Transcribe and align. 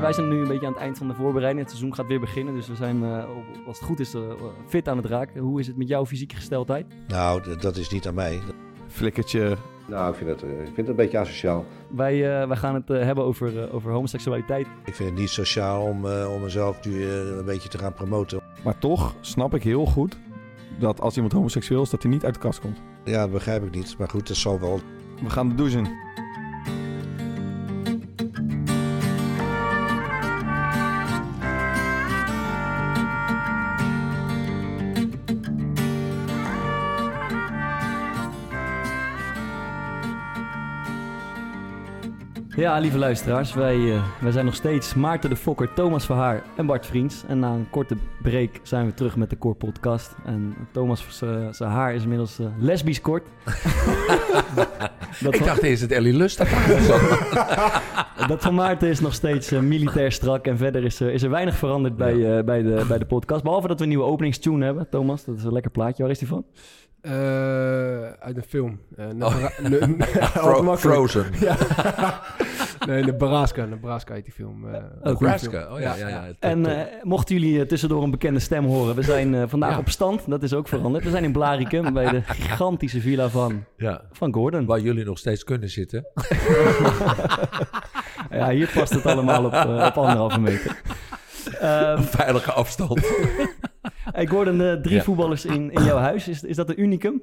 Wij 0.00 0.12
zijn 0.12 0.28
nu 0.28 0.40
een 0.40 0.48
beetje 0.48 0.66
aan 0.66 0.72
het 0.72 0.82
eind 0.82 0.98
van 0.98 1.08
de 1.08 1.14
voorbereiding. 1.14 1.60
Het 1.60 1.70
seizoen 1.70 1.94
gaat 1.94 2.06
weer 2.06 2.20
beginnen, 2.20 2.54
dus 2.54 2.68
we 2.68 2.74
zijn, 2.74 3.02
uh, 3.02 3.24
als 3.66 3.78
het 3.78 3.86
goed 3.86 4.00
is, 4.00 4.14
uh, 4.14 4.22
fit 4.66 4.88
aan 4.88 4.96
het 4.96 5.06
raken. 5.06 5.40
Hoe 5.40 5.60
is 5.60 5.66
het 5.66 5.76
met 5.76 5.88
jouw 5.88 6.06
fysieke 6.06 6.34
gesteldheid? 6.34 6.86
Nou, 7.08 7.56
dat 7.58 7.76
is 7.76 7.90
niet 7.90 8.06
aan 8.06 8.14
mij. 8.14 8.40
Flikkertje. 8.88 9.56
Nou, 9.86 10.10
ik 10.10 10.16
vind 10.16 10.30
het, 10.30 10.42
ik 10.42 10.64
vind 10.64 10.76
het 10.76 10.88
een 10.88 10.96
beetje 10.96 11.18
asociaal. 11.18 11.64
Wij, 11.88 12.14
uh, 12.14 12.48
wij 12.48 12.56
gaan 12.56 12.74
het 12.74 12.88
hebben 12.88 13.24
over, 13.24 13.72
over 13.72 13.92
homoseksualiteit. 13.92 14.66
Ik 14.84 14.94
vind 14.94 15.10
het 15.10 15.18
niet 15.18 15.30
sociaal 15.30 15.82
om, 15.82 16.04
om 16.06 16.42
mezelf 16.42 16.84
nu 16.84 17.04
een 17.06 17.44
beetje 17.44 17.68
te 17.68 17.78
gaan 17.78 17.92
promoten. 17.92 18.40
Maar 18.64 18.78
toch 18.78 19.14
snap 19.20 19.54
ik 19.54 19.62
heel 19.62 19.86
goed 19.86 20.18
dat 20.78 21.00
als 21.00 21.14
iemand 21.14 21.32
homoseksueel 21.32 21.82
is, 21.82 21.90
dat 21.90 22.02
hij 22.02 22.12
niet 22.12 22.24
uit 22.24 22.34
de 22.34 22.40
kast 22.40 22.60
komt. 22.60 22.78
Ja, 23.04 23.20
dat 23.20 23.32
begrijp 23.32 23.64
ik 23.64 23.74
niet. 23.74 23.98
Maar 23.98 24.08
goed, 24.08 24.28
dat 24.28 24.36
zal 24.36 24.60
wel. 24.60 24.80
We 25.22 25.30
gaan 25.30 25.48
de 25.48 25.54
douche 25.54 25.78
in. 25.78 26.05
Ja, 42.56 42.78
lieve 42.78 42.98
luisteraars, 42.98 43.54
wij, 43.54 43.76
uh, 43.76 44.02
wij 44.20 44.32
zijn 44.32 44.44
nog 44.44 44.54
steeds 44.54 44.94
Maarten 44.94 45.30
de 45.30 45.36
Fokker, 45.36 45.72
Thomas 45.74 46.06
Verhaar 46.06 46.42
en 46.56 46.66
Bart 46.66 46.86
Vriends. 46.86 47.24
En 47.28 47.38
na 47.38 47.52
een 47.52 47.70
korte 47.70 47.96
break 48.22 48.60
zijn 48.62 48.86
we 48.86 48.94
terug 48.94 49.16
met 49.16 49.30
de 49.30 49.38
Core 49.38 49.54
Podcast. 49.54 50.14
En 50.24 50.54
Thomas 50.72 51.06
zijn 51.50 51.70
haar 51.70 51.94
is 51.94 52.02
inmiddels 52.02 52.40
uh, 52.40 52.46
lesbisch 52.58 53.00
kort. 53.00 53.26
Ik 55.30 55.44
dacht 55.44 55.62
eerst 55.62 55.82
het 55.82 55.92
Ellie 55.92 56.14
Lust. 56.14 56.38
dat 58.28 58.42
van 58.42 58.54
Maarten 58.54 58.88
is 58.88 59.00
nog 59.00 59.14
steeds 59.14 59.52
uh, 59.52 59.60
militair 59.60 60.12
strak. 60.12 60.46
En 60.46 60.56
verder 60.56 60.84
is, 60.84 61.00
is 61.00 61.22
er 61.22 61.30
weinig 61.30 61.56
veranderd 61.56 61.96
bij, 61.96 62.44
bij, 62.44 62.62
de, 62.62 62.84
bij 62.88 62.98
de 62.98 63.06
podcast. 63.06 63.42
Behalve 63.42 63.68
dat 63.68 63.76
we 63.76 63.82
een 63.82 63.88
nieuwe 63.88 64.04
openingstune 64.04 64.64
hebben, 64.64 64.88
Thomas. 64.90 65.24
Dat 65.24 65.36
is 65.36 65.44
een 65.44 65.52
lekker 65.52 65.70
plaatje. 65.70 66.02
Waar 66.02 66.12
is 66.12 66.18
die 66.18 66.28
van? 66.28 66.44
Uh, 67.02 67.12
uit 68.10 68.34
de 68.34 68.42
film. 68.48 68.80
Uh, 68.98 69.26
oh. 70.38 70.76
Frozen. 70.84 71.26
ja. 71.40 71.56
nee, 72.88 73.04
Nebraska. 73.04 73.64
Nebraska 73.64 74.14
heet 74.14 74.24
die 74.24 74.32
film. 74.32 74.64
Uh, 74.64 74.76
Nebraska, 75.02 75.72
oh 75.72 75.80
ja. 75.80 75.94
ja, 75.94 76.08
ja, 76.08 76.24
ja. 76.24 76.32
En 76.38 76.58
uh, 76.66 76.80
mochten 77.02 77.38
jullie 77.38 77.66
tussendoor 77.66 78.02
een 78.02 78.10
bekende 78.10 78.40
stem 78.40 78.64
horen, 78.64 78.94
we 78.94 79.02
zijn 79.02 79.48
vandaag 79.48 79.72
ja. 79.72 79.78
op 79.78 79.88
stand. 79.88 80.30
Dat 80.30 80.42
is 80.42 80.54
ook 80.54 80.68
veranderd. 80.68 81.04
We 81.04 81.10
zijn 81.10 81.24
in 81.24 81.32
Blaricum 81.32 81.92
bij 81.92 82.10
de 82.10 82.22
gigantische 82.22 83.00
villa 83.00 83.28
van, 83.28 83.64
ja. 83.76 84.02
van 84.12 84.32
Gordon. 84.32 84.66
Waar 84.66 84.80
jullie 84.80 85.04
nog 85.04 85.18
steeds 85.18 85.44
kunnen 85.44 85.70
zitten. 85.70 86.06
ja, 88.30 88.50
hier 88.50 88.70
past 88.74 88.92
het 88.92 89.06
allemaal 89.06 89.44
op, 89.44 89.54
op 89.86 89.96
anderhalve 89.96 90.40
meter. 90.40 90.82
Um, 91.62 92.02
veilige 92.02 92.52
afstand. 92.52 93.00
Hey 94.12 94.26
Gordon, 94.26 94.60
uh, 94.60 94.72
drie 94.72 94.94
ja. 94.94 95.02
voetballers 95.02 95.44
in, 95.44 95.70
in 95.70 95.84
jouw 95.84 95.98
huis. 95.98 96.28
Is, 96.28 96.42
is 96.42 96.56
dat 96.56 96.68
een 96.68 96.80
unicum? 96.80 97.22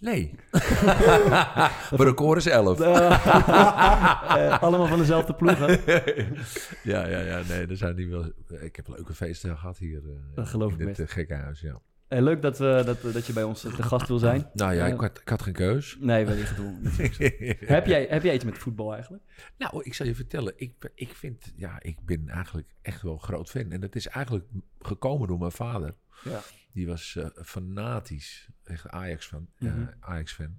Nee. 0.00 0.34
Mijn 1.96 2.08
record 2.08 2.38
is 2.38 2.46
11. 2.46 2.80
Uh, 2.80 2.86
uh, 2.86 4.62
allemaal 4.62 4.86
van 4.86 4.98
dezelfde 4.98 5.34
ploeg, 5.34 5.58
hè? 5.58 5.66
ja, 6.92 7.06
ja, 7.06 7.20
ja. 7.20 7.42
Nee, 7.48 7.66
er 7.66 7.76
zijn 7.76 7.96
die 7.96 8.08
wel... 8.08 8.32
Ik 8.60 8.76
heb 8.76 8.88
leuke 8.88 9.14
feesten 9.14 9.56
gehad 9.56 9.78
hier 9.78 10.02
dat 10.34 10.48
geloof 10.48 10.72
in 10.78 10.88
ik 10.88 10.96
dit 10.96 11.10
gekke 11.10 11.34
huis, 11.34 11.60
ja. 11.60 11.80
Hey, 12.08 12.22
leuk 12.22 12.42
dat, 12.42 12.58
we, 12.58 12.82
dat, 12.84 13.12
dat 13.12 13.26
je 13.26 13.32
bij 13.32 13.42
ons 13.42 13.60
te 13.60 13.82
gast 13.82 14.08
wil 14.08 14.18
zijn. 14.18 14.50
Nou 14.52 14.74
ja, 14.74 14.86
ik 14.86 15.00
had, 15.00 15.20
ik 15.20 15.28
had 15.28 15.42
geen 15.42 15.52
keus. 15.52 15.96
Nee, 16.00 16.26
wel 16.26 16.36
niet 16.36 16.44
gedwongen. 16.44 16.92
heb, 17.76 17.86
jij, 17.86 18.06
heb 18.10 18.22
jij 18.22 18.34
iets 18.34 18.44
met 18.44 18.58
voetbal 18.58 18.92
eigenlijk? 18.94 19.22
Nou, 19.58 19.82
ik 19.84 19.94
zal 19.94 20.06
je 20.06 20.14
vertellen. 20.14 20.52
Ik, 20.56 20.90
ik 20.94 21.14
vind, 21.14 21.52
ja, 21.56 21.82
ik 21.82 22.00
ben 22.04 22.28
eigenlijk 22.28 22.68
echt 22.82 23.02
wel 23.02 23.12
een 23.12 23.22
groot 23.22 23.50
fan. 23.50 23.70
En 23.70 23.80
dat 23.80 23.94
is 23.94 24.06
eigenlijk 24.06 24.46
gekomen 24.80 25.28
door 25.28 25.38
mijn 25.38 25.52
vader. 25.52 25.94
Ja. 26.24 26.40
Die 26.72 26.86
was 26.86 27.14
uh, 27.18 27.26
fanatisch, 27.42 28.48
echt 28.64 28.88
Ajax-fan. 28.88 29.48
Mm 29.58 29.68
-hmm. 29.68 29.82
uh, 29.82 29.88
Ajax-fan. 30.00 30.58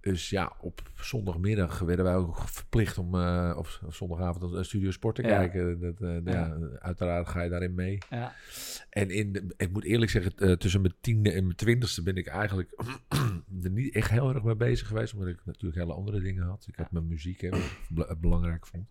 Dus 0.00 0.30
ja, 0.30 0.52
op 0.60 0.90
zondagmiddag 0.94 1.78
werden 1.78 2.04
wij 2.04 2.14
ook 2.14 2.48
verplicht 2.48 2.98
om 2.98 3.14
uh, 3.14 3.54
op, 3.56 3.80
zondagavond 3.88 4.52
een 4.52 4.64
Studio 4.64 4.90
Sport 4.90 5.14
te 5.14 5.22
ja. 5.22 5.28
kijken. 5.28 5.80
Dat, 5.80 6.00
uh, 6.00 6.18
ja. 6.24 6.32
ja. 6.32 6.58
uiteraard 6.78 7.28
ga 7.28 7.42
je 7.42 7.50
daarin 7.50 7.74
mee. 7.74 7.98
Ja. 8.10 8.34
En 8.90 9.10
in 9.10 9.32
de, 9.32 9.54
ik 9.56 9.72
moet 9.72 9.84
eerlijk 9.84 10.10
zeggen, 10.10 10.32
uh, 10.36 10.52
tussen 10.52 10.80
mijn 10.80 10.94
tiende 11.00 11.32
en 11.32 11.44
mijn 11.44 11.56
twintigste 11.56 12.02
ben 12.02 12.16
ik 12.16 12.26
eigenlijk 12.26 12.72
er 13.62 13.70
niet 13.70 13.94
echt 13.94 14.10
heel 14.10 14.34
erg 14.34 14.42
mee 14.42 14.56
bezig 14.56 14.86
geweest. 14.86 15.12
Omdat 15.12 15.28
ik 15.28 15.40
natuurlijk 15.44 15.80
hele 15.80 15.94
andere 15.94 16.20
dingen 16.20 16.44
had. 16.44 16.64
Ik 16.68 16.76
had 16.76 16.90
mijn 16.90 17.06
muziek, 17.06 17.40
hè, 17.40 17.50
wat 17.88 18.10
ik 18.10 18.20
belangrijk 18.20 18.66
vond. 18.66 18.88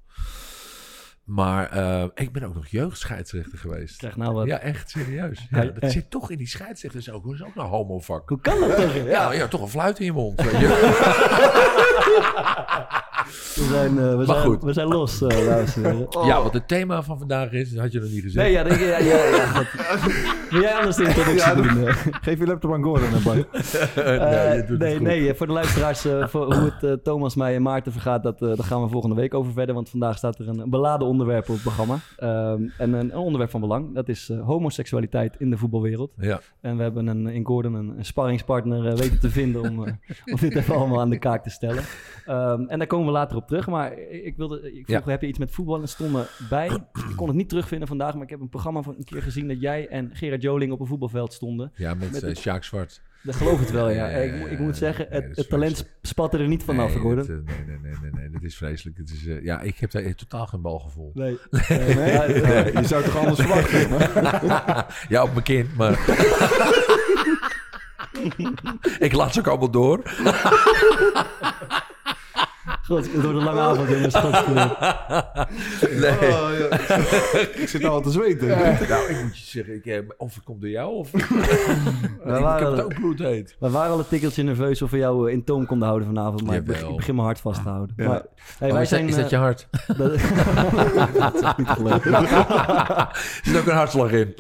Maar 1.26 1.78
uh, 1.78 2.04
ik 2.14 2.32
ben 2.32 2.44
ook 2.44 2.54
nog 2.54 2.68
jeugdscheidsrechter 2.68 3.58
geweest. 3.58 4.00
Zeg 4.00 4.16
nou 4.16 4.34
wat. 4.34 4.46
Ja, 4.46 4.60
echt 4.60 4.90
serieus. 4.90 5.48
Ja, 5.50 5.66
dat 5.66 5.92
zit 5.92 6.10
toch 6.10 6.32
in 6.32 6.38
die 6.38 6.48
scheidsrechters 6.48 7.10
ook. 7.10 7.24
Dat 7.24 7.34
is 7.34 7.44
ook 7.44 7.56
een 7.56 7.66
homovak. 7.66 8.30
Hoe 8.30 8.42
kan 8.42 8.60
dat 8.60 8.76
toch? 8.76 8.96
Ja, 8.96 9.04
ja, 9.04 9.34
ja 9.34 9.48
toch 9.48 9.62
een 9.62 9.68
fluit 9.68 10.00
in 10.00 10.06
je 10.06 10.12
mond. 10.12 10.42
Weet 10.42 10.52
je. 10.52 10.68
we, 13.56 13.68
zijn, 13.70 13.94
uh, 13.96 14.18
we, 14.18 14.26
zijn, 14.26 14.42
goed. 14.42 14.64
we 14.64 14.74
zijn 14.74 14.88
los, 14.88 15.22
uh, 15.22 15.46
luisteren. 15.46 16.16
Oh. 16.16 16.26
Ja, 16.26 16.44
wat 16.44 16.54
het 16.54 16.68
thema 16.68 17.04
van 17.04 17.18
vandaag 17.18 17.52
is, 17.52 17.78
had 17.78 17.92
je 17.92 18.00
nog 18.00 18.10
niet 18.10 18.22
gezegd. 18.22 18.46
Nee, 18.46 18.54
ja, 18.54 18.64
denk, 18.64 18.80
ja, 18.80 18.98
ja, 18.98 19.26
ja 19.26 19.64
Wil 20.50 20.62
jij 20.62 20.74
anders 20.74 20.96
de 20.96 21.04
introductie 21.04 21.56
doen? 21.56 21.88
Geef 22.22 22.40
je 22.40 22.46
laptop 22.46 22.74
aan 22.74 22.84
Gordon, 22.84 23.24
Bart. 23.24 23.48
nee, 24.80 25.00
nee, 25.00 25.00
nee, 25.00 25.34
voor 25.34 25.48
de 25.48 25.54
luisteraars, 25.54 26.06
voor 26.26 26.54
hoe 26.54 26.74
het 26.80 27.04
Thomas, 27.04 27.36
mij 27.36 27.56
en 27.56 27.62
Maarten 27.62 27.92
vergaat, 27.92 28.24
dat, 28.24 28.40
daar 28.40 28.58
gaan 28.58 28.84
we 28.84 28.90
volgende 28.90 29.16
week 29.16 29.34
over 29.34 29.54
verder. 29.54 29.76
Want 29.76 29.90
vandaag 29.90 30.18
staat 30.18 30.40
er 30.40 30.48
een 30.48 30.70
beladen 30.70 31.08
onderwerp 31.08 31.50
op 31.50 31.54
het 31.54 31.64
programma. 31.64 32.00
Um, 32.20 32.74
en 32.78 32.94
een, 32.94 32.94
een, 32.94 33.18
onderwerp 33.18 33.52
van 33.52 33.62
belang, 33.62 33.94
dat 33.94 34.10
is 34.10 34.30
uh, 34.30 34.46
homoseksualiteit 34.46 35.36
in 35.40 35.50
de 35.50 35.58
voetbalwereld. 35.58 36.12
Ja. 36.18 36.40
En 36.62 36.78
we 36.78 36.84
hebben 36.84 37.08
een, 37.08 37.28
in 37.28 37.46
Gordon 37.46 37.74
een, 37.74 37.98
een 37.98 38.06
sparringspartner 38.06 38.86
uh, 38.86 38.94
weten 38.94 39.20
te 39.20 39.30
vinden 39.30 39.62
om, 39.62 39.80
uh, 39.80 39.94
om 40.34 40.40
dit 40.40 40.56
even 40.56 40.76
allemaal 40.76 41.00
aan 41.00 41.10
de 41.10 41.20
kaak 41.20 41.44
te 41.44 41.50
stellen. 41.50 41.84
Um, 42.30 42.70
en 42.70 42.78
daar 42.78 42.88
komen 42.88 43.06
we 43.06 43.12
later 43.16 43.38
op 43.38 43.48
terug. 43.48 43.68
Maar 43.68 43.98
ik 44.00 44.38
wilde, 44.38 44.74
ik 44.74 44.86
vroeg, 44.86 45.06
ja. 45.06 45.12
heb 45.12 45.22
je 45.22 45.28
iets 45.28 45.40
met 45.40 45.52
voetbal? 45.52 45.82
En 45.82 45.88
stonden 45.88 46.26
bij. 46.50 46.68
ik 47.10 47.16
kon 47.16 47.28
het 47.28 47.36
niet 47.36 47.50
terugvinden 47.50 47.88
vandaag, 47.88 48.14
maar 48.14 48.24
ik 48.24 48.30
heb 48.30 48.40
een 48.40 48.50
programma 48.50 48.82
van 48.82 48.96
een 48.98 49.04
keer 49.04 49.22
gezien 49.22 49.48
dat 49.48 49.62
jij 49.62 49.88
en 49.88 50.10
Gerard 50.14 50.42
Joling 50.42 50.72
op 50.72 50.80
een 50.80 50.88
voetbalveld 50.88 51.34
stonden. 51.34 51.72
Ja, 51.76 51.94
met, 51.94 52.12
met 52.12 52.24
uh, 52.24 52.36
Sjaak 52.36 52.64
Zwart. 52.64 53.02
Dat 53.26 53.36
geloof 53.36 53.60
het 53.60 53.72
wel, 53.72 53.90
ja. 53.90 54.08
ik, 54.08 54.52
ik, 54.52 54.60
moet 54.60 54.78
zeggen, 54.78 55.08
het, 55.10 55.24
nee, 55.24 55.34
het 55.34 55.50
talent 55.50 55.90
spatte 56.02 56.38
er 56.38 56.48
niet 56.48 56.64
vanaf, 56.64 57.04
nee. 57.04 57.16
Het, 57.16 57.28
nee, 57.28 57.38
nee, 57.46 57.78
nee, 57.82 57.94
nee, 58.02 58.12
nee, 58.12 58.30
dat 58.30 58.44
is 58.44 58.58
vreselijk. 58.58 58.98
Het 58.98 59.10
is, 59.10 59.26
uh, 59.26 59.44
ja, 59.44 59.62
ik 59.62 59.78
heb 59.78 59.92
daar 59.92 60.16
totaal 60.16 60.48
geen 60.48 60.62
balgevoel. 60.62 61.12
Nee. 61.14 61.38
nee, 61.70 61.96
nee, 61.96 62.42
nee. 62.42 62.74
je 62.74 62.84
zou 62.84 63.04
toch 63.04 63.18
anders 63.18 63.40
verwachten? 63.40 63.90
ja, 65.14 65.24
op 65.24 65.32
mijn 65.32 65.44
kind, 65.44 65.76
maar... 65.76 65.92
ik 69.00 69.14
laat 69.14 69.34
ze 69.34 69.40
ook 69.40 69.48
allemaal 69.48 69.72
door. 69.72 70.02
God, 72.86 73.22
door 73.22 73.34
de 73.34 73.44
lange 73.44 73.60
avond, 73.60 73.90
jongens. 73.90 74.14
Nee. 75.96 76.12
Oh, 76.12 76.50
ja. 76.60 76.78
ik 77.56 77.68
zit 77.68 77.82
nou 77.82 77.94
al 77.94 78.02
te 78.02 78.12
zweten. 78.12 78.48
Ja. 78.48 78.78
Nou, 78.90 79.10
ik 79.10 79.24
moet 79.24 79.38
je 79.38 79.46
zeggen, 79.46 79.82
ik, 79.84 80.14
of 80.18 80.36
het 80.36 80.44
komt 80.44 80.62
door 80.62 80.70
jou, 80.70 80.94
of... 80.94 81.14
ik, 81.14 81.22
ik 81.22 82.60
heb 82.60 82.72
het 82.72 82.82
ook 82.82 82.94
bloedheet. 82.94 83.56
We 83.60 83.70
waren 83.70 83.92
al 83.92 84.00
een 84.00 84.08
tikkeltje 84.08 84.44
nerveus 84.44 84.82
of 84.82 84.92
we 84.92 84.98
jou 84.98 85.32
in 85.32 85.44
toom 85.44 85.66
konden 85.66 85.88
houden 85.88 86.08
vanavond. 86.08 86.44
Maar 86.44 86.56
ik 86.56 86.66
begin, 86.66 86.90
ik 86.90 86.96
begin 86.96 87.16
mijn 87.16 87.28
hart 87.28 87.40
vast 87.40 87.64
te 87.64 87.70
houden. 87.70 87.96
Ja. 87.98 88.08
Maar, 88.08 88.26
hey, 88.58 88.68
oh, 88.68 88.74
wij 88.74 88.84
is, 88.84 88.90
zijn, 88.90 89.08
dat, 89.08 89.16
is 89.16 89.22
dat 89.22 89.30
je 89.30 89.36
hart? 89.36 89.68
dat, 89.88 89.98
dat 89.98 90.14
is 91.34 91.56
niet 91.58 91.68
er 91.68 93.42
zit 93.44 93.58
ook 93.58 93.66
een 93.66 93.76
hartslag 93.76 94.12
in. 94.12 94.34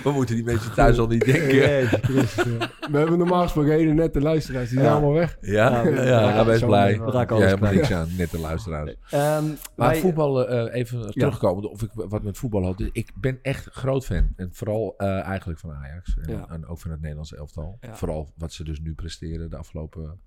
We 0.04 0.10
moeten 0.12 0.34
die 0.34 0.44
mensen 0.44 0.72
thuis 0.74 0.98
al 0.98 1.06
niet 1.06 1.24
denken. 1.24 1.50
We 2.90 2.98
hebben 2.98 3.18
normaal 3.18 3.42
gesproken 3.42 3.72
hele 3.72 3.92
nette 3.92 4.20
luisteraars. 4.20 4.68
Die 4.68 4.78
zijn 4.78 4.90
Ja. 4.90 4.96
allemaal 4.96 5.12
weg. 5.12 5.36
Ja, 5.40 5.82
ja, 5.82 6.44
Ja, 6.44 6.66
blij. 6.66 7.00
We 7.00 7.10
raken 7.10 7.36
Ja, 7.36 7.42
alles 7.42 7.54
helemaal 7.54 7.72
niks 7.72 7.92
aan, 7.92 8.08
net 8.16 8.30
de 8.30 8.38
luisteraars. 8.38 8.94
Ehm, 9.10 9.44
Maar 9.76 9.88
wij- 9.90 10.00
voetbal, 10.00 10.48
eh, 10.48 10.74
even 10.80 11.10
terugkomen, 11.12 11.70
of 11.70 11.82
ik 11.82 11.90
wat 11.92 12.22
met 12.22 12.38
voetbal 12.38 12.64
had. 12.64 12.82
Ik 12.92 13.10
ben 13.14 13.38
echt 13.42 13.68
groot 13.72 14.06
fan. 14.06 14.32
En 14.36 14.48
vooral 14.52 14.94
eh, 14.96 15.20
eigenlijk 15.24 15.58
van 15.60 15.72
Ajax. 15.72 16.16
En, 16.22 16.32
Ja. 16.36 16.46
en 16.48 16.66
ook 16.66 16.78
van 16.80 16.90
het 16.90 17.00
Nederlandse 17.00 17.36
elftal. 17.36 17.78
Ja. 17.80 17.94
Vooral 17.96 18.32
wat 18.36 18.52
ze 18.52 18.64
dus 18.64 18.80
nu 18.80 18.94
presteren 18.94 19.50
de 19.50 19.56
afgelopen... 19.56 20.20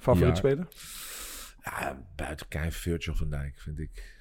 Favoriet 0.00 0.36
speler? 0.36 0.66
Ja, 1.62 1.96
buiten 2.16 2.48
Kai 2.48 2.72
Virgil 2.72 3.14
van 3.14 3.30
Dijk 3.30 3.54
vind 3.58 3.78
ik... 3.78 4.12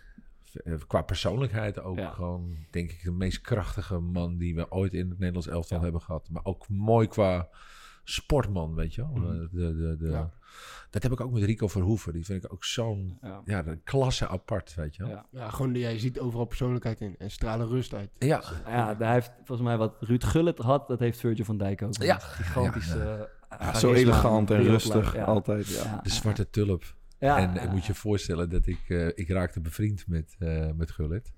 eh, 0.56 0.74
Qua 0.88 1.02
persoonlijkheid 1.02 1.80
ook 1.82 1.98
Ja. 1.98 2.10
gewoon, 2.10 2.56
denk 2.72 2.92
ik, 2.92 3.04
de 3.04 3.12
meest 3.12 3.42
krachtige 3.42 4.00
man 4.00 4.38
die 4.38 4.56
we 4.56 4.72
ooit 4.72 4.94
in 4.94 5.10
het 5.10 5.18
Nederlands 5.20 5.48
elftal 5.48 5.78
Ja. 5.78 5.84
hebben 5.84 6.02
gehad. 6.02 6.30
Maar 6.30 6.46
ook 6.46 6.70
mooi 6.70 7.08
qua 7.08 7.50
sportman, 8.04 8.76
weet 8.76 8.94
je 8.96 9.02
wel. 9.02 9.12
Mhm. 9.12 9.26
Eh, 9.32 9.40
De, 9.52 9.76
de, 9.76 9.96
de, 10.00 10.08
Ja. 10.10 10.32
Dat 10.90 11.04
heb 11.04 11.12
ik 11.12 11.20
ook 11.22 11.32
met 11.32 11.44
Rico 11.44 11.68
Verhoeven. 11.68 12.14
Die 12.14 12.26
vind 12.26 12.44
ik 12.44 12.54
ook 12.54 12.64
zo'n 12.64 13.20
ja. 13.46 13.62
de 13.64 13.78
klasse 13.84 14.28
apart, 14.28 14.76
weet 14.76 14.96
je 14.96 15.04
wel. 15.04 15.12
Ja. 15.12 15.26
Ja, 15.32 15.50
gewoon, 15.50 15.74
ja, 15.74 15.90
je 15.90 16.00
ziet 16.00 16.20
overal 16.20 16.46
persoonlijkheid 16.46 17.02
in. 17.02 17.16
En 17.18 17.32
stralen 17.32 17.68
rust 17.68 17.94
uit. 17.94 18.10
Ja, 18.18 18.44
Ja, 18.66 18.96
hij 18.98 19.14
heeft 19.14 19.32
volgens 19.44 19.68
mij 19.68 19.78
wat 19.78 19.96
Ruud 20.00 20.24
Gullit 20.24 20.58
had, 20.58 20.88
dat 20.88 21.00
heeft 21.00 21.20
Virgil 21.20 21.46
van 21.46 21.58
Dijk 21.58 21.82
ook. 21.82 21.94
Ja. 22.02 22.16
Een 22.16 22.22
Gigantische. 22.22 22.98
Ja, 22.98 23.28
Ja, 23.60 23.74
zo 23.80 23.94
elegant 23.94 24.52
en 24.52 24.64
rustig. 24.64 25.16
Ja. 25.16 25.24
Altijd, 25.24 25.68
ja. 25.68 25.84
Ja, 25.84 26.00
de 26.04 26.10
zwarte 26.10 26.50
tulp. 26.50 26.84
Ja. 27.24 27.38
en 27.38 27.54
Ja, 27.54 27.62
ik 27.62 27.72
moet 27.72 27.86
je 27.86 27.94
voorstellen 27.94 28.50
dat 28.50 28.68
ik, 28.68 28.80
eh, 28.88 29.08
ik 29.08 29.30
raakte 29.30 29.62
bevriend 29.62 30.08
met, 30.08 30.36
eh 30.40 30.72
met 30.72 30.92
Gullit. 30.92 31.34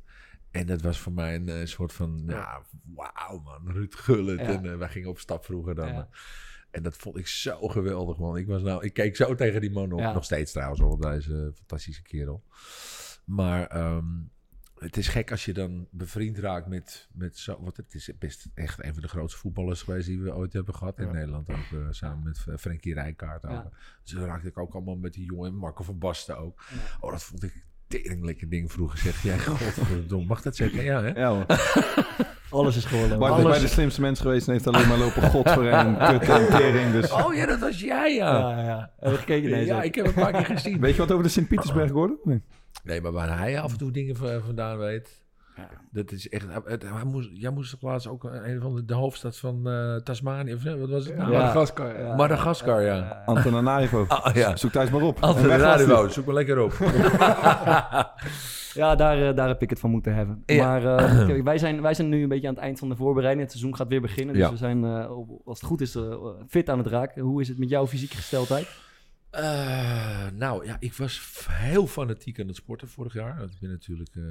En 0.51 0.65
dat 0.65 0.81
was 0.81 0.99
voor 0.99 1.11
mij 1.11 1.35
een 1.35 1.49
eh, 1.49 1.65
soort 1.65 1.93
van, 1.93 2.23
ja, 2.27 2.61
wauw 2.95 3.39
man, 3.39 3.71
Ruud 3.71 3.93
Gullit. 3.93 4.39
Ja. 4.39 4.45
En 4.45 4.77
wij 4.77 4.89
gingen 4.89 5.09
op 5.09 5.19
stap 5.19 5.45
vroeger 5.45 5.75
dan. 5.75 6.07
En 6.71 6.83
dat 6.83 6.97
vond 6.97 7.17
ik 7.17 7.27
zo 7.27 7.67
geweldig, 7.67 8.17
man. 8.17 8.37
Ik, 8.37 8.47
was 8.47 8.61
nou, 8.61 8.83
ik 8.83 8.93
keek 8.93 9.15
zo 9.15 9.35
tegen 9.35 9.61
die 9.61 9.71
man 9.71 9.91
op. 9.91 9.99
Nog 9.99 10.23
steeds 10.23 10.51
trouwens, 10.51 10.81
hoor, 10.81 11.01
deze 11.01 11.51
fantastische 11.55 12.01
kerel. 12.01 12.43
Maar 13.25 13.67
ehm, 13.67 14.05
het 14.85 14.97
is 14.97 15.07
gek 15.07 15.31
als 15.31 15.45
je 15.45 15.53
dan 15.53 15.87
bevriend 15.91 16.37
raakt 16.37 16.67
met, 16.67 17.07
met 17.13 17.37
zo... 17.37 17.57
Want 17.61 17.77
het 17.77 17.93
is 17.93 18.09
best 18.19 18.47
echt 18.53 18.83
een 18.83 18.93
van 18.93 19.01
de 19.01 19.07
grootste 19.07 19.39
voetballers 19.39 19.81
geweest 19.81 20.07
die 20.07 20.21
we 20.21 20.35
ooit 20.35 20.53
hebben 20.53 20.75
gehad 20.75 20.99
in 20.99 21.05
Ja. 21.05 21.11
Nederland. 21.11 21.49
Ook 21.49 21.55
eh, 21.55 21.77
samen 21.89 22.23
met 22.23 22.45
eh, 22.47 22.55
Frenkie 22.57 22.93
Rijkaard. 22.93 23.43
Ja. 23.43 23.69
Dus 24.03 24.11
dan 24.11 24.25
raakte 24.25 24.47
ik 24.47 24.57
ook 24.57 24.73
allemaal 24.73 24.95
met 24.95 25.13
die 25.13 25.25
jongen. 25.25 25.55
Marco 25.55 25.83
van 25.83 25.97
Basten 25.99 26.37
ook. 26.37 26.63
Ja. 26.71 26.77
Oh, 26.99 27.11
dat 27.11 27.23
vond 27.23 27.43
ik 27.43 27.53
een 27.53 27.61
tering 27.87 28.25
lekker 28.25 28.49
ding 28.49 28.71
vroeger. 28.71 28.99
Zeg 28.99 29.23
jij, 29.23 29.39
godverdomme. 29.45 30.25
Mag 30.27 30.41
dat 30.41 30.55
zeggen? 30.55 30.83
Ja, 30.83 31.01
hè? 31.01 31.09
Ja, 31.09 31.29
hoor. 31.29 31.45
Alles 32.49 32.75
is 32.77 32.85
gewoon. 32.85 33.19
Bart 33.19 33.37
is 33.37 33.43
bij 33.43 33.59
de 33.59 33.67
slimste 33.67 34.01
mens 34.01 34.19
geweest 34.19 34.47
en 34.47 34.53
heeft 34.53 34.67
alleen 34.67 34.87
maar 34.87 34.97
lopen 34.97 35.21
god 35.21 35.49
voor 35.49 35.65
en 35.65 35.97
kut 35.97 36.29
en 36.29 36.47
tering. 36.47 36.91
Dus. 36.91 37.11
Oh 37.11 37.33
ja, 37.33 37.45
dat 37.45 37.59
was 37.59 37.79
jij, 37.79 38.15
ja. 38.15 38.39
Ja, 38.39 38.63
ja. 38.63 38.91
Gekeken? 38.99 39.49
Nee, 39.49 39.65
ja, 39.65 39.81
ik 39.83 39.95
heb 39.95 40.05
het 40.05 40.15
een 40.15 40.21
paar 40.21 40.31
keer 40.31 40.57
gezien. 40.57 40.79
Weet 40.79 40.93
je 40.95 40.99
wat 41.01 41.11
over 41.11 41.23
de 41.23 41.29
Sint-Pietersberg 41.29 41.87
geworden? 41.87 42.17
Nee. 42.23 42.41
Nee, 42.83 43.01
maar 43.01 43.11
waar 43.11 43.37
hij 43.37 43.61
af 43.61 43.71
en 43.71 43.77
toe 43.77 43.91
dingen 43.91 44.15
vandaan 44.45 44.77
weet. 44.77 45.23
Ja. 45.55 45.69
Dat 45.91 46.11
is 46.11 46.29
echt. 46.29 46.45
Het, 46.65 46.81
hij 46.83 47.03
moest, 47.03 47.29
jij 47.33 47.51
moest 47.51 47.71
toch 47.71 47.81
laatst 47.81 48.07
ook 48.07 48.23
een 48.23 48.61
van 48.61 48.75
de, 48.75 48.85
de 48.85 48.93
hoofdstad 48.93 49.37
van 49.37 49.69
eh, 49.69 49.95
Tasmanië. 49.95 50.53
Of 50.53 50.63
wat 50.63 50.89
was 50.89 51.05
het? 51.05 51.17
Nou? 51.17 51.31
Ja. 51.31 51.37
Madagaskar. 51.37 51.99
Ja. 52.01 52.15
Madagaskar, 52.15 52.81
ja. 52.81 53.23
Antananarivo. 53.25 54.05
Ah, 54.09 54.35
ja. 54.35 54.55
Zoek 54.55 54.71
thuis 54.71 54.89
maar 54.89 55.01
op. 55.01 55.17
Radio, 55.19 56.07
zoek 56.07 56.25
maar 56.25 56.33
lekker 56.35 56.59
op. 56.59 56.73
Ja, 58.73 58.95
daar, 58.95 59.27
eh, 59.29 59.35
daar 59.35 59.47
heb 59.47 59.61
ik 59.61 59.69
het 59.69 59.79
van 59.79 59.89
moeten 59.89 60.15
hebben. 60.15 60.43
Ja. 60.45 60.67
Maar 60.67 60.97
eh, 60.97 61.25
kijk, 61.27 61.43
wij, 61.43 61.57
zijn, 61.57 61.81
wij 61.81 61.93
zijn 61.93 62.09
nu 62.09 62.23
een 62.23 62.29
beetje 62.29 62.47
aan 62.47 62.53
het 62.53 62.63
eind 62.63 62.79
van 62.79 62.89
de 62.89 62.95
voorbereiding. 62.95 63.43
Het 63.43 63.51
seizoen 63.51 63.75
gaat 63.75 63.87
weer 63.87 64.01
beginnen. 64.01 64.33
Dus 64.33 64.43
Ja. 64.43 64.51
we 64.51 64.57
zijn, 64.57 64.83
eh, 64.83 65.09
als 65.45 65.59
het 65.59 65.67
goed 65.69 65.81
is, 65.81 65.95
eh, 65.95 66.03
fit 66.47 66.69
aan 66.69 66.77
het 66.77 66.87
raken. 66.87 67.21
Hoe 67.21 67.41
is 67.41 67.47
het 67.47 67.57
met 67.59 67.69
jouw 67.69 67.87
fysieke 67.87 68.15
gesteldheid? 68.15 68.67
Eh, 69.35 70.29
nou 70.31 70.65
ja, 70.65 70.77
ik 70.79 70.93
was 70.93 71.45
heel 71.49 71.87
fanatiek 71.87 72.39
aan 72.39 72.47
het 72.47 72.55
sporten 72.55 72.87
vorig 72.87 73.13
jaar. 73.13 73.43
Ik 73.43 73.59
ben 73.59 73.69
natuurlijk 73.69 74.15
eh, 74.15 74.23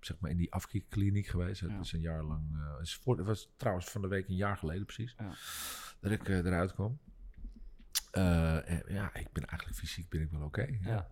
zeg 0.00 0.18
maar 0.18 0.30
in 0.30 0.36
die 0.36 0.52
afkikkliniek 0.52 1.26
geweest. 1.26 1.60
Het 1.60 1.70
Ja. 1.70 1.80
is 1.80 1.92
een 1.92 2.00
jaar 2.00 2.22
lang. 2.22 2.56
eh, 2.56 2.78
het 3.16 3.26
was 3.26 3.48
trouwens 3.56 3.86
van 3.90 4.00
de 4.02 4.08
week 4.08 4.28
een 4.28 4.36
jaar 4.36 4.56
geleden 4.56 4.84
precies. 4.84 5.14
Ja. 5.18 5.32
Dat 6.00 6.12
ik 6.12 6.28
eruit 6.28 6.72
kwam. 6.74 6.98
En 8.10 8.82
ja, 8.88 9.14
ik 9.14 9.32
ben 9.32 9.44
eigenlijk 9.46 9.78
fysiek 9.78 10.08
ben 10.08 10.20
ik 10.20 10.30
wel 10.30 10.42
oké. 10.42 10.62
ja. 10.62 10.78
Ja. 10.82 11.10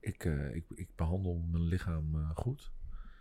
Ik, 0.00 0.24
ik, 0.52 0.64
ik 0.74 0.88
behandel 0.96 1.34
mijn 1.50 1.62
lichaam 1.64 2.32
goed. 2.34 2.70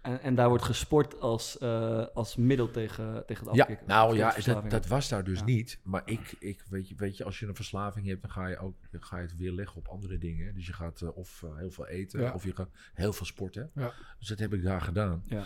En, 0.08 0.22
en 0.22 0.36
daar 0.36 0.50
wordt 0.50 0.64
gesport 0.64 1.20
als, 1.20 1.58
eh, 1.58 2.06
als 2.14 2.36
middel 2.36 2.72
tegen, 2.72 3.24
tegen 3.26 3.46
het 3.48 3.56
Ja, 3.56 3.62
afkicken. 3.62 3.88
nou 3.88 4.18
Tegen 4.18 4.54
ja, 4.54 4.62
dat, 4.62 4.70
dat 4.72 4.88
was 4.88 5.10
daar 5.10 5.24
dus 5.24 5.40
Ja. 5.40 5.46
niet. 5.46 5.80
Maar 5.84 6.02
ik, 6.06 6.36
ik 6.40 6.64
weet, 6.70 6.90
je, 6.90 6.96
weet 6.98 7.18
je, 7.18 7.24
als 7.24 7.40
je 7.40 7.48
een 7.48 7.56
verslaving 7.56 8.08
hebt, 8.08 8.22
dan 8.22 8.32
ga 8.32 8.48
je 8.48 8.58
ook 8.58 8.76
dan 8.92 9.04
ga 9.04 9.18
je 9.18 9.22
het 9.28 9.38
weer 9.38 9.52
leggen 9.52 9.78
op 9.78 9.88
andere 9.88 10.18
dingen. 10.18 10.54
Dus 10.54 10.66
je 10.66 10.74
gaat 10.74 11.02
eh, 11.02 11.18
of 11.18 11.44
eh, 11.44 11.58
heel 11.58 11.72
veel 11.72 11.88
eten, 11.88 12.22
Ja. 12.22 12.34
of 12.34 12.44
je 12.44 12.56
gaat 12.56 12.70
heel 12.94 13.14
veel 13.14 13.26
sporten. 13.26 13.72
Ja. 13.76 13.94
Dus 14.20 14.28
dat 14.28 14.40
heb 14.40 14.54
ik 14.54 14.64
daar 14.64 14.82
gedaan. 14.82 15.24
Ja. 15.26 15.44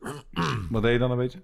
Wat 0.70 0.82
deed 0.82 0.92
je 0.92 0.98
dan 0.98 1.10
een 1.10 1.16
beetje? 1.16 1.42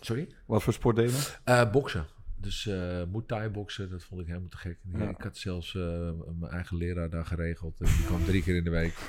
Sorry? 0.00 0.28
Wat 0.46 0.62
voor 0.62 0.72
sport 0.72 0.96
deed 0.96 1.10
je 1.10 1.36
dan? 1.44 1.56
Eh, 1.56 1.72
boksen. 1.72 2.06
Dus 2.40 2.66
eh 2.66 2.74
Muay 3.04 3.22
Thai 3.26 3.48
boksen, 3.48 3.90
dat 3.90 4.04
vond 4.04 4.20
ik 4.20 4.26
helemaal 4.26 4.48
te 4.48 4.56
gek. 4.56 4.78
Ja. 4.92 5.08
Ik 5.08 5.20
had 5.22 5.36
zelfs 5.36 5.74
eh, 5.74 6.10
mijn 6.38 6.52
eigen 6.52 6.76
leraar 6.76 7.10
daar 7.10 7.26
geregeld. 7.26 7.80
En 7.80 7.86
die 7.86 8.04
kwam 8.04 8.24
drie 8.24 8.42
keer 8.42 8.56
in 8.56 8.64
de 8.64 8.70
week. 8.70 8.94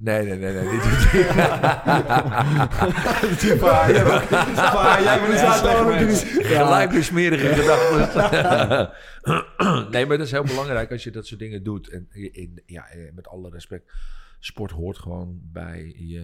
Nee, 0.00 0.24
nee, 0.24 0.38
nee, 0.38 0.52
nee. 0.52 0.72
Niet 0.72 0.82
Jij 5.02 5.20
bent 5.20 5.40
een 6.10 6.44
Gelijk 6.44 6.90
weer 6.90 7.04
smerige 7.04 7.54
gedachten. 7.54 8.92
nee, 9.92 10.06
maar 10.06 10.16
dat 10.16 10.26
is 10.26 10.32
heel 10.32 10.44
belangrijk 10.44 10.92
als 10.92 11.04
je 11.04 11.10
dat 11.10 11.26
soort 11.26 11.40
dingen 11.40 11.62
doet. 11.62 11.88
En 11.88 12.06
in, 12.10 12.62
ja, 12.66 12.88
eh, 12.88 13.12
met 13.12 13.28
alle 13.28 13.50
respect, 13.50 13.92
sport 14.38 14.70
hoort 14.70 14.98
gewoon 14.98 15.40
bij 15.42 15.94
je, 15.96 16.20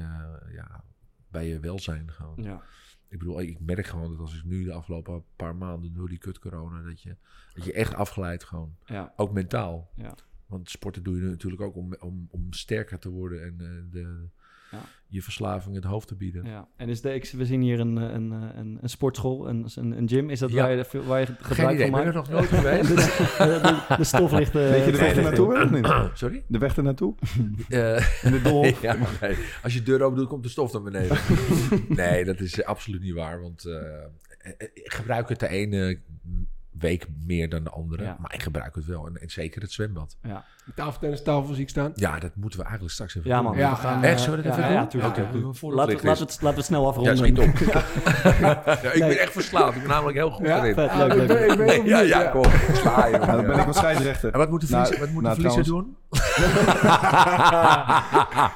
ja, 0.52 0.84
bij 1.31 1.49
je 1.49 1.61
welzijn. 1.61 2.11
Gewoon. 2.12 2.43
Ja. 2.43 2.62
Ik 3.08 3.19
bedoel, 3.19 3.40
ik 3.40 3.61
merk 3.61 3.87
gewoon 3.87 4.11
dat 4.11 4.20
als 4.20 4.37
ik 4.37 4.44
nu 4.44 4.64
de 4.64 4.72
afgelopen 4.72 5.25
paar 5.37 5.56
maanden 5.56 5.94
door 5.94 6.08
die 6.08 6.19
kut 6.19 6.38
corona, 6.38 6.82
dat 6.82 7.02
je, 7.02 7.17
dat 7.55 7.64
je 7.64 7.72
echt 7.72 7.94
afgeleid 7.94 8.44
gewoon. 8.44 8.76
Ja. 8.84 9.12
Ook 9.17 9.32
mentaal. 9.32 9.90
Ja. 9.96 10.14
Want 10.46 10.70
sporten 10.70 11.02
doe 11.02 11.16
je 11.16 11.22
natuurlijk 11.22 11.62
ook 11.62 11.76
om, 11.76 11.94
om, 12.00 12.28
om 12.31 12.46
sterker 12.52 12.98
te 12.98 13.08
worden 13.08 13.43
en 13.43 13.54
eh, 13.60 13.93
de, 13.93 14.26
Ja. 14.70 14.78
je 15.06 15.22
verslaving 15.22 15.75
het 15.75 15.84
hoofd 15.84 16.08
te 16.08 16.14
bieden. 16.14 16.44
Ja. 16.44 16.69
En 16.76 16.88
is 16.88 17.00
de, 17.00 17.14
ik, 17.14 17.31
we 17.31 17.44
zien 17.46 17.60
hier 17.60 17.81
een, 17.81 17.98
eh, 17.98 18.12
een, 18.12 18.32
eh, 18.32 18.48
een, 18.58 18.78
een 18.82 18.88
sportschool, 18.88 19.48
een, 19.48 19.66
een, 19.75 19.98
een 19.98 20.08
gym. 20.08 20.31
Is 20.31 20.38
dat 20.38 20.50
Ja. 20.50 20.62
waar, 20.62 20.76
je, 20.76 21.02
waar 21.02 21.20
je 21.20 21.26
Geen 21.26 21.37
gebruik 21.40 21.75
idee, 21.75 21.90
van 21.90 21.98
ik 21.98 22.04
ben 22.04 22.14
maakt? 22.14 22.28
er 22.28 22.34
nog 22.34 22.40
nooit 22.40 22.48
geweest. 22.48 22.88
de, 23.38 23.58
de, 23.88 23.96
de 23.96 24.04
stof 24.04 24.32
ligt... 24.32 24.54
eh, 24.54 24.70
Weet 24.70 24.84
je 24.84 24.93
de 24.93 24.98
weg 24.98 25.16
ernaartoe? 25.16 26.10
Sorry? 26.14 26.44
De 26.48 26.58
weg 26.58 26.76
ernaartoe? 26.76 27.14
Eh, 27.69 28.25
In 28.25 28.32
de 28.43 28.75
ja, 28.82 28.96
nee. 29.20 29.37
Als 29.62 29.72
je 29.75 29.78
de 29.78 29.84
deur 29.84 30.02
open 30.02 30.19
doet, 30.19 30.28
komt 30.28 30.43
de 30.43 30.48
stof 30.48 30.72
naar 30.72 30.82
beneden. 30.82 31.16
nee, 31.88 32.25
dat 32.25 32.40
is 32.40 32.64
absoluut 32.64 33.02
niet 33.02 33.14
waar. 33.14 33.40
Want 33.40 33.64
ik 34.75 34.93
gebruik 34.93 35.28
het 35.28 35.40
de 35.40 35.48
ene 35.48 35.98
week 36.78 37.06
meer 37.25 37.49
dan 37.49 37.65
de 37.65 37.70
andere. 37.70 38.03
Ja. 38.03 38.17
Maar 38.20 38.34
ik 38.34 38.43
gebruik 38.43 38.74
het 38.74 38.84
wel. 38.84 39.06
En, 39.06 39.20
en 39.20 39.31
zeker 39.31 39.62
het 39.62 39.72
zwembad. 39.72 40.17
Ja. 40.22 40.44
Tafeltennis, 40.75 41.23
tafel 41.23 41.55
zie 41.55 41.63
ik 41.63 41.69
staan. 41.69 41.93
Ja, 41.94 42.19
dat 42.19 42.31
moeten 42.35 42.58
we 42.58 42.65
eigenlijk 42.65 42.94
straks 42.94 43.17
even 43.17 43.31
Ja, 43.31 43.37
doen. 43.37 43.44
man. 43.44 43.56
Ja, 43.58 43.70
we 43.70 43.77
gaan, 43.77 44.03
echt? 44.03 44.19
eh, 44.19 44.25
Zullen 44.25 44.43
we 44.43 44.49
dat 44.49 44.56
ja, 44.56 44.63
even 44.63 44.75
ja, 44.75 44.81
doen? 44.81 44.89
tuurlijk. 44.89 45.17
Ja. 45.17 45.23
een 45.23 45.31
de 45.31 45.37
Laten 45.39 45.53
we, 45.53 45.58
flick 45.99 46.03
laten, 46.03 46.27
we 46.27 46.32
het, 46.32 46.43
laten 46.43 46.43
we 46.43 46.46
het 46.55 46.65
snel 46.65 46.87
afronden. 46.87 47.35
Ja, 47.35 47.43
op. 47.43 47.58
ja, 48.82 48.93
ik 48.93 49.01
ben 49.01 49.19
echt 49.19 49.32
verslaafd. 49.32 49.75
Ik 49.75 49.81
ben 49.81 49.91
namelijk 49.91 50.17
heel 50.17 50.31
goed 50.31 50.46
Ja? 50.46 50.58
erin. 50.58 50.75
Vet, 50.75 50.89
Ah, 50.91 50.96
leuk, 50.99 51.13
ik 51.13 51.17
leuk. 51.17 51.27
ben, 51.29 51.51
ik 51.51 51.56
ben 51.56 51.67
Nee, 51.67 51.85
ja, 51.85 52.01
ja, 52.01 52.23
kom. 52.23 52.44
Sla 52.73 53.06
je. 53.06 53.13
Ja, 53.13 53.27
dan 53.27 53.46
ben 53.46 53.58
ik 53.58 53.65
wel 53.65 53.73
scheidsrechter. 53.75 54.32
En 54.32 54.39
wat 54.39 54.51
moet 54.51 54.61
de 54.61 54.67
Nou, 54.70 54.96
wat 54.99 55.11
moet 55.11 55.23
nou, 55.23 55.43
de 55.43 55.63
doen? 55.63 55.96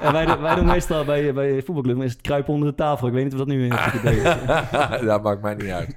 En 0.00 0.12
wij, 0.12 0.26
doen- 0.26 0.40
wij 0.40 0.54
doen 0.54 0.66
meestal 0.66 1.04
bij, 1.04 1.34
bij 1.34 1.52
de 1.52 1.62
voetbalclub 1.62 2.02
is 2.02 2.12
het 2.12 2.20
kruipen 2.20 2.52
onder 2.52 2.68
de 2.68 2.74
tafel. 2.74 3.06
Ik 3.06 3.12
weet 3.12 3.22
niet 3.24 3.32
of 3.32 3.38
dat 3.38 3.48
nu 3.48 3.64
in 3.64 3.72
het 3.72 3.94
idee 3.94 4.16
is. 4.16 4.36
dat 5.06 5.22
maakt 5.22 5.42
mij 5.42 5.54
niet 5.54 5.70
uit. 5.70 5.96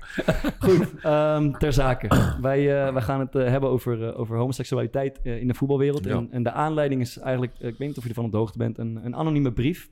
Goed, 0.60 0.88
ehm, 1.02 1.52
ter 1.52 1.74
zake. 1.74 2.08
Wij, 2.42 2.86
eh, 2.86 2.94
wij 2.94 3.02
gaan 3.02 3.20
het 3.20 3.36
eh, 3.36 3.48
hebben 3.48 3.70
over, 3.70 4.08
eh, 4.08 4.20
over 4.20 4.38
homoseksualiteit 4.38 5.20
in 5.24 5.48
de 5.48 5.54
voetbalwereld. 5.54 6.03
Ja. 6.10 6.16
En, 6.16 6.32
en 6.32 6.44
de 6.44 6.52
aanleiding 6.52 7.02
is 7.02 7.18
eigenlijk, 7.18 7.54
eh, 7.60 7.68
ik 7.68 7.78
weet 7.78 7.88
niet 7.88 7.98
of 7.98 8.04
je 8.04 8.10
ervan 8.10 8.26
op 8.26 8.32
de 8.32 8.38
hoogte 8.38 8.58
bent, 8.58 8.78
een, 8.78 9.06
een 9.06 9.16
anonieme 9.16 9.52
brief. 9.52 9.90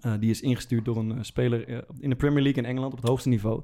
Eh, 0.00 0.12
die 0.20 0.30
is 0.30 0.40
ingestuurd 0.40 0.84
door 0.84 0.96
een 0.96 1.12
eh, 1.12 1.18
speler 1.20 1.84
in 1.98 2.10
de 2.10 2.16
Premier 2.16 2.42
League 2.42 2.62
in 2.62 2.68
Engeland 2.68 2.92
op 2.92 2.98
het 2.98 3.08
hoogste 3.08 3.28
niveau. 3.28 3.62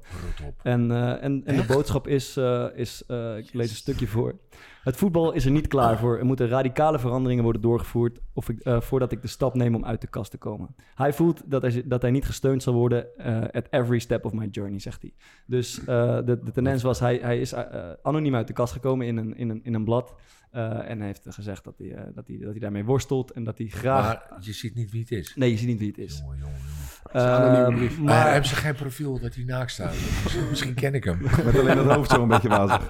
En, 0.63 0.91
en, 1.21 1.41
en 1.45 1.55
de 1.55 1.65
boodschap 1.67 2.07
is, 2.07 2.37
is 2.75 3.01
ik 3.37 3.53
lees 3.53 3.69
een 3.69 3.75
stukje 3.75 4.07
voor. 4.07 4.39
Het 4.83 4.95
voetbal 4.95 5.31
is 5.31 5.45
er 5.45 5.51
niet 5.51 5.67
klaar 5.67 5.97
voor. 5.97 6.17
Er 6.17 6.25
moeten 6.25 6.47
radicale 6.47 6.99
veranderingen 6.99 7.43
worden 7.43 7.61
doorgevoerd 7.61 8.19
of 8.33 8.49
ik, 8.49 8.59
voordat 8.63 9.11
ik 9.11 9.21
de 9.21 9.27
stap 9.27 9.53
neem 9.53 9.75
om 9.75 9.85
uit 9.85 10.01
de 10.01 10.07
kast 10.07 10.31
te 10.31 10.37
komen. 10.37 10.75
Hij 10.95 11.13
voelt 11.13 11.41
dat 11.45 11.61
hij, 11.61 11.83
dat 11.85 12.01
hij 12.01 12.11
niet 12.11 12.25
gesteund 12.25 12.63
zal 12.63 12.73
worden 12.73 13.07
at 13.51 13.67
every 13.69 13.99
step 13.99 14.25
of 14.25 14.33
my 14.33 14.47
journey, 14.51 14.79
zegt 14.79 15.01
hij. 15.01 15.13
Dus 15.45 15.79
de, 15.85 16.39
de 16.43 16.51
tendens 16.53 16.83
was, 16.83 16.99
hij, 16.99 17.19
hij 17.21 17.39
is 17.39 17.53
anoniem 18.01 18.35
uit 18.35 18.47
de 18.47 18.53
kast 18.53 18.73
gekomen 18.73 19.07
in 19.07 19.17
een, 19.17 19.37
in 19.37 19.49
een, 19.49 19.59
in 19.63 19.73
een 19.73 19.83
blad. 19.83 20.15
Eh, 20.51 20.89
en 20.89 20.97
hij 20.97 21.07
heeft 21.07 21.21
gezegd 21.29 21.63
dat 21.63 21.77
hij, 21.77 21.93
eh, 21.93 22.03
dat, 22.15 22.27
hij, 22.27 22.37
dat 22.37 22.51
hij 22.51 22.59
daarmee 22.59 22.85
worstelt 22.85 23.31
en 23.31 23.43
dat 23.43 23.57
hij 23.57 23.67
graag... 23.67 24.05
Maar 24.05 24.37
je 24.39 24.53
ziet 24.53 24.75
niet 24.75 24.91
wie 24.91 25.01
het 25.01 25.11
is. 25.11 25.33
Nee, 25.35 25.51
je 25.51 25.57
ziet 25.57 25.67
niet 25.67 25.79
wie 25.79 25.87
het 25.87 25.97
is. 25.97 26.17
Jongen, 26.17 26.37
jongen, 26.37 27.75
brief. 27.75 27.97
Maar 27.97 28.15
maar 28.15 28.31
hebben 28.31 28.49
ze 28.49 28.55
geen 28.55 28.75
profiel 28.75 29.19
dat 29.19 29.35
hij 29.35 29.43
naakt 29.43 29.71
staat? 29.71 29.95
Misschien- 30.49 30.73
ken 30.73 30.93
ik 30.93 31.03
hem. 31.03 31.21
Met 31.21 31.59
alleen 31.59 31.77
het 31.77 31.91
hoofd 31.91 32.11
zo 32.11 32.21
een 32.21 32.27
beetje 32.27 32.49
wazig. 32.49 32.89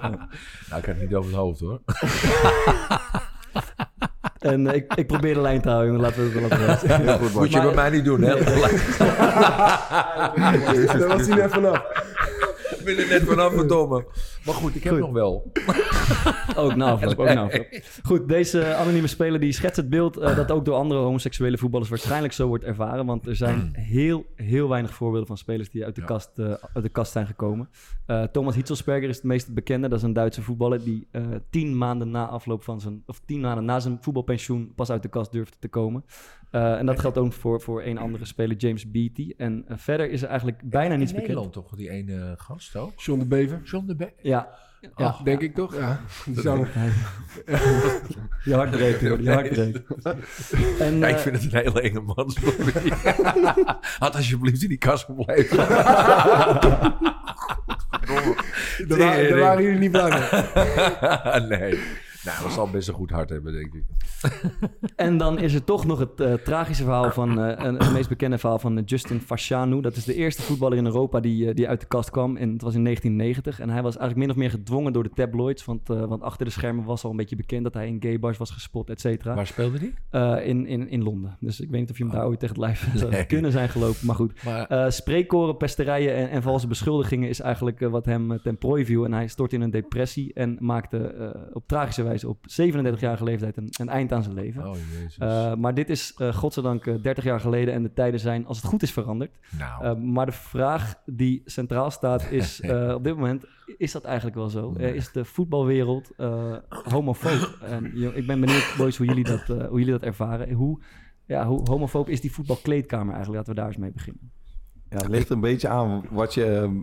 Nou, 0.68 0.80
ik 0.80 0.86
heb 0.86 0.98
het 0.98 1.00
niet 1.00 1.14
over 1.14 1.30
het 1.30 1.40
hoofd 1.40 1.60
hoor. 1.60 1.80
en, 4.52 4.66
ik, 4.66 4.94
ik 4.94 5.06
probeer 5.06 5.34
de 5.34 5.40
lijn 5.40 5.60
te 5.60 5.68
houden, 5.68 5.92
jongen. 5.92 6.06
Laten 6.06 6.32
we 6.32 6.38
het 6.38 6.48
wel 6.48 6.66
laten 6.66 7.18
goed, 7.18 7.34
Moet 7.34 7.52
je 7.52 7.60
bij 7.60 7.74
mij 7.74 7.90
niet 7.90 8.04
doen, 8.04 8.20
hè? 8.20 8.34
Daar 10.98 11.06
was 11.08 11.26
hij 11.26 11.36
net 11.36 11.50
vanaf. 11.52 11.82
Ik 12.88 12.96
ben 12.96 13.04
er 13.04 13.10
net 13.10 13.22
vanaf, 13.28 13.52
verdomme. 13.52 14.04
Maar 14.46 14.54
goed, 14.54 14.74
ik 14.76 14.82
heb 14.84 14.92
Goed. 14.92 15.00
nog 15.02 15.12
wel. 15.12 15.52
Ook 16.56 16.74
na 16.74 16.90
afloop, 16.90 17.18
ook 17.18 17.26
afloop. 17.28 17.66
Goed, 18.02 18.28
deze 18.28 18.74
anonieme 18.74 19.06
speler 19.06 19.40
die 19.40 19.52
schetst 19.52 19.76
het 19.76 19.88
beeld 19.88 20.16
eh, 20.16 20.36
dat 20.36 20.50
ook 20.50 20.64
door 20.64 20.74
andere 20.74 21.00
homoseksuele 21.00 21.58
voetballers 21.58 21.90
waarschijnlijk 21.90 22.32
zo 22.32 22.46
wordt 22.46 22.64
ervaren. 22.64 23.06
Want 23.06 23.26
er 23.26 23.36
zijn 23.36 23.70
heel, 23.76 24.24
heel 24.34 24.68
weinig 24.68 24.94
voorbeelden 24.94 25.26
van 25.26 25.36
spelers 25.38 25.70
die 25.70 25.84
uit 25.84 25.94
de, 25.94 26.00
Ja. 26.00 26.06
kast, 26.06 26.30
eh, 26.38 26.52
uit 26.72 26.84
de 26.84 26.88
kast 26.88 27.12
zijn 27.12 27.26
gekomen. 27.26 27.68
Eh, 28.06 28.22
Thomas 28.22 28.54
Hitzelsperger 28.54 29.08
is 29.08 29.16
het 29.16 29.24
meest 29.24 29.54
bekende. 29.54 29.88
Dat 29.88 29.98
is 29.98 30.04
een 30.04 30.12
Duitse 30.12 30.42
voetballer 30.42 30.84
die 30.84 31.08
eh, 31.10 31.22
tien 31.50 31.78
maanden 31.78 32.10
na 32.10 32.26
afloop 32.26 32.62
van 32.62 32.80
zijn, 32.80 33.02
of 33.06 33.20
tien 33.24 33.40
maanden 33.40 33.64
na 33.64 33.80
zijn 33.80 33.98
voetbalpensioen 34.00 34.72
pas 34.74 34.90
uit 34.90 35.02
de 35.02 35.08
kast 35.08 35.32
durfde 35.32 35.56
te 35.58 35.68
komen. 35.68 36.04
Eh, 36.50 36.78
en 36.78 36.86
dat 36.86 37.00
geldt 37.00 37.18
ook 37.18 37.32
voor, 37.32 37.60
voor 37.60 37.82
een 37.82 37.98
andere 37.98 38.24
speler, 38.24 38.56
James 38.56 38.90
Beatty. 38.90 39.34
En 39.36 39.64
verder 39.68 40.10
is 40.10 40.22
er 40.22 40.28
eigenlijk 40.28 40.60
bijna 40.64 40.94
niets 40.94 41.12
bekend. 41.12 41.28
Nederland 41.28 41.52
toch, 41.52 41.74
die 41.76 41.90
ene 41.90 42.34
gast 42.38 42.72
ook? 42.78 43.00
John 43.00 43.18
de 43.18 43.24
Bever. 43.26 43.60
John 43.64 43.86
de 43.86 43.94
Be 43.94 44.12
Ja, 44.22 44.48
ja. 44.96 45.06
Ach, 45.06 45.22
Denk 45.22 45.40
ik 45.40 45.54
toch? 45.54 45.74
Ja. 45.76 46.00
Die 46.24 46.42
nog- 46.50 46.68
je 48.44 48.54
hart 48.54 48.70
breekt, 48.70 49.00
hoor, 49.08 49.20
je 49.22 49.30
hart 49.32 49.48
breekt. 49.48 49.80
En, 50.80 50.98
Ja, 50.98 51.06
ik 51.06 51.14
eh, 51.16 51.20
vind 51.22 51.42
het 51.42 51.52
een 51.52 51.58
hele 51.58 51.80
enge 51.80 52.00
man. 52.00 52.32
Had 53.98 54.14
alsjeblieft 54.14 54.62
in 54.62 54.68
die 54.68 54.78
kast 54.78 55.04
gebleven. 55.04 55.56
Daar, 58.88 58.98
wa- 58.98 59.16
daar 59.28 59.38
waren 59.38 59.62
jullie 59.62 59.78
niet 59.78 59.92
mee. 59.92 60.02
nee. 61.58 61.78
Nou, 62.28 62.42
dat 62.42 62.52
zal 62.52 62.70
best 62.70 62.88
een 62.88 62.94
goed 62.94 63.10
hart 63.10 63.30
hebben, 63.30 63.52
denk 63.52 63.74
ik. 63.74 63.84
En 64.96 65.16
dan 65.18 65.38
is 65.38 65.54
er 65.54 65.64
toch 65.64 65.86
nog 65.86 65.98
het 65.98 66.20
eh, 66.20 66.32
tragische 66.32 66.82
verhaal 66.82 67.10
van, 67.10 67.40
eh, 67.40 67.66
een, 67.66 67.74
het 67.74 67.92
meest 67.92 68.08
bekende 68.08 68.38
verhaal 68.38 68.58
van 68.58 68.78
eh, 68.78 68.82
Justin 68.86 69.20
Fashanu. 69.20 69.80
Dat 69.80 69.96
is 69.96 70.04
de 70.04 70.14
eerste 70.14 70.42
voetballer 70.42 70.78
in 70.78 70.84
Europa 70.84 71.20
die, 71.20 71.54
die 71.54 71.68
uit 71.68 71.80
de 71.80 71.86
kast 71.86 72.10
kwam. 72.10 72.36
En 72.36 72.52
het 72.52 72.62
was 72.62 72.74
in 72.74 72.84
1990. 72.84 73.60
En 73.60 73.70
hij 73.70 73.82
was 73.82 73.96
eigenlijk 73.96 74.26
min 74.26 74.36
of 74.36 74.42
meer 74.42 74.50
gedwongen 74.50 74.92
door 74.92 75.02
de 75.02 75.10
tabloids. 75.14 75.64
Want, 75.64 75.88
want 75.88 76.22
achter 76.22 76.46
de 76.46 76.52
schermen 76.52 76.84
was 76.84 77.04
al 77.04 77.10
een 77.10 77.16
beetje 77.16 77.36
bekend 77.36 77.64
dat 77.64 77.74
hij 77.74 77.86
in 77.86 77.96
gaybars 78.00 78.38
was 78.38 78.50
gespot, 78.50 78.90
et 78.90 79.00
cetera. 79.00 79.34
Waar 79.34 79.46
speelde? 79.46 79.92
Eh, 80.10 80.46
in, 80.46 80.66
in, 80.66 80.88
in 80.88 81.02
Londen. 81.02 81.36
Dus 81.40 81.60
ik 81.60 81.70
weet 81.70 81.80
niet 81.80 81.90
of 81.90 81.98
je 81.98 82.04
hem 82.04 82.12
daar 82.12 82.26
ooit 82.26 82.40
tegen 82.40 82.54
het 82.54 82.64
lijf 82.64 82.94
Nee. 83.10 83.26
kunnen 83.26 83.52
zijn 83.52 83.68
gelopen. 83.68 84.06
Maar 84.06 84.14
goed, 84.14 84.44
Maar, 84.44 84.92
spreekkoren, 84.92 85.56
pesterijen 85.56 86.14
en, 86.14 86.30
en 86.30 86.42
valse 86.42 86.66
beschuldigingen 86.66 87.28
is 87.28 87.40
eigenlijk 87.40 87.80
wat 87.80 88.04
hem 88.04 88.42
ten 88.42 88.58
prooi 88.58 88.84
viel. 88.84 89.04
En 89.04 89.12
hij 89.12 89.28
stort 89.28 89.52
in 89.52 89.60
een 89.60 89.70
depressie 89.70 90.32
en 90.34 90.56
maakte 90.60 91.32
op 91.52 91.68
tragische 91.68 92.02
wijze 92.02 92.17
op 92.24 92.38
37-jarige 92.60 93.24
leeftijd 93.24 93.56
een, 93.56 93.68
een 93.70 93.88
eind 93.88 94.12
aan 94.12 94.22
zijn 94.22 94.34
leven. 94.34 94.68
oh 94.68 94.76
jezus. 94.92 95.18
Uh, 95.18 95.54
maar 95.54 95.74
dit 95.74 95.90
is 95.90 96.14
uh, 96.18 96.34
godzijdank 96.34 96.86
uh, 96.86 97.02
30 97.02 97.24
jaar 97.24 97.40
geleden 97.40 97.74
en 97.74 97.82
de 97.82 97.92
tijden 97.92 98.20
zijn, 98.20 98.46
als 98.46 98.56
het 98.56 98.66
goed 98.66 98.82
is, 98.82 98.92
veranderd. 98.92 99.38
nou, 99.58 99.84
Uh, 99.84 99.94
maar 99.94 100.26
de 100.26 100.32
vraag 100.32 100.94
die 101.06 101.42
centraal 101.44 101.90
staat 101.90 102.30
is 102.40 102.60
uh, 102.60 102.94
op 102.94 103.04
dit 103.04 103.14
moment, 103.14 103.44
is 103.76 103.92
dat 103.92 104.04
eigenlijk 104.04 104.36
wel 104.36 104.48
zo? 104.48 104.72
Nee. 104.76 104.94
is 104.94 105.12
de 105.12 105.24
voetbalwereld 105.24 106.10
uh, 106.16 106.56
homofoob? 106.68 107.58
en, 107.62 108.16
ik 108.16 108.26
ben 108.26 108.40
benieuwd, 108.40 108.74
boys, 108.76 108.96
hoe 108.96 109.06
jullie 109.06 109.24
dat, 109.24 109.48
uh, 109.48 109.66
hoe 109.66 109.78
jullie 109.78 109.92
dat 109.92 110.02
ervaren. 110.02 110.52
Hoe, 110.52 110.80
ja, 111.26 111.46
hoe 111.46 111.60
homofoob 111.70 112.08
is 112.08 112.20
die 112.20 112.32
voetbalkleedkamer 112.32 113.14
eigenlijk? 113.14 113.36
Laten 113.36 113.54
we 113.54 113.60
daar 113.60 113.68
eens 113.68 113.76
mee 113.76 113.92
beginnen. 113.92 114.30
Ja, 114.88 114.96
het 114.96 115.08
ligt 115.08 115.30
een 115.30 115.40
beetje 115.40 115.68
aan 115.68 116.04
wat 116.10 116.34
je 116.34 116.68
uh, 116.72 116.80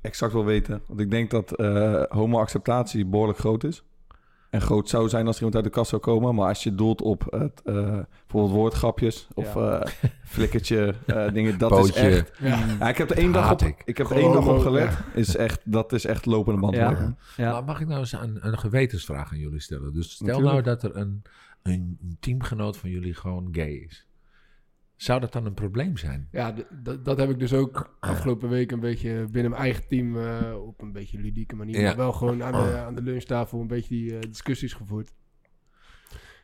exact 0.00 0.32
wil 0.32 0.44
weten. 0.44 0.82
Want 0.86 1.00
ik 1.00 1.10
denk 1.10 1.30
dat 1.30 1.60
uh, 1.60 2.02
homo-acceptatie 2.08 3.06
behoorlijk 3.06 3.38
groot 3.38 3.64
is. 3.64 3.84
En 4.54 4.60
groot 4.60 4.88
zou 4.88 5.08
zijn 5.08 5.26
als 5.26 5.36
er 5.36 5.42
iemand 5.42 5.64
uit 5.64 5.72
de 5.72 5.78
kast 5.78 5.90
zou 5.90 6.02
komen. 6.02 6.34
Maar 6.34 6.48
als 6.48 6.62
je 6.62 6.74
doelt 6.74 7.02
op 7.02 7.24
het, 7.30 7.62
uh, 7.64 7.74
bijvoorbeeld 8.20 8.52
woordgrapjes 8.52 9.28
of 9.34 9.54
ja. 9.54 9.80
uh, 9.80 9.92
flikkertje, 10.24 10.94
uh, 11.06 11.30
dingen, 11.32 11.58
dat 11.58 11.84
is 11.84 11.92
echt... 11.92 12.32
Ja. 12.38 12.64
ja. 12.78 12.88
ik 12.88 12.96
heb 12.96 13.10
er 13.10 13.16
één 13.16 13.32
dag 13.32 13.52
op, 13.52 13.62
ik. 13.62 13.82
ik 13.84 13.98
heb 13.98 14.10
er 14.10 14.16
één 14.16 14.32
dag 14.32 14.46
op 14.46 14.58
gelet. 14.58 14.90
Ja. 14.90 15.04
Is 15.14 15.36
echt, 15.36 15.60
dat 15.64 15.92
is 15.92 16.04
echt 16.04 16.26
lopende 16.26 16.60
band. 16.60 16.74
Ja. 16.74 17.16
Ja. 17.36 17.52
Maar 17.52 17.64
mag 17.64 17.80
ik 17.80 17.86
nou 17.86 18.00
eens 18.00 18.12
een, 18.12 18.38
een 18.40 18.58
gewetensvraag 18.58 19.32
aan 19.32 19.38
jullie 19.38 19.60
stellen? 19.60 19.92
Dus 19.92 20.10
stel 20.10 20.26
Natuurlijk. 20.26 20.52
nou 20.52 20.76
dat 20.76 20.82
er 20.82 20.96
een, 20.96 21.22
een 21.62 22.16
teamgenoot 22.20 22.76
van 22.76 22.90
jullie 22.90 23.14
gewoon 23.14 23.48
gay 23.52 23.86
is. 23.88 24.03
Zou 25.04 25.20
dat 25.20 25.32
dan 25.32 25.46
een 25.46 25.54
probleem 25.54 25.96
zijn? 25.96 26.28
Ja, 26.30 26.54
dat 27.02 27.18
heb 27.18 27.30
ik 27.30 27.38
dus 27.38 27.52
ook 27.52 27.96
afgelopen 28.00 28.48
week 28.48 28.72
een 28.72 28.80
beetje 28.80 29.26
binnen 29.30 29.50
mijn 29.50 29.62
eigen 29.62 29.88
team 29.88 30.16
uh, 30.16 30.54
op 30.66 30.82
een 30.82 30.92
beetje 30.92 31.18
ludieke 31.18 31.56
manier, 31.56 31.80
ja. 31.80 31.86
maar 31.86 31.96
wel 31.96 32.12
gewoon 32.12 32.42
aan 32.42 32.52
de, 32.52 32.76
aan 32.76 32.94
de 32.94 33.02
lunchtafel 33.02 33.60
een 33.60 33.66
beetje 33.66 33.94
die 33.94 34.12
uh, 34.12 34.20
discussies 34.20 34.72
gevoerd. 34.72 35.12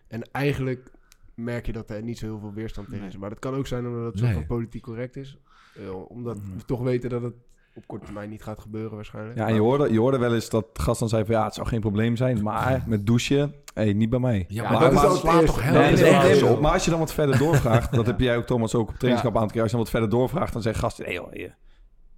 En 0.08 0.22
eigenlijk 0.32 0.92
merk 1.34 1.66
je 1.66 1.72
dat 1.72 1.90
er 1.90 2.02
niet 2.02 2.18
zo 2.18 2.26
heel 2.26 2.38
veel 2.38 2.52
weerstand 2.52 2.88
tegen 2.88 3.06
is. 3.06 3.16
Maar 3.16 3.30
dat 3.30 3.38
kan 3.38 3.54
ook 3.54 3.66
zijn 3.66 3.86
omdat 3.86 4.12
het 4.12 4.22
nee. 4.22 4.32
zo 4.32 4.38
van 4.38 4.46
politiek 4.46 4.82
correct 4.82 5.16
is. 5.16 5.38
Uh, 5.78 6.10
omdat 6.10 6.36
mm. 6.36 6.56
we 6.56 6.64
toch 6.64 6.82
weten 6.82 7.10
dat 7.10 7.22
het 7.22 7.34
op 7.74 7.86
korte 7.86 8.04
termijn 8.04 8.30
niet 8.30 8.42
gaat 8.42 8.60
gebeuren 8.60 8.94
waarschijnlijk. 8.94 9.38
Ja, 9.38 9.46
en 9.46 9.54
je 9.54 9.60
hoorde, 9.60 9.92
je 9.92 9.98
hoorde 9.98 10.18
wel 10.18 10.34
eens 10.34 10.48
dat 10.48 10.66
gast 10.72 11.00
dan 11.00 11.08
zei 11.08 11.24
van 11.24 11.34
ja, 11.34 11.44
het 11.44 11.54
zou 11.54 11.66
geen 11.66 11.80
probleem 11.80 12.16
zijn, 12.16 12.42
maar 12.42 12.84
met 12.86 13.06
douchen, 13.06 13.54
hey, 13.74 13.92
niet 13.92 14.10
bij 14.10 14.18
mij. 14.18 14.44
Ja, 14.48 14.62
maar, 14.62 14.72
maar, 14.72 14.80
maar, 14.80 14.90
dat 14.90 15.02
maar, 15.02 15.12
is 15.12 15.20
slaat 15.20 15.46
toch 15.46 15.62
heel 15.62 15.72
nee, 15.72 15.96
nee, 15.96 16.12
nee, 16.12 16.46
op. 16.46 16.60
Maar 16.60 16.72
als 16.72 16.84
je 16.84 16.90
dan 16.90 16.98
wat 16.98 17.12
verder 17.12 17.38
doorvraagt, 17.44 17.92
dat 17.92 18.06
heb 18.06 18.20
jij 18.20 18.36
ook 18.36 18.46
Thomas 18.46 18.74
ook 18.74 18.88
op 18.88 18.94
trainingskamp 18.94 19.34
ja. 19.34 19.40
aan 19.40 19.46
het 19.46 19.52
keer, 19.52 19.62
als 19.62 19.70
je 19.70 19.76
dan 19.76 19.86
wat 19.86 19.94
verder 19.94 20.18
doorvraagt, 20.18 20.52
dan 20.52 20.62
zegt 20.62 20.96
joh, 20.96 21.32
je, 21.32 21.52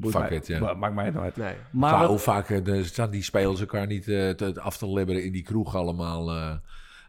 Fuck 0.00 0.30
it, 0.30 0.46
ja. 0.46 0.74
Maakt 0.74 0.94
mij 0.94 1.04
het 1.04 1.14
nou 1.14 1.26
uit. 1.26 1.36
Nee. 1.36 1.54
Maar 1.70 1.98
wat... 1.98 2.08
hoe 2.08 2.18
vaak 2.18 2.48
uh, 2.48 2.84
staan 2.84 3.10
die 3.10 3.22
spelers 3.22 3.60
elkaar 3.60 3.86
niet 3.86 4.06
uh, 4.06 4.30
te, 4.30 4.60
af 4.60 4.76
te 4.76 4.92
libberen 4.92 5.24
in 5.24 5.32
die 5.32 5.42
kroeg 5.42 5.76
allemaal... 5.76 6.36
Uh, 6.36 6.54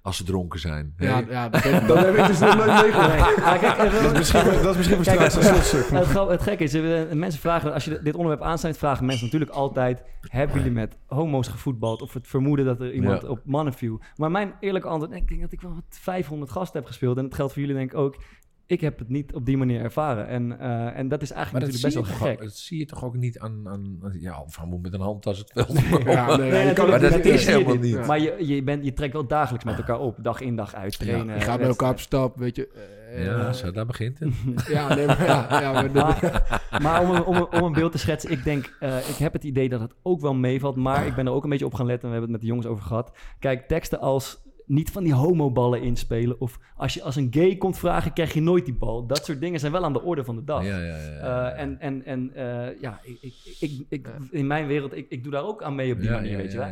als 0.03 0.17
ze 0.17 0.23
dronken 0.23 0.59
zijn. 0.59 0.93
Ja, 0.97 1.13
hey. 1.13 1.25
ja 1.29 1.49
dat, 1.49 1.63
heb, 1.63 1.87
dat 1.87 1.97
heb 1.97 2.15
ik 2.15 2.27
dus 2.27 2.39
nog 2.39 2.55
nooit 2.55 2.81
meegemaakt. 2.81 3.45
Nee. 3.45 3.59
kijk, 3.59 3.77
dat, 3.77 4.11
is 4.11 4.17
misschien, 4.17 4.43
dat 4.43 4.71
is 4.71 4.75
misschien 4.75 4.95
voor 4.95 5.05
straks 5.05 5.35
een 5.35 5.43
slotstuk. 5.43 5.89
Het, 5.89 6.29
het 6.29 6.41
gekke 6.41 6.63
is, 6.63 6.73
mensen 7.13 7.39
vragen, 7.39 7.73
als 7.73 7.85
je 7.85 7.99
dit 8.01 8.15
onderwerp 8.15 8.41
aansnijdt, 8.41 8.77
vragen 8.77 9.05
mensen 9.05 9.25
natuurlijk 9.25 9.51
altijd... 9.51 10.03
hebben 10.21 10.57
jullie 10.57 10.71
met 10.71 10.97
homo's 11.05 11.47
gevoetbald? 11.47 12.01
Of 12.01 12.13
het 12.13 12.27
vermoeden 12.27 12.65
dat 12.65 12.79
er 12.79 12.93
iemand 12.93 13.21
ja. 13.21 13.27
op 13.27 13.39
mannen 13.45 13.73
viel? 13.73 14.01
Maar 14.15 14.31
mijn 14.31 14.53
eerlijke 14.59 14.87
antwoord, 14.87 15.13
ik 15.13 15.27
denk 15.27 15.41
dat 15.41 15.51
ik 15.51 15.61
wel 15.61 15.81
500 15.89 16.51
gasten 16.51 16.79
heb 16.79 16.87
gespeeld. 16.87 17.17
En 17.17 17.23
dat 17.23 17.33
geldt 17.33 17.53
voor 17.53 17.61
jullie 17.61 17.77
denk 17.77 17.91
ik 17.91 17.97
ook 17.97 18.15
ik 18.65 18.81
heb 18.81 18.99
het 18.99 19.09
niet 19.09 19.33
op 19.33 19.45
die 19.45 19.57
manier 19.57 19.81
ervaren. 19.81 20.27
En, 20.27 20.57
uh, 20.61 20.97
en 20.97 21.07
dat 21.07 21.21
is 21.21 21.31
eigenlijk 21.31 21.65
maar 21.65 21.73
natuurlijk 21.73 22.07
best 22.07 22.19
wel 22.19 22.27
gek. 22.27 22.39
Ook, 22.39 22.43
dat 22.43 22.57
zie 22.57 22.79
je 22.79 22.85
toch 22.85 23.03
ook 23.03 23.15
niet 23.15 23.39
aan... 23.39 23.61
aan 23.69 23.99
ja, 24.19 24.43
van 24.47 24.69
moet 24.69 24.81
met 24.81 24.93
een 24.93 24.99
handtas 24.99 25.37
het 25.37 25.51
veld. 25.51 25.79
ja, 26.05 26.35
nee, 26.35 26.51
nee, 26.73 26.87
maar 26.87 26.99
dat 26.99 27.25
is 27.25 27.45
helemaal 27.45 27.75
niet. 27.75 27.93
Ja. 27.93 28.05
Maar 28.05 28.19
je, 28.19 28.35
je, 28.47 28.63
bent, 28.63 28.85
je 28.85 28.93
trekt 28.93 29.13
wel 29.13 29.27
dagelijks 29.27 29.65
met 29.65 29.77
elkaar 29.77 29.99
op. 29.99 30.17
Dag 30.21 30.41
in, 30.41 30.55
dag 30.55 30.75
uit. 30.75 30.99
Trainen, 30.99 31.27
ja, 31.27 31.33
je 31.33 31.41
gaat 31.41 31.59
met 31.59 31.67
elkaar 31.67 31.91
op 31.91 31.99
stap, 31.99 32.37
weet 32.37 32.55
je. 32.55 32.69
Uh, 33.15 33.25
ja, 33.25 33.53
zo, 33.53 33.71
daar 33.71 33.85
begint 33.85 34.19
het. 34.19 34.33
ja, 34.67 34.95
nee, 34.95 35.05
maar, 35.05 35.25
ja, 35.25 35.61
ja, 35.61 35.71
maar, 35.71 35.91
maar, 35.91 36.61
maar 36.81 37.01
om, 37.01 37.15
een, 37.15 37.23
om, 37.23 37.35
een, 37.35 37.51
om 37.51 37.63
een 37.63 37.73
beeld 37.73 37.91
te 37.91 37.97
schetsen. 37.97 38.31
Ik 38.31 38.43
denk, 38.43 38.77
uh, 38.79 39.09
ik 39.09 39.15
heb 39.15 39.33
het 39.33 39.43
idee 39.43 39.69
dat 39.69 39.79
het 39.79 39.93
ook 40.01 40.21
wel 40.21 40.33
meevalt. 40.33 40.75
Maar 40.75 41.05
ik 41.05 41.15
ben 41.15 41.25
er 41.25 41.31
ook 41.31 41.43
een 41.43 41.49
beetje 41.49 41.65
op 41.65 41.73
gaan 41.73 41.85
letten. 41.85 42.09
En 42.09 42.15
we 42.15 42.19
hebben 42.19 42.31
het 42.31 42.41
met 42.41 42.41
de 42.41 42.47
jongens 42.47 42.67
over 42.67 42.83
gehad. 42.83 43.17
Kijk, 43.39 43.67
teksten 43.67 43.99
als 43.99 44.42
niet 44.65 44.91
van 44.91 45.03
die 45.03 45.13
homoballen 45.13 45.81
inspelen. 45.81 46.39
Of 46.39 46.59
als 46.75 46.93
je 46.93 47.01
als 47.01 47.15
een 47.15 47.27
gay 47.31 47.55
komt 47.55 47.77
vragen, 47.77 48.13
krijg 48.13 48.33
je 48.33 48.41
nooit 48.41 48.65
die 48.65 48.73
bal. 48.73 49.05
Dat 49.05 49.25
soort 49.25 49.39
dingen 49.39 49.59
zijn 49.59 49.71
wel 49.71 49.83
aan 49.83 49.93
de 49.93 50.01
orde 50.01 50.23
van 50.23 50.35
de 50.35 50.43
dag. 50.43 50.65
Ja, 50.65 50.79
ja, 50.79 50.97
ja, 50.97 51.53
uh, 51.53 51.61
en 51.61 51.79
en, 51.79 52.05
en 52.05 52.31
uh, 52.35 52.81
ja, 52.81 52.99
ik, 53.03 53.17
ik, 53.21 53.33
ik, 53.59 53.85
ik, 53.89 54.07
in 54.31 54.47
mijn 54.47 54.67
wereld, 54.67 54.95
ik, 54.95 55.05
ik 55.09 55.23
doe 55.23 55.31
daar 55.31 55.43
ook 55.43 55.63
aan 55.63 55.75
mee 55.75 55.93
op 55.93 55.99
die 55.99 56.09
manier, 56.09 56.37
weet 56.37 56.51
je 56.51 56.57
wel. 56.57 56.69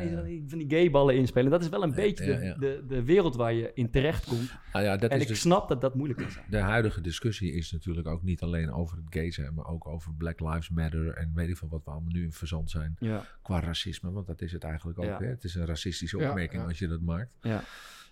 Van 0.48 0.58
die 0.58 0.70
gayballen 0.70 1.16
inspelen. 1.16 1.52
Dat 1.52 1.62
is 1.62 1.70
wel 1.70 1.84
een 1.84 1.96
beetje 1.96 2.26
de, 2.26 2.56
de, 2.60 2.84
de 2.88 3.04
wereld 3.04 3.36
waar 3.36 3.54
je 3.54 3.72
in 3.74 3.92
terecht 3.92 4.26
komt. 4.26 4.52
Ah, 4.72 4.84
ja, 4.84 4.98
dat 4.98 5.10
en 5.10 5.16
is 5.16 5.22
ik 5.22 5.28
dus, 5.28 5.40
snap 5.40 5.70
dat 5.70 5.82
dat 5.82 5.96
moeilijk 5.96 6.20
is. 6.20 6.38
De 6.50 6.58
huidige 6.58 7.02
discussie 7.02 7.54
is 7.54 7.72
natuurlijk 7.72 8.08
ook 8.08 8.24
niet 8.24 8.42
alleen 8.42 8.72
over 8.72 8.98
het 8.98 9.06
gay 9.10 9.32
zijn, 9.32 9.54
maar 9.54 9.68
ook 9.68 9.88
over 9.88 10.14
Black 10.14 10.40
Lives 10.40 10.70
Matter 10.70 11.14
en 11.14 11.32
weet 11.36 11.50
ik 11.50 11.58
veel 11.58 11.70
wat 11.70 11.84
we 11.84 11.92
allemaal 11.92 12.12
nu 12.12 12.24
in 12.24 12.32
verzand 12.32 12.70
zijn. 12.70 12.98
Qua 13.42 13.60
racisme, 13.60 14.12
want 14.12 14.28
dat 14.28 14.42
is 14.42 14.52
het 14.52 14.64
eigenlijk 14.64 15.00
ook. 15.00 15.20
Hè? 15.20 15.26
Het 15.26 15.44
is 15.44 15.56
een 15.56 15.66
racistische 15.66 16.18
opmerking 16.18 16.64
als 16.64 16.80
je 16.80 16.88
dat 16.88 17.02
maakt. 17.02 17.38
Ja 17.42 17.64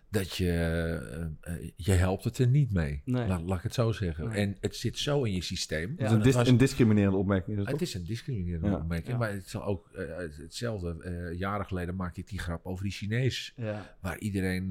dat 0.10 0.36
je, 0.38 1.40
uh, 1.48 1.70
je 1.76 1.92
helpt 1.92 2.24
het 2.24 2.38
er 2.38 2.48
niet 2.48 2.74
mee. 2.74 3.02
Nee. 3.06 3.28
Laat, 3.28 3.42
laat 3.42 3.58
ik 3.58 3.64
het 3.64 3.74
zo 3.74 3.92
zeggen. 3.92 4.28
Nee. 4.28 4.46
En 4.46 4.58
het 4.62 4.76
zit 4.76 4.98
zo 4.98 5.24
in 5.24 5.34
je 5.34 5.42
systeem. 5.42 5.96
Ja, 5.98 6.04
het 6.04 6.06
is 6.06 6.12
een, 6.12 6.22
dis 6.22 6.36
was, 6.36 6.48
een 6.48 6.58
discriminerende 6.58 7.18
opmerking. 7.18 7.58
Is 7.58 7.64
het, 7.64 7.72
het 7.72 7.82
is 7.82 7.94
een 7.94 8.06
discriminerende 8.06 8.70
ja. 8.70 8.76
opmerking. 8.76 9.18
Maar 9.18 9.32
het 9.32 9.50
zal 9.50 9.64
ook 9.64 9.90
uh, 9.96 10.18
hetzelfde. 10.18 10.98
Uh, 11.32 11.40
jaren 11.40 11.66
geleden 11.66 11.96
maakte 11.96 12.20
ik 12.20 12.28
die 12.28 12.40
grap 12.40 12.66
over 12.66 12.84
die 12.84 12.94
Chinees. 12.94 13.56
Waar 14.02 14.18
iedereen 14.18 14.70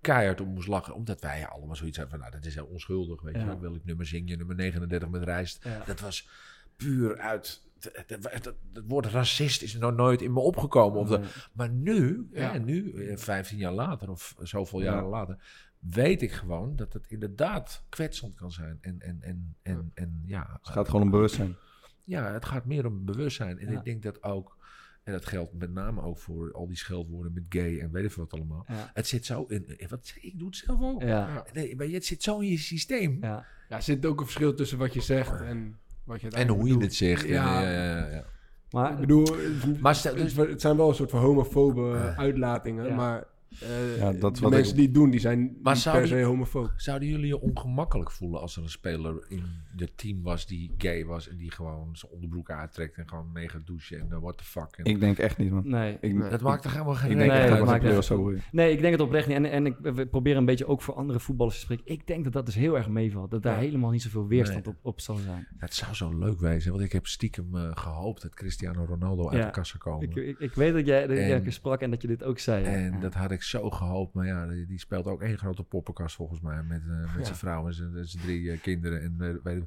keihard 0.00 0.40
om 0.40 0.48
moest 0.48 0.68
lachen. 0.68 0.94
Omdat 0.94 1.20
wij 1.20 1.46
allemaal 1.46 1.76
zoiets 1.76 1.96
hebben 1.96 2.18
van, 2.18 2.28
nou, 2.28 2.40
dat 2.40 2.50
is 2.50 2.54
heel 2.54 2.66
onschuldig. 2.66 3.22
Weet 3.22 3.34
je, 3.34 3.58
wil 3.60 3.74
ik 3.74 3.84
nummer 3.84 4.06
zing 4.06 4.28
je, 4.28 4.36
nummer 4.36 4.56
39 4.56 5.08
met 5.08 5.22
rijst. 5.22 5.66
Dat 5.86 6.00
was 6.00 6.28
puur 6.76 7.18
uit 7.18 7.62
het, 7.92 8.08
het, 8.30 8.44
het, 8.44 8.54
woord 8.86 9.06
racist 9.06 9.62
is 9.62 9.74
nog 9.78 9.94
nooit 9.94 10.22
in 10.22 10.32
me 10.32 10.40
opgekomen. 10.40 11.00
Of 11.00 11.08
de, 11.08 11.20
maar 11.52 11.70
nu, 11.70 12.28
ja. 12.32 12.52
hè, 12.52 12.58
nu, 12.58 13.12
15 13.18 13.58
jaar 13.58 13.72
later 13.72 14.10
of 14.10 14.34
zoveel 14.38 14.82
jaren 14.82 15.02
ja. 15.02 15.08
later, 15.08 15.38
weet 15.78 16.22
ik 16.22 16.32
gewoon 16.32 16.76
dat 16.76 16.92
het 16.92 17.06
inderdaad 17.06 17.84
kwetsend 17.88 18.34
kan 18.34 18.52
zijn. 18.52 18.78
En, 18.80 19.00
en, 19.00 19.18
en, 19.20 19.56
en, 19.62 19.90
en 19.94 20.22
ja, 20.24 20.58
het 20.62 20.68
gaat 20.68 20.86
gewoon 20.86 21.02
om 21.02 21.10
bewustzijn. 21.10 21.56
ja, 22.04 22.32
het 22.32 22.44
gaat 22.44 22.64
meer 22.64 22.86
om 22.86 23.04
bewustzijn. 23.04 23.58
En 23.58 23.70
Ja. 23.72 23.78
ik 23.78 23.84
denk 23.84 24.02
dat 24.02 24.22
ook, 24.22 24.56
en 25.02 25.12
dat 25.12 25.26
geldt 25.26 25.52
met 25.52 25.72
name 25.72 26.02
ook 26.02 26.18
voor 26.18 26.52
al 26.52 26.66
die 26.66 26.76
scheldwoorden 26.76 27.32
met 27.32 27.44
gay 27.48 27.78
en 27.80 27.90
weet 27.92 28.04
ik 28.04 28.12
veel 28.12 28.22
wat 28.22 28.32
allemaal. 28.40 28.64
Ja. 28.68 28.90
Het 28.94 29.06
zit 29.06 29.26
zo 29.26 29.44
in, 29.48 29.78
in- 29.78 29.88
wat, 29.88 30.12
ik 30.20 30.38
doe 30.38 30.46
het 30.48 30.56
zelf 30.56 30.80
ook. 30.82 31.02
Ja. 31.02 31.44
Nee, 31.52 31.76
maar 31.76 31.86
het 31.86 32.04
zit 32.04 32.22
zo 32.22 32.38
in 32.38 32.48
je 32.48 32.58
systeem. 32.58 33.18
Ja. 33.20 33.46
Ja, 33.68 33.76
er 33.76 33.82
zit 33.82 34.06
ook 34.06 34.18
een 34.20 34.24
verschil 34.26 34.54
tussen 34.54 34.78
wat 34.78 34.94
je 34.94 35.00
zegt 35.00 35.40
en 35.40 35.78
wat 36.04 36.20
je 36.20 36.28
En 36.30 36.48
hoe 36.48 36.66
je 36.66 36.72
doet. 36.72 36.82
het 36.82 36.94
zegt. 36.94 37.26
Ja, 37.28 37.62
En, 37.62 37.70
ja, 37.70 37.82
ja, 37.96 38.06
ja. 38.10 38.24
Maar 38.70 38.92
ik 38.92 38.98
bedoel, 38.98 39.24
het, 39.26 39.80
Maar 39.80 39.94
stel- 39.94 40.14
dus- 40.14 40.36
het, 40.36 40.60
zijn 40.60 40.76
wel 40.76 40.88
een 40.88 40.94
soort 40.94 41.10
van 41.10 41.20
homofobe 41.20 42.14
uitlatingen, 42.16 42.86
Ja. 42.86 42.94
maar 42.94 43.24
eh, 43.60 43.96
Ja, 43.98 44.12
dat 44.12 44.36
de 44.36 44.44
ik- 44.44 44.50
mensen 44.50 44.74
die 44.76 44.84
het 44.84 44.94
doen, 44.94 45.10
die 45.10 45.20
zijn 45.20 45.38
Maar 45.62 45.74
niet 45.74 45.84
per 45.92 46.06
se 46.06 46.22
homofoob. 46.22 46.72
Zouden 46.76 47.08
jullie 47.08 47.26
je 47.26 47.40
ongemakkelijk 47.40 48.10
voelen 48.10 48.40
als 48.40 48.56
er 48.56 48.62
een 48.62 48.68
speler 48.68 49.24
in 49.28 49.42
je 49.76 49.94
team 49.94 50.22
was 50.22 50.46
die 50.46 50.74
gay 50.78 51.04
was 51.04 51.28
en 51.28 51.36
die 51.36 51.50
gewoon 51.50 51.88
zijn 51.96 52.12
onderbroek 52.12 52.50
uittrekt 52.50 52.96
en 52.96 53.08
gewoon 53.08 53.32
mee 53.32 53.48
gaat 53.48 53.66
douchen 53.66 54.00
en 54.00 54.06
uh, 54.10 54.18
what 54.18 54.38
the 54.38 54.44
fuck. 54.44 54.76
En 54.76 54.84
Ik 54.84 55.00
denk 55.00 55.18
echt 55.18 55.38
niet, 55.38 55.50
man. 55.50 55.68
nee. 55.68 55.98
Ik, 56.00 56.14
Nee. 56.14 56.30
dat 56.30 56.40
maakt 56.40 56.64
er 56.64 56.70
helemaal 56.72 56.94
geen 56.94 57.10
ik 57.10 57.16
Nee, 57.16 57.28
denk 57.28 57.40
echt 57.40 57.48
dat 57.58 57.66
maakt 57.66 57.82
het 57.82 57.92
echt- 57.96 58.04
zo 58.04 58.22
goed 58.22 58.34
is. 58.34 58.40
Nee, 58.52 58.72
ik 58.72 58.80
denk 58.80 58.92
het 58.92 59.02
oprecht 59.02 59.26
niet. 59.26 59.36
En, 59.36 59.44
en 59.50 59.66
ik 59.66 59.76
we 59.82 60.06
proberen 60.06 60.38
een 60.38 60.44
beetje 60.44 60.66
ook 60.66 60.82
voor 60.82 60.94
andere 60.94 61.20
voetballers 61.20 61.56
te 61.56 61.62
spreken. 61.62 61.84
Ik 61.86 62.06
denk 62.06 62.24
dat 62.24 62.32
dat 62.32 62.46
dus 62.46 62.54
heel 62.54 62.76
erg 62.76 62.88
meevalt. 62.88 63.30
Dat 63.30 63.42
daar 63.42 63.54
Ja. 63.54 63.60
helemaal 63.60 63.90
niet 63.90 64.02
zoveel 64.02 64.26
weerstand 64.26 64.64
Nee. 64.64 64.74
op, 64.74 64.80
op 64.86 65.00
zal 65.00 65.16
zijn. 65.16 65.46
Het 65.56 65.74
zou 65.74 65.94
zo 65.94 66.18
leuk 66.18 66.40
wezen, 66.40 66.70
want 66.72 66.84
ik 66.84 66.92
heb 66.92 67.06
stiekem 67.06 67.56
eh, 67.56 67.70
gehoopt 67.74 68.22
dat 68.22 68.34
Cristiano 68.34 68.84
Ronaldo 68.84 69.28
uit 69.28 69.38
Ja. 69.38 69.50
de 69.50 69.64
zou 69.64 69.78
komen. 69.78 70.08
Ik, 70.10 70.14
ik, 70.16 70.38
ik 70.38 70.54
weet 70.54 70.72
dat 70.72 70.86
jij, 70.86 71.06
dat 71.06 71.16
jij 71.16 71.30
En- 71.30 71.36
een 71.36 71.42
keer 71.42 71.52
sprak 71.52 71.80
en 71.80 71.90
dat 71.90 72.02
je 72.02 72.08
dit 72.08 72.22
ook 72.22 72.38
zei. 72.38 72.64
En 72.64 72.92
Ja. 72.92 72.98
dat 73.00 73.14
had 73.14 73.30
ik 73.30 73.41
zo 73.42 73.70
gehoopt. 73.70 74.14
Maar 74.14 74.26
ja, 74.26 74.46
die, 74.46 74.66
die 74.66 74.78
speelt 74.78 75.06
ook 75.06 75.22
één 75.22 75.38
grote 75.38 75.62
poppenkast 75.62 76.16
volgens 76.16 76.40
mij. 76.40 76.62
Met, 76.62 76.82
eh, 76.82 77.00
met 77.00 77.18
Ja. 77.18 77.24
zijn 77.24 77.36
vrouw 77.36 77.66
en 77.66 77.74
zijn, 77.74 78.06
zijn 78.06 78.22
drie 78.22 78.50
eh, 78.52 78.60
kinderen. 78.60 79.02
En, 79.02 79.40
weet 79.42 79.64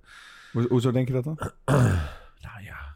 hoezo 0.70 0.92
denk 0.92 1.08
je 1.08 1.14
dat 1.14 1.24
dan? 1.24 1.38
nou 2.46 2.62
ja. 2.64 2.94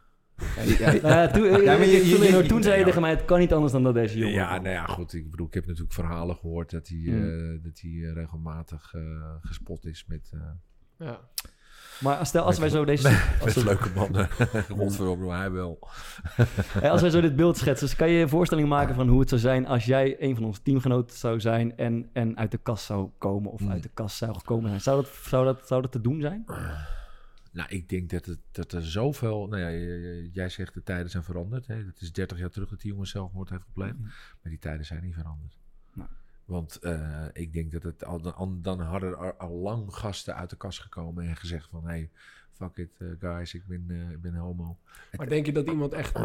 Ja, 1.02 1.28
toen, 1.28 1.44
Ja, 1.64 1.74
je- 1.74 2.58
zei 2.64 2.78
je 2.80 2.84
tegen 2.86 3.02
mij, 3.02 3.10
het 3.10 3.26
kan 3.26 3.40
niet 3.40 3.54
anders 3.54 3.72
dan 3.72 3.84
dat 3.84 3.94
deze 3.94 4.18
jongen... 4.18 4.34
Ja, 4.34 4.54
nou 4.58 4.70
ja, 4.70 4.86
goed. 4.86 5.14
Ik 5.14 5.32
bedoel, 5.32 5.48
ik 5.48 5.54
heb 5.54 5.66
natuurlijk 5.66 5.94
verhalen 5.94 6.36
gehoord 6.36 6.70
dat 6.72 6.88
hij, 6.88 6.98
Hmm. 6.98 7.54
eh, 7.56 7.64
dat 7.64 7.80
hij 7.80 7.92
regelmatig 8.14 8.94
eh, 8.94 9.02
gespot 9.42 9.86
is 9.86 10.06
met, 10.08 10.32
eh 10.34 10.40
Ja. 11.08 11.20
Maar 12.00 12.26
stel, 12.26 12.44
als 12.44 12.60
wij 12.60 12.70
zo 12.70 12.86
deze... 12.86 13.10
met 13.10 13.42
Als, 13.42 13.54
we- 13.54 13.64
leuke 13.64 13.90
mannen. 13.96 14.30
Godverdomme, 14.78 15.32
hij 15.34 15.52
wel. 15.52 15.80
als 16.82 17.02
wij 17.02 17.10
zo 17.10 17.22
dit 17.22 17.36
beeld 17.36 17.58
schetsen, 17.58 17.88
dus 17.88 17.96
kan 17.96 18.08
je 18.10 18.16
je 18.16 18.22
een 18.22 18.30
voorstelling 18.30 18.68
maken 18.68 18.96
van 18.96 19.08
hoe 19.08 19.20
het 19.20 19.30
zou 19.30 19.42
zijn 19.42 19.66
als 19.68 19.86
jij 19.86 20.16
een 20.24 20.36
van 20.36 20.44
onze 20.44 20.62
teamgenoten 20.62 21.18
zou 21.18 21.40
zijn 21.40 21.78
en, 21.78 22.10
en 22.14 22.38
uit 22.38 22.52
de 22.52 22.58
kast 22.58 22.86
zou 22.86 23.10
komen 23.18 23.52
of 23.52 23.60
Hmm. 23.60 23.72
uit 23.72 23.84
de 23.84 23.90
kast 23.94 24.18
zou 24.18 24.34
gekomen 24.34 24.70
zijn. 24.70 24.82
Zou 24.82 25.02
dat, 25.02 25.12
zou 25.24 25.46
dat, 25.46 25.68
zou 25.68 25.82
dat 25.82 25.92
te 25.92 26.02
doen 26.02 26.22
zijn? 26.22 26.46
Nou, 27.52 27.70
ik 27.70 27.90
denk 27.90 28.10
dat, 28.10 28.26
het, 28.26 28.40
dat 28.52 28.72
er 28.72 28.86
zoveel... 28.86 29.48
Nou 29.48 29.62
ja, 29.62 29.70
jij 30.34 30.50
zegt 30.50 30.74
de 30.74 30.84
tijden 30.84 31.10
zijn 31.10 31.24
veranderd. 31.24 31.68
Hè? 31.68 31.76
Het 31.76 32.02
is 32.02 32.12
30 32.12 32.38
jaar 32.40 32.50
terug 32.50 32.70
dat 32.70 32.82
die 32.82 32.92
jongen 32.92 33.08
zelfmoord 33.08 33.50
heeft 33.50 33.64
gepleegd. 33.64 33.98
Maar 34.00 34.12
die 34.52 34.60
tijden 34.60 34.86
zijn 34.86 35.04
niet 35.04 35.14
veranderd. 35.14 35.58
Want 36.50 36.76
eh, 36.76 37.26
ik 37.34 37.54
denk 37.54 37.72
dat 37.72 37.84
het 37.84 38.06
al, 38.06 38.22
dan, 38.22 38.60
dan 38.62 38.80
hadden 38.80 39.10
er 39.10 39.36
al 39.36 39.56
lang 39.56 39.94
gasten 39.94 40.36
uit 40.36 40.50
de 40.50 40.56
kast 40.56 40.80
gekomen 40.80 41.28
en 41.28 41.36
gezegd 41.36 41.68
van... 41.72 41.88
Hey, 41.88 42.10
fuck 42.52 42.78
it 42.78 42.90
eh, 42.98 43.08
guys, 43.20 43.54
ik 43.54 43.66
ben, 43.68 43.86
eh, 43.88 44.12
ik 44.12 44.22
ben 44.22 44.36
homo. 44.36 44.78
Maar 45.18 45.30
denk 45.30 45.46
je 45.46 45.52
dat 45.52 45.68
iemand 45.68 45.94
echt, 45.94 46.20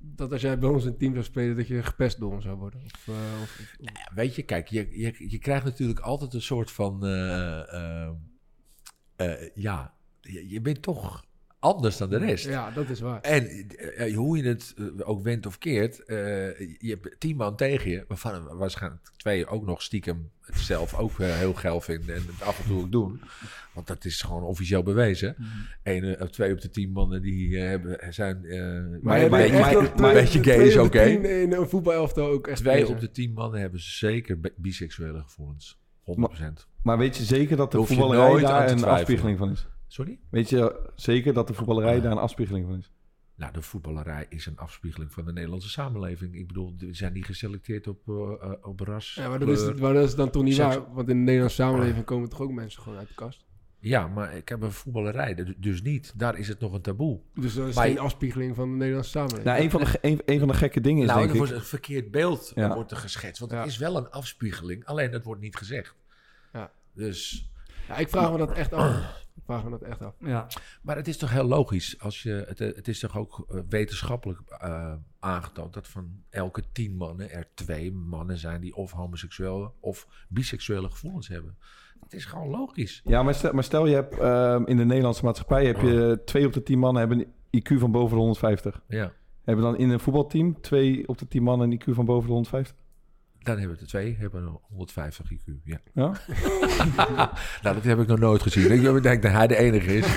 dat 0.00 0.32
als 0.32 0.40
jij 0.40 0.58
bij 0.58 0.68
ons 0.68 0.82
in 0.82 0.88
het 0.88 0.98
team 0.98 1.12
zou 1.12 1.24
spelen, 1.24 1.56
dat 1.56 1.66
je 1.66 1.82
gepest 1.82 2.18
door 2.18 2.32
hem 2.32 2.40
zou 2.40 2.56
worden? 2.56 2.80
Of, 2.84 3.08
of, 3.42 3.76
weet 4.14 4.34
je, 4.34 4.42
kijk, 4.42 4.68
je, 4.68 4.98
je, 4.98 5.30
je 5.30 5.38
krijgt 5.38 5.64
natuurlijk 5.64 6.00
altijd 6.00 6.34
een 6.34 6.42
soort 6.42 6.70
van... 6.70 7.00
ja, 9.54 9.94
je, 10.20 10.48
je 10.48 10.60
bent 10.60 10.82
toch 10.82 11.24
anders 11.64 11.96
dan 11.96 12.10
de 12.10 12.16
rest. 12.18 12.44
ja, 12.48 12.70
dat 12.70 12.88
is 12.88 13.00
waar. 13.00 13.20
En 13.20 13.68
eh, 13.96 14.14
hoe 14.16 14.36
je 14.36 14.42
het 14.44 14.74
eh, 14.78 15.08
ook 15.08 15.22
wendt 15.22 15.46
of 15.46 15.58
keert, 15.58 16.04
eh, 16.04 16.16
je 16.58 16.98
hebt 17.00 17.20
tien 17.20 17.36
man 17.36 17.56
tegen 17.56 17.90
je, 17.90 18.04
waarvan 18.08 18.56
waarschijnlijk 18.56 19.10
twee 19.16 19.46
ook 19.46 19.66
nog 19.66 19.82
stiekem 19.82 20.30
het 20.40 20.58
zelf 20.58 20.94
ook 20.98 21.18
eh, 21.20 21.36
heel 21.36 21.54
geil 21.54 21.80
vinden 21.80 22.14
en 22.14 22.22
het 22.26 22.42
af 22.42 22.60
en 22.60 22.66
toe 22.66 22.80
ook 22.80 22.92
doen. 22.92 23.20
Want 23.74 23.86
dat 23.86 24.04
is 24.04 24.22
gewoon 24.22 24.42
officieel 24.42 24.82
bewezen. 24.82 25.36
Eén 25.82 26.20
of 26.20 26.30
twee 26.30 26.52
op 26.52 26.60
de 26.60 26.70
tien 26.70 26.90
mannen 26.92 27.22
die 27.22 27.56
eh, 27.56 27.62
hebben, 27.68 27.98
zijn 28.14 28.44
eh, 28.44 28.58
Maar- 29.02 29.22
een 29.22 29.30
maar- 29.30 29.44
een 30.06 30.12
beetje 30.12 30.42
gay 30.44 30.56
is 30.66 30.76
oké. 30.76 31.02
In 31.02 31.52
een 31.52 31.68
voetbalelftal 31.68 32.26
ook 32.26 32.46
echt 32.46 32.58
Twee 32.58 32.74
bezig. 32.80 32.94
op 32.94 33.00
de 33.00 33.10
tien 33.10 33.32
mannen 33.32 33.60
hebben 33.60 33.80
zeker 33.80 34.40
bi- 34.40 34.52
biseksuele 34.56 35.22
gevoelens. 35.22 35.78
100%. 36.02 36.66
Maar 36.82 36.98
weet 36.98 37.16
je 37.16 37.22
zeker 37.24 37.56
dat 37.56 37.72
de 37.72 37.84
voetballerij 37.84 38.40
daar 38.40 38.70
een 38.70 38.84
afspiegeling 38.84 39.38
van 39.38 39.50
is? 39.50 39.66
Sorry? 39.94 40.18
Weet 40.30 40.48
je 40.48 40.90
zeker 40.94 41.32
dat 41.32 41.46
de 41.46 41.54
voetballerij 41.54 42.00
daar 42.00 42.12
een 42.12 42.18
afspiegeling 42.18 42.66
van 42.66 42.78
is? 42.78 42.90
Nou, 43.34 43.52
de 43.52 43.62
voetballerij 43.62 44.26
is 44.28 44.46
een 44.46 44.58
afspiegeling 44.58 45.12
van 45.12 45.24
de 45.24 45.32
Nederlandse 45.32 45.68
samenleving. 45.68 46.34
Ik 46.34 46.46
bedoel, 46.46 46.74
we 46.78 46.94
zijn 46.94 47.12
niet 47.12 47.24
geselecteerd 47.24 47.86
op, 47.86 48.08
eh, 48.08 48.14
eh, 48.14 48.52
op 48.62 48.80
ras. 48.80 49.14
Ja, 49.14 49.28
maar 49.28 49.38
dat, 49.38 49.48
is, 49.48 49.80
maar 49.80 49.92
dat 49.94 50.04
is 50.08 50.14
dan 50.14 50.30
toch 50.30 50.42
niet 50.42 50.54
Seks- 50.54 50.76
waar? 50.76 50.94
Want 50.94 51.08
in 51.08 51.16
de 51.16 51.22
Nederlandse 51.22 51.56
samenleving 51.56 52.04
komen 52.04 52.28
toch 52.28 52.40
ook 52.40 52.52
mensen 52.52 52.82
gewoon 52.82 52.98
uit 52.98 53.08
de 53.08 53.14
kast? 53.14 53.44
Ja, 53.78 54.08
maar 54.08 54.36
ik 54.36 54.48
heb 54.48 54.62
een 54.62 54.72
voetballerij, 54.72 55.54
dus- 55.58 55.82
niet. 55.82 56.12
Daar 56.16 56.38
is 56.38 56.48
het 56.48 56.60
nog 56.60 56.72
een 56.72 56.80
taboe. 56.80 57.20
Dus 57.34 57.54
dat 57.54 57.68
is 57.68 57.74
Maar 57.74 57.86
geen 57.86 57.98
afspiegeling 57.98 58.54
van 58.54 58.70
de 58.70 58.76
Nederlandse 58.76 59.10
samenleving. 59.10 59.46
Nou, 59.46 59.62
een 59.62 59.70
van 59.70 59.80
de, 59.84 59.98
een, 60.00 60.20
een 60.24 60.38
van 60.38 60.48
de 60.48 60.54
gekke 60.54 60.80
dingen 60.80 61.02
is 61.02 61.08
nou, 61.08 61.18
denk 61.18 61.30
er 61.30 61.36
ik... 61.36 61.42
wordt 61.42 61.60
een 61.62 61.68
verkeerd 61.68 62.10
beeld 62.10 62.52
Ja. 62.54 62.74
wordt 62.74 62.90
er 62.90 62.96
geschetst. 62.96 63.38
Want 63.38 63.52
Ja. 63.52 63.58
het 63.58 63.66
is 63.66 63.76
wel 63.76 63.96
een 63.96 64.10
afspiegeling, 64.10 64.84
alleen 64.84 65.12
het 65.12 65.24
wordt 65.24 65.40
niet 65.40 65.56
gezegd. 65.56 65.94
Ja. 66.52 66.72
Dus, 66.94 67.48
Ja, 67.88 67.96
ik 67.96 68.08
vraag 68.08 68.32
me 68.32 68.38
dat 68.38 68.52
echt 68.52 68.72
af. 68.72 69.23
Ik 69.36 69.42
vraag 69.44 69.64
me 69.64 69.70
dat 69.70 69.82
echt 69.82 70.02
af. 70.02 70.14
Ja. 70.18 70.46
maar 70.82 70.96
het 70.96 71.08
is 71.08 71.16
toch 71.16 71.30
heel 71.30 71.44
logisch. 71.44 72.00
Als 72.00 72.22
je, 72.22 72.44
het, 72.48 72.58
het 72.58 72.88
is 72.88 72.98
toch 72.98 73.18
ook 73.18 73.44
eh, 73.48 73.60
wetenschappelijk 73.68 74.40
eh, 74.48 74.94
aangetoond 75.18 75.74
dat 75.74 75.88
van 75.88 76.22
elke 76.30 76.62
tien 76.72 76.96
mannen 76.96 77.30
er 77.30 77.48
twee 77.54 77.92
mannen 77.92 78.38
zijn 78.38 78.60
die 78.60 78.74
of 78.74 78.92
homoseksuele 78.92 79.70
of 79.80 80.26
biseksuele 80.28 80.90
gevoelens 80.90 81.28
hebben. 81.28 81.56
Het 82.00 82.12
is 82.12 82.24
gewoon 82.24 82.48
logisch. 82.48 83.00
Ja, 83.04 83.22
maar 83.22 83.34
stel, 83.34 83.52
maar 83.52 83.64
stel 83.64 83.86
je 83.86 83.94
hebt 83.94 84.18
ehm, 84.18 84.64
in 84.64 84.76
de 84.76 84.84
Nederlandse 84.84 85.24
maatschappij... 85.24 85.66
heb 85.66 85.80
je 85.80 86.22
twee 86.24 86.46
op 86.46 86.52
de 86.52 86.62
tien 86.62 86.78
mannen 86.78 87.08
hebben 87.08 87.26
een 87.50 87.62
IQ 87.62 87.78
van 87.78 87.90
boven 87.92 88.10
de 88.10 88.22
150. 88.22 88.82
Ja. 88.88 89.12
Hebben 89.42 89.64
dan 89.64 89.76
in 89.76 89.90
een 89.90 90.00
voetbalteam 90.00 90.60
twee 90.60 91.08
op 91.08 91.18
de 91.18 91.28
tien 91.28 91.42
mannen 91.42 91.70
een 91.70 91.80
IQ 91.80 91.94
van 91.94 92.04
boven 92.04 92.26
de 92.26 92.32
150? 92.32 92.83
Dan 93.44 93.58
hebben 93.58 93.76
we 93.76 93.82
er 93.82 93.88
twee, 93.88 94.16
hebben 94.18 94.42
een 94.42 94.58
150 94.62 95.32
IQ. 95.32 95.44
Ja. 95.64 95.80
Ja? 95.92 96.12
nou, 97.62 97.74
dat 97.74 97.84
heb 97.84 97.98
ik 97.98 98.06
nog 98.06 98.18
nooit 98.18 98.42
gezien. 98.42 98.72
Ik 98.72 99.02
denk 99.02 99.22
dat 99.22 99.32
hij 99.32 99.46
de 99.46 99.56
enige 99.56 99.96
is. 99.96 100.16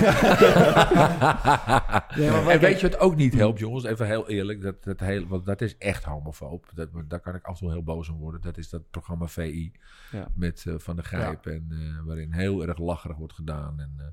en 2.52 2.60
weet 2.60 2.80
je 2.80 2.88
wat 2.90 2.98
ook 3.00 3.16
niet 3.16 3.34
helpt, 3.34 3.58
jongens? 3.58 3.84
Even 3.84 4.06
heel 4.06 4.28
eerlijk. 4.28 4.62
Dat, 4.62 4.84
dat 4.84 5.00
heel, 5.00 5.26
want 5.26 5.46
dat 5.46 5.60
is 5.60 5.76
echt 5.78 6.04
homofoob. 6.04 6.70
Dat, 6.74 6.88
daar 7.08 7.20
kan 7.20 7.34
ik 7.34 7.44
af 7.44 7.54
en 7.54 7.58
toe 7.60 7.70
heel 7.70 7.82
boos 7.82 8.08
om 8.08 8.18
worden. 8.18 8.40
Dat 8.40 8.58
is 8.58 8.68
dat 8.68 8.90
programma 8.90 9.26
VI 9.26 9.72
Ja. 10.12 10.28
met 10.34 10.64
eh, 10.66 10.74
Van 10.76 10.96
der 10.96 11.04
Grijp. 11.04 11.46
En, 11.46 11.66
eh, 11.70 12.06
waarin 12.06 12.32
heel 12.32 12.66
erg 12.66 12.78
lacherig 12.78 13.16
wordt 13.16 13.34
gedaan. 13.34 13.80
En, 13.80 13.94
eh, 13.98 14.04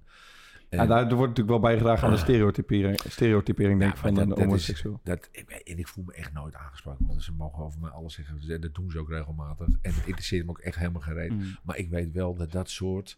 Ja, 0.69 0.85
daar 0.85 1.01
wordt 1.01 1.19
natuurlijk 1.19 1.47
wel 1.47 1.59
bijgedragen 1.59 2.07
aan 2.07 2.13
de 2.13 2.19
stereotypering, 2.19 2.99
stereotypering 3.07 3.79
denk 3.79 3.91
ik, 3.91 3.97
Ja, 3.97 4.01
van 4.03 4.13
maar 4.13 4.23
een 4.23 4.43
homoseksueel. 4.43 4.99
Dat, 5.03 5.29
ik, 5.31 5.49
en 5.49 5.77
ik 5.77 5.87
voel 5.87 6.03
me 6.03 6.13
echt 6.13 6.33
nooit 6.33 6.55
aangesproken. 6.55 7.05
Want 7.07 7.23
ze 7.23 7.31
mogen 7.33 7.63
over 7.63 7.79
mij 7.79 7.89
alles 7.89 8.13
zeggen. 8.13 8.39
En 8.49 8.61
dat 8.61 8.75
doen 8.75 8.91
ze 8.91 8.99
ook 8.99 9.09
regelmatig. 9.09 9.67
En 9.81 9.93
het 9.93 10.05
interesseert 10.05 10.43
me 10.45 10.49
ook 10.49 10.59
echt 10.59 10.77
helemaal 10.77 11.01
geen 11.01 11.13
reet. 11.13 11.31
Mm. 11.31 11.57
Maar 11.63 11.77
ik 11.77 11.89
weet 11.89 12.11
wel 12.11 12.35
dat 12.35 12.51
dat 12.51 12.69
soort... 12.69 13.17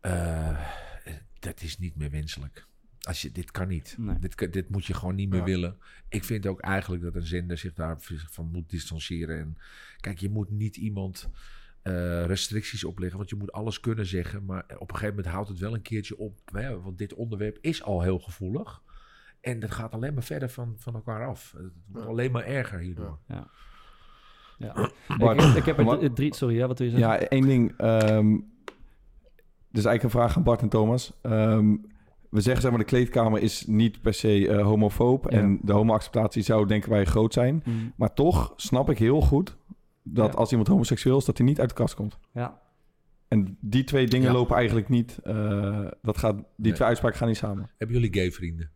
eh, 0.00 0.60
dat 1.38 1.60
is 1.62 1.78
niet 1.78 1.96
meer 1.96 2.10
wenselijk. 2.10 2.66
Als 3.00 3.22
je, 3.22 3.32
dit 3.32 3.50
kan 3.50 3.68
niet. 3.68 3.94
Nee. 3.98 4.18
Dit, 4.18 4.52
dit 4.52 4.68
moet 4.70 4.84
je 4.86 4.94
gewoon 4.94 5.14
niet 5.14 5.28
meer 5.28 5.38
Ja. 5.38 5.44
willen. 5.44 5.76
Ik 6.08 6.24
vind 6.24 6.46
ook 6.46 6.60
eigenlijk 6.60 7.02
dat 7.02 7.14
een 7.14 7.26
zender 7.26 7.58
zich 7.58 7.72
daarvan 7.72 8.50
moet 8.52 8.70
distancieren. 8.70 9.38
En 9.38 9.58
kijk, 10.00 10.18
je 10.18 10.30
moet 10.30 10.50
niet 10.50 10.76
iemand 10.76 11.28
eh, 11.82 12.24
restricties 12.24 12.84
opleggen. 12.84 13.18
Want 13.18 13.30
je 13.30 13.36
moet 13.36 13.52
alles 13.52 13.80
kunnen 13.80 14.06
zeggen. 14.06 14.44
Maar 14.44 14.64
op 14.78 14.90
een 14.90 14.96
gegeven 14.96 15.14
moment 15.14 15.34
houdt 15.34 15.48
het 15.48 15.58
wel 15.58 15.74
een 15.74 15.82
keertje 15.82 16.18
op. 16.18 16.38
Hè, 16.52 16.80
want 16.80 16.98
dit 16.98 17.14
onderwerp 17.14 17.58
is 17.60 17.82
al 17.82 18.02
heel 18.02 18.18
gevoelig. 18.18 18.82
En 19.40 19.60
dat 19.60 19.70
gaat 19.70 19.92
alleen 19.92 20.14
maar 20.14 20.22
verder 20.22 20.48
van, 20.50 20.74
van 20.78 20.94
elkaar 20.94 21.26
af. 21.26 21.52
Het 21.56 21.72
wordt 21.86 22.04
Ja. 22.06 22.10
alleen 22.10 22.30
maar 22.30 22.44
erger 22.44 22.78
hierdoor. 22.78 23.18
Ja. 23.26 23.46
Bart, 25.18 25.42
ik, 25.44 25.54
ik 25.54 25.64
heb 25.64 25.78
er 25.78 26.10
d- 26.10 26.16
drie... 26.16 26.34
Sorry, 26.34 26.56
ja, 26.56 26.66
wat 26.66 26.78
wil 26.78 26.88
je 26.88 26.92
zeggen? 26.96 27.12
Ja, 27.12 27.18
één 27.28 27.46
ding. 27.46 27.74
ehm 27.76 28.38
dus 29.72 29.84
eigenlijk 29.84 30.02
een 30.02 30.20
vraag 30.20 30.36
aan 30.36 30.42
Bart 30.42 30.60
en 30.62 30.68
Thomas. 30.68 31.12
Ehm, 31.22 31.76
we 32.30 32.40
zeggen 32.40 32.62
zeg 32.62 32.70
maar, 32.70 32.80
de 32.80 32.86
kleedkamer 32.86 33.42
is 33.42 33.66
niet 33.66 34.00
per 34.02 34.14
se 34.14 34.48
eh, 34.48 34.62
homofoob. 34.64 35.30
Ja. 35.30 35.38
En 35.38 35.58
de 35.62 35.72
homoacceptatie 35.72 36.42
zou 36.42 36.66
denken 36.66 36.90
wij 36.90 37.04
groot 37.04 37.32
zijn. 37.32 37.62
Mm. 37.64 37.92
Maar 37.96 38.14
toch 38.14 38.52
snap 38.56 38.90
ik 38.90 38.98
heel 38.98 39.20
goed 39.20 39.56
dat 40.02 40.32
Ja. 40.32 40.38
als 40.38 40.50
iemand 40.50 40.68
homoseksueel 40.68 41.18
is, 41.18 41.24
dat 41.24 41.36
hij 41.38 41.46
niet 41.46 41.60
uit 41.60 41.68
de 41.68 41.74
kast 41.74 41.94
komt. 41.94 42.18
Ja. 42.32 42.60
En 43.28 43.56
die 43.60 43.84
twee 43.84 44.06
dingen 44.06 44.26
Ja. 44.28 44.32
lopen 44.32 44.56
eigenlijk 44.56 44.88
niet. 44.88 45.18
eh, 45.22 45.86
dat 46.02 46.18
gaat, 46.18 46.34
die 46.36 46.44
Nee. 46.56 46.72
twee 46.72 46.88
uitspraken 46.88 47.18
gaan 47.18 47.28
niet 47.28 47.36
samen. 47.36 47.70
Hebben 47.78 47.96
jullie 48.00 48.14
gay 48.14 48.32
vrienden? 48.32 48.70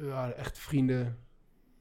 Ja, 0.00 0.30
echt 0.30 0.58
vrienden. 0.58 1.16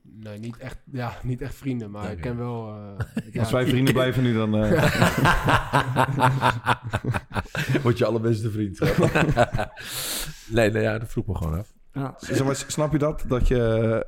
Nee, 0.01 0.39
niet 0.39 0.57
echt, 0.57 0.77
ja, 0.91 1.13
niet 1.23 1.41
echt 1.41 1.55
vrienden, 1.55 1.91
maar 1.91 2.11
ik 2.11 2.21
ken 2.21 2.37
wel... 2.37 2.67
eh, 2.69 3.05
ja, 3.33 3.39
Als 3.39 3.51
wij 3.51 3.65
vrienden 3.67 3.93
blijven 3.93 4.23
nu, 4.23 4.33
dan... 4.33 4.55
eh, 4.55 4.71
Word 7.83 7.97
je 7.97 8.05
allerbeste 8.05 8.51
vriend. 8.51 8.79
nee, 10.57 10.71
nee, 10.71 10.81
ja, 10.81 10.97
dat 10.99 11.09
vroeg 11.09 11.25
me 11.25 11.35
gewoon 11.35 11.57
af. 11.59 11.73
Ja. 11.93 12.13
zeg 12.17 12.43
maar, 12.45 12.55
snap 12.55 12.91
je 12.91 12.97
dat? 12.97 13.23
Dat 13.27 13.47
je... 13.47 14.05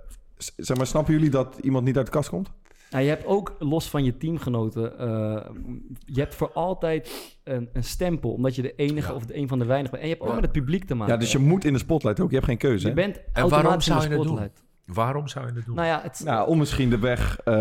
Zeg 0.58 0.78
maar, 0.78 0.88
snappen 0.88 1.14
jullie 1.14 1.30
dat 1.30 1.58
iemand 1.62 1.86
niet 1.86 1.98
uit 1.98 2.06
de 2.06 2.12
kast 2.12 2.30
komt? 2.30 2.52
Nou, 2.96 3.08
je 3.08 3.14
hebt 3.14 3.26
ook 3.26 3.56
los 3.60 3.90
van 3.90 4.04
je 4.04 4.18
teamgenoten, 4.18 5.00
eh, 5.00 5.46
je 6.06 6.20
hebt 6.20 6.36
voor 6.36 6.52
altijd 6.54 7.34
een, 7.44 7.70
een 7.74 7.84
stempel, 7.84 8.32
omdat 8.32 8.56
je 8.56 8.62
de 8.62 8.76
enige 8.76 9.10
Ja. 9.10 9.16
of 9.16 9.26
de 9.26 9.38
een 9.38 9.48
van 9.48 9.60
de 9.60 9.66
weinigen 9.66 9.92
bent. 9.92 10.04
En 10.04 10.10
je 10.10 10.14
hebt 10.16 10.22
ook 10.26 10.36
Ja. 10.36 10.42
met 10.42 10.54
het 10.54 10.60
publiek 10.64 10.86
te 10.86 10.96
maken. 10.96 11.14
Ja, 11.14 11.20
dus 11.20 11.32
je 11.32 11.38
moet 11.40 11.66
in 11.66 11.74
de 11.74 11.80
spotlight 11.80 12.20
ook. 12.20 12.30
Je 12.30 12.36
hebt 12.36 12.48
geen 12.48 12.58
keuze, 12.58 12.82
je 12.82 12.88
hè? 12.88 12.94
bent 12.94 13.22
waarom 13.34 13.52
automatisch 13.52 13.88
in 13.88 13.94
zou 13.94 14.04
de 14.08 14.10
je 14.14 14.20
het 14.20 14.28
doen? 14.28 14.65
Waarom 14.86 15.28
zou 15.28 15.48
je 15.48 15.52
het 15.54 15.66
doen? 15.66 15.76
Nou 15.76 15.88
ja, 15.88 16.00
het, 16.04 16.22
Nou, 16.26 16.48
om 16.48 16.58
misschien 16.58 16.90
de 16.90 17.00
weg... 17.00 17.40
eh, 17.44 17.54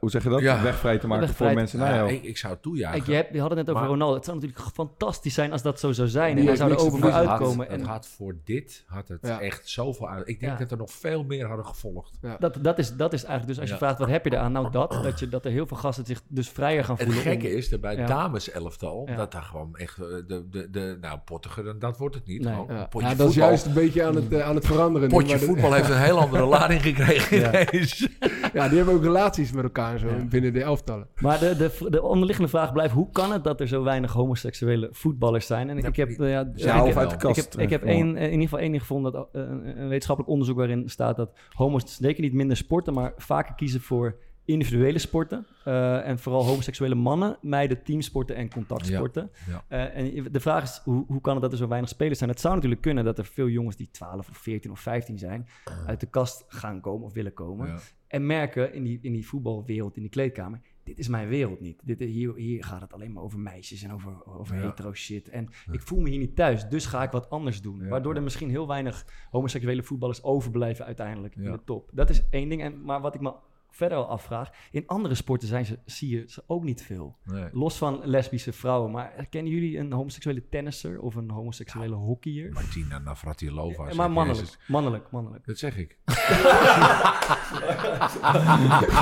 hoe 0.00 0.10
zeg 0.10 0.22
je 0.22 0.28
dat? 0.28 0.40
Ja. 0.40 0.56
De 0.56 0.62
weg 0.62 0.76
vrij 0.78 0.98
te 0.98 1.06
maken 1.06 1.28
voor 1.28 1.46
te- 1.48 1.54
mensen 1.54 1.78
Nou 1.78 1.90
naar 1.90 1.98
ja, 2.00 2.06
jou. 2.06 2.18
ik, 2.18 2.24
ik 2.28 2.36
zou 2.36 2.52
het 2.52 2.62
toejuichen. 2.62 2.98
Kijk, 3.02 3.10
je, 3.10 3.16
hebt, 3.22 3.34
je 3.34 3.40
had 3.40 3.48
het 3.50 3.58
net 3.58 3.68
over 3.68 3.80
Maar- 3.80 3.90
Ronaldo. 3.90 4.14
Het 4.14 4.24
zou 4.24 4.36
natuurlijk 4.40 4.66
fantastisch 4.74 5.34
zijn 5.34 5.52
als 5.52 5.62
dat 5.62 5.80
zo 5.80 5.92
zou 5.92 6.08
zijn. 6.08 6.30
En 6.30 6.36
hij 6.36 6.44
heeft 6.46 6.58
zou 6.58 6.70
er 6.72 6.78
over 6.78 7.12
uitkomen. 7.12 7.66
Het 7.70 7.80
En 7.80 7.86
had 7.86 8.06
voor 8.06 8.34
dit 8.44 8.84
had 8.86 9.08
het 9.08 9.18
Ja. 9.22 9.40
echt 9.40 9.68
zoveel 9.68 10.08
uit. 10.08 10.28
Ik 10.28 10.40
denk 10.40 10.52
Ja. 10.52 10.58
dat 10.58 10.70
er 10.70 10.76
nog 10.76 10.90
veel 10.90 11.24
meer 11.24 11.46
hadden 11.46 11.66
gevolgd. 11.66 12.18
dat, 12.38 12.58
dat, 12.60 12.78
is, 12.78 12.96
dat 12.96 13.12
is 13.12 13.24
eigenlijk... 13.24 13.46
Dus 13.46 13.58
als 13.58 13.66
je 13.66 13.72
Ja. 13.72 13.78
vraagt, 13.80 13.98
wat 13.98 14.08
heb 14.08 14.24
je 14.24 14.32
eraan? 14.32 14.52
Nou, 14.52 14.70
dat. 14.70 14.98
Dat, 15.02 15.18
je, 15.20 15.28
dat 15.28 15.44
er 15.44 15.50
heel 15.50 15.66
veel 15.66 15.76
gasten 15.76 16.06
zich 16.06 16.20
dus 16.28 16.48
vrijer 16.48 16.84
gaan 16.84 16.96
Het 16.96 17.04
voelen. 17.04 17.22
gekke 17.22 17.46
om- 17.46 17.52
is 17.52 17.68
dat 17.68 17.80
bij 17.80 17.96
Ja. 17.96 18.06
dames 18.06 18.50
elftal, 18.50 19.06
Ja. 19.08 19.16
dat 19.16 19.32
daar 19.32 19.42
gewoon 19.42 19.76
echt 19.76 19.98
eh, 19.98 20.04
de, 20.26 20.48
de, 20.50 20.70
de 20.70 20.98
nou 21.00 21.18
pottiger 21.24 21.64
dan 21.64 21.78
dat 21.78 21.98
wordt 21.98 22.14
het 22.14 22.26
niet. 22.26 22.42
Nee. 22.42 22.52
Gewoon 22.52 22.66
Ja, 22.76 22.80
een 22.82 22.88
potje 22.88 23.08
ja, 23.08 23.14
dat 23.14 23.28
is 23.28 23.34
juist 23.34 23.66
een 23.66 23.72
beetje 23.72 24.04
aan 24.04 24.14
het, 24.14 24.32
eh, 24.32 24.46
aan 24.46 24.54
het 24.54 24.66
veranderen. 24.66 25.08
potje 25.08 25.38
voetbal 25.38 25.72
heeft 25.72 25.88
een 25.88 25.98
heel 26.00 26.18
andere 26.24 26.41
lading 26.46 26.82
gekregen 26.82 27.38
Ja. 27.40 27.48
ineens. 27.70 28.08
ja, 28.52 28.68
die 28.68 28.76
hebben 28.76 28.94
ook 28.94 29.02
relaties 29.02 29.52
met 29.52 29.64
elkaar 29.64 29.92
en 29.92 29.98
zo 29.98 30.06
Ja. 30.08 30.24
binnen 30.24 30.52
de 30.52 30.62
elftallen. 30.62 31.06
Maar 31.20 31.38
de, 31.38 31.56
de, 31.56 31.90
de 31.90 32.02
onderliggende 32.02 32.50
vraag 32.50 32.72
blijft... 32.72 32.94
hoe 32.94 33.10
kan 33.12 33.32
het 33.32 33.44
dat 33.44 33.60
er 33.60 33.68
zo 33.68 33.82
weinig 33.82 34.12
homoseksuele 34.12 34.88
voetballers 34.92 35.46
zijn? 35.46 35.70
En 35.70 35.76
Ja, 35.78 35.86
ik 35.88 35.96
heb... 35.96 36.08
eh, 36.08 36.16
ja, 36.30 36.50
Ja, 36.54 36.80
ik 36.80 36.86
heb- 36.86 36.96
uit 36.96 37.08
de 37.08 37.14
Ik 37.14 37.20
kast. 37.20 37.36
heb, 37.52 37.60
ik 37.62 37.70
heb 37.70 37.82
eh, 37.82 37.88
één, 37.94 38.16
eh, 38.16 38.22
in 38.24 38.30
ieder 38.30 38.42
geval 38.42 38.58
één 38.58 38.70
ding 38.70 38.80
gevonden, 38.82 39.12
dat, 39.12 39.28
een, 39.32 39.80
een 39.80 39.88
wetenschappelijk 39.88 40.32
onderzoek 40.32 40.56
waarin 40.56 40.88
staat 40.88 41.16
dat 41.16 41.30
homo's 41.52 41.96
zeker 42.00 42.22
niet 42.22 42.32
minder 42.32 42.56
sporten, 42.56 42.94
maar 42.94 43.12
vaker 43.16 43.54
kiezen 43.54 43.80
voor 43.80 44.16
individuele 44.44 44.98
sporten. 44.98 45.46
Eh, 45.64 46.08
en 46.08 46.18
vooral 46.18 46.44
homoseksuele 46.44 46.94
mannen 46.94 47.38
mijden 47.40 47.82
teamsporten 47.82 48.36
en 48.36 48.50
contactsporten. 48.50 49.30
Ja. 49.48 49.64
Eh, 49.68 49.96
en 49.96 50.32
de 50.32 50.40
vraag 50.40 50.62
is, 50.62 50.80
hoe, 50.84 51.04
hoe 51.06 51.20
kan 51.20 51.32
het 51.32 51.42
dat 51.42 51.52
er 51.52 51.58
zo 51.58 51.68
weinig 51.68 51.90
spelers 51.90 52.18
zijn? 52.18 52.30
Het 52.30 52.40
zou 52.40 52.54
natuurlijk 52.54 52.80
kunnen 52.80 53.04
dat 53.04 53.18
er 53.18 53.24
veel 53.24 53.48
jongens 53.48 53.76
die 53.76 53.88
12 53.90 54.28
of 54.28 54.36
14 54.36 54.70
of 54.70 54.80
15 54.80 55.18
zijn, 55.18 55.48
uit 55.86 56.00
de 56.00 56.06
kast 56.06 56.44
gaan 56.48 56.80
komen 56.80 57.06
of 57.06 57.12
willen 57.12 57.34
komen. 57.34 57.66
Ja. 57.66 57.78
En 58.06 58.26
merken 58.26 58.74
in 58.74 58.82
die, 58.82 58.98
in 59.02 59.12
die 59.12 59.26
voetbalwereld, 59.26 59.96
in 59.96 60.02
die 60.02 60.10
kleedkamer, 60.10 60.60
dit 60.84 60.98
is 60.98 61.08
mijn 61.08 61.28
wereld 61.28 61.60
niet. 61.60 61.80
Dit, 61.84 61.98
hier, 61.98 62.34
hier 62.34 62.64
gaat 62.64 62.80
het 62.80 62.92
alleen 62.92 63.12
maar 63.12 63.22
over 63.22 63.38
meisjes 63.38 63.82
en 63.82 63.92
over, 63.92 64.26
over 64.26 64.56
hetero 64.56 64.94
shit. 64.94 65.28
En 65.28 65.48
ik 65.70 65.80
voel 65.80 66.00
me 66.00 66.08
hier 66.08 66.18
niet 66.18 66.36
thuis, 66.36 66.68
dus 66.68 66.86
ga 66.86 67.02
ik 67.02 67.10
wat 67.10 67.30
anders 67.30 67.62
doen. 67.62 67.88
Waardoor 67.88 68.14
er 68.14 68.22
misschien 68.22 68.50
heel 68.50 68.68
weinig 68.68 69.06
homoseksuele 69.30 69.82
voetballers 69.82 70.22
overblijven 70.22 70.84
uiteindelijk 70.84 71.36
in 71.36 71.52
de 71.52 71.64
top. 71.64 71.90
Dat 71.92 72.10
is 72.10 72.28
één 72.30 72.48
ding. 72.48 72.62
En, 72.62 72.82
maar 72.84 73.00
wat 73.00 73.14
ik 73.14 73.20
me 73.20 73.34
verder 73.72 73.98
al 73.98 74.08
afvraag, 74.08 74.50
in 74.70 74.86
andere 74.86 75.14
sporten 75.14 75.48
zijn 75.48 75.66
ze, 75.66 75.78
zie 75.84 76.16
je 76.16 76.24
ze 76.28 76.42
ook 76.46 76.64
niet 76.64 76.82
veel. 76.82 77.16
Nee. 77.24 77.48
Los 77.52 77.76
van 77.78 78.00
lesbische 78.04 78.52
vrouwen. 78.52 78.90
Maar 78.90 79.26
kennen 79.30 79.52
jullie 79.52 79.78
een 79.78 79.92
homoseksuele 79.92 80.48
tennisser 80.48 81.00
of 81.00 81.14
een 81.14 81.30
homoseksuele 81.30 81.94
hockeyer? 81.94 82.52
Martina 82.52 82.98
Navratilova. 82.98 83.80
Eh, 83.82 83.86
zeg, 83.88 83.96
maar 83.96 84.10
mannelijk, 84.10 84.44
Jezus. 84.46 84.58
mannelijk, 84.68 85.10
mannelijk. 85.10 85.46
Dat 85.46 85.58
zeg 85.58 85.76
ik. 85.76 85.98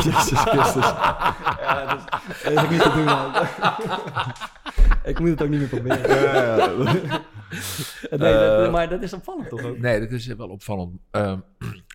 Jezus 0.04 0.40
Christus. 0.40 0.84
Ja, 1.60 1.94
dus, 1.94 2.04
dat 2.42 2.52
is 2.52 2.58
ook 2.62 2.70
niet 2.70 2.82
te 2.82 2.90
doen. 2.94 3.04
man. 3.04 3.32
ik 5.04 5.18
moet 5.18 5.28
het 5.28 5.42
ook 5.42 5.48
niet 5.48 5.58
meer 5.58 5.68
proberen. 5.68 6.08
Ja, 6.10 6.34
ja, 6.44 6.56
ja. 6.56 6.68
Nee, 8.10 8.18
dat- 8.18 8.66
Eh, 8.66 8.72
maar 8.72 8.88
dat 8.88 9.02
is 9.02 9.12
opvallend 9.12 9.48
toch 9.48 9.62
ook? 9.62 9.78
Nee, 9.78 10.00
dat 10.00 10.10
is 10.10 10.26
wel 10.26 10.48
opvallend. 10.48 11.00
Ehm, 11.10 11.38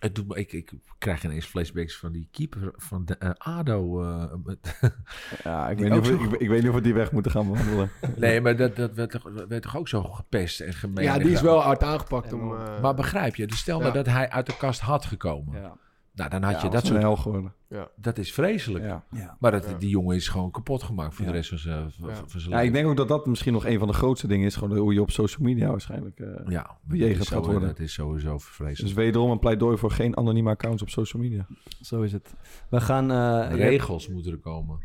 het 0.00 0.14
doet 0.14 0.28
me, 0.28 0.34
ik, 0.34 0.52
ik 0.52 0.72
krijg 0.98 1.24
ineens 1.24 1.46
flashbacks 1.46 1.96
van 1.96 2.12
die 2.12 2.28
keeper 2.30 2.72
van 2.76 3.04
de, 3.04 3.16
eh, 3.18 3.30
ADO. 3.38 4.02
eh, 4.02 4.32
met- 4.44 4.78
Ja, 5.44 5.68
ik 5.68 5.78
weet, 5.78 5.90
niet 5.90 6.00
of, 6.00 6.10
ik, 6.10 6.40
ik 6.40 6.48
weet 6.48 6.60
niet 6.60 6.68
of 6.68 6.74
we 6.74 6.80
die 6.80 6.94
weg 6.94 7.12
moeten 7.12 7.30
gaan 7.32 7.46
bewandelen. 7.52 7.90
nee, 8.16 8.40
maar 8.40 8.56
dat, 8.56 8.76
dat 8.76 8.92
werd, 8.94 9.10
toch, 9.10 9.30
werd 9.48 9.62
toch 9.62 9.76
ook 9.76 9.88
zo 9.88 10.02
gepest 10.02 10.60
en 10.60 10.72
gemeen. 10.72 11.04
Ja, 11.04 11.14
en 11.14 11.22
die 11.22 11.32
is 11.32 11.40
wel 11.40 11.60
hard 11.60 11.82
aangepakt 11.82 12.32
om... 12.32 12.40
Enorm. 12.40 12.66
eh, 12.66 12.80
Maar 12.82 12.94
begrijp 12.94 13.36
je, 13.36 13.46
dus 13.46 13.58
stel 13.58 13.82
Ja. 13.82 13.90
dat 13.90 14.06
hij 14.06 14.30
uit 14.30 14.46
de 14.46 14.56
kast 14.56 14.80
had 14.80 15.04
gekomen. 15.04 15.60
Ja. 15.60 15.76
Nou, 16.16 16.30
dan 16.30 16.42
had 16.42 16.52
Ja, 16.54 16.62
je 16.62 16.70
dat 16.70 16.86
soort... 16.86 17.00
hel 17.00 17.16
geworden. 17.16 17.52
Dat 17.96 18.18
is 18.18 18.32
vreselijk. 18.32 18.84
Ja. 18.84 19.36
Maar 19.40 19.50
dat, 19.50 19.64
Ja. 19.68 19.78
die 19.78 19.88
jongen 19.88 20.16
is 20.16 20.28
gewoon 20.28 20.50
kapot 20.50 20.82
gemaakt 20.82 21.14
voor 21.14 21.24
Ja. 21.24 21.30
de 21.30 21.36
rest 21.36 21.48
van 21.48 21.58
zijn, 21.58 21.90
van 21.92 22.08
Ja. 22.08 22.14
van 22.26 22.40
zijn 22.40 22.52
ja, 22.54 22.60
ik 22.60 22.72
denk 22.72 22.86
ook 22.88 22.96
dat 22.96 23.08
dat 23.08 23.26
misschien 23.26 23.52
nog 23.52 23.64
een 23.66 23.78
van 23.78 23.88
de 23.88 23.94
grootste 23.94 24.26
dingen 24.26 24.46
is. 24.46 24.56
Gewoon 24.56 24.78
hoe 24.78 24.94
je 24.94 25.00
op 25.00 25.10
social 25.10 25.44
media 25.46 25.70
waarschijnlijk... 25.70 26.18
eh, 26.20 26.28
Ja, 26.48 26.76
bejegend 26.82 27.28
gaat 27.28 27.44
zo- 27.44 27.50
worden. 27.50 27.68
Dat 27.68 27.78
is 27.78 27.92
sowieso 27.92 28.32
dus 28.32 28.44
vreselijk. 28.44 28.94
wederom 28.94 29.30
een 29.30 29.38
pleidooi 29.38 29.76
voor 29.76 29.90
geen 29.90 30.16
anonieme 30.16 30.50
accounts 30.50 30.82
op 30.82 30.88
social 30.90 31.22
media. 31.22 31.46
Zo 31.80 32.02
is 32.02 32.12
het. 32.12 32.34
We 32.70 32.80
gaan... 32.80 33.10
eh, 33.10 33.56
regels 33.56 34.08
moeten 34.08 34.32
er 34.32 34.38
komen. 34.38 34.78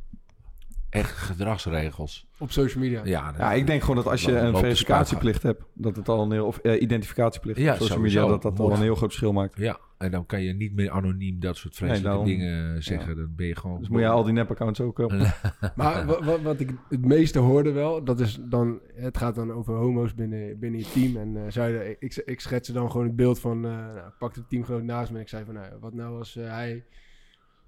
Echt 0.91 1.11
gedragsregels. 1.11 2.27
op 2.39 2.51
social 2.51 2.83
media. 2.83 3.01
Ja, 3.03 3.33
Ja, 3.37 3.53
ik 3.53 3.67
denk 3.67 3.81
gewoon 3.81 3.95
dat 3.95 4.07
als 4.07 4.21
je 4.21 4.37
een 4.37 4.57
verificatieplicht 4.57 5.43
hebt, 5.43 5.63
dat 5.73 5.95
het 5.95 6.09
al 6.09 6.23
een 6.23 6.31
heel... 6.31 6.45
Of 6.45 6.57
eh, 6.57 6.81
identificatieplicht 6.81 7.59
Ja, 7.59 7.73
op 7.73 7.79
social 7.79 7.99
media, 7.99 8.27
dat 8.27 8.41
dat 8.41 8.59
al 8.59 8.71
een 8.71 8.81
heel 8.81 8.95
groot 8.95 9.09
verschil 9.09 9.33
maakt. 9.33 9.57
Ja, 9.57 9.79
en 9.97 10.11
dan 10.11 10.25
kan 10.25 10.41
je 10.41 10.53
niet 10.53 10.73
meer 10.73 10.89
anoniem 10.89 11.39
dat 11.39 11.57
soort 11.57 11.75
vreselijke 11.75 12.07
daarom. 12.07 12.25
dingen 12.25 12.83
zeggen. 12.83 13.15
Dan 13.15 13.33
ben 13.35 13.47
je 13.47 13.55
gewoon... 13.55 13.79
Dus 13.79 13.89
moet 13.89 13.99
je 13.99 14.07
al 14.07 14.23
die 14.23 14.33
nep-accounts 14.33 14.81
ook... 14.81 14.99
eh, 14.99 15.31
Maar 15.75 16.05
wat, 16.05 16.41
wat, 16.41 16.59
ik 16.59 16.73
het 16.89 17.05
meeste 17.05 17.39
hoorde 17.39 17.71
wel, 17.71 18.03
dat 18.03 18.19
is 18.19 18.39
dan, 18.41 18.79
het 18.93 19.17
gaat 19.17 19.35
dan 19.35 19.51
over 19.51 19.73
homo's 19.73 20.15
binnen, 20.15 20.59
binnen 20.59 20.79
je 20.79 20.91
team. 20.91 21.17
En 21.17 21.37
eh 21.37 21.51
zeiden, 21.51 21.95
ik, 21.99 22.21
ik 22.25 22.39
schetste 22.39 22.73
dan 22.73 22.91
gewoon 22.91 23.05
het 23.07 23.15
beeld 23.15 23.39
van, 23.39 23.65
eh 23.65 23.71
nou, 23.71 23.97
ik 23.97 24.17
pakte 24.17 24.39
de 24.39 24.47
teamgenoot 24.47 24.83
naast 24.83 25.09
me 25.09 25.15
en 25.15 25.21
ik 25.21 25.29
zei 25.29 25.45
van, 25.45 25.53
nou, 25.53 25.67
wat 25.79 25.93
nou 25.93 26.17
als 26.17 26.33
hij 26.33 26.83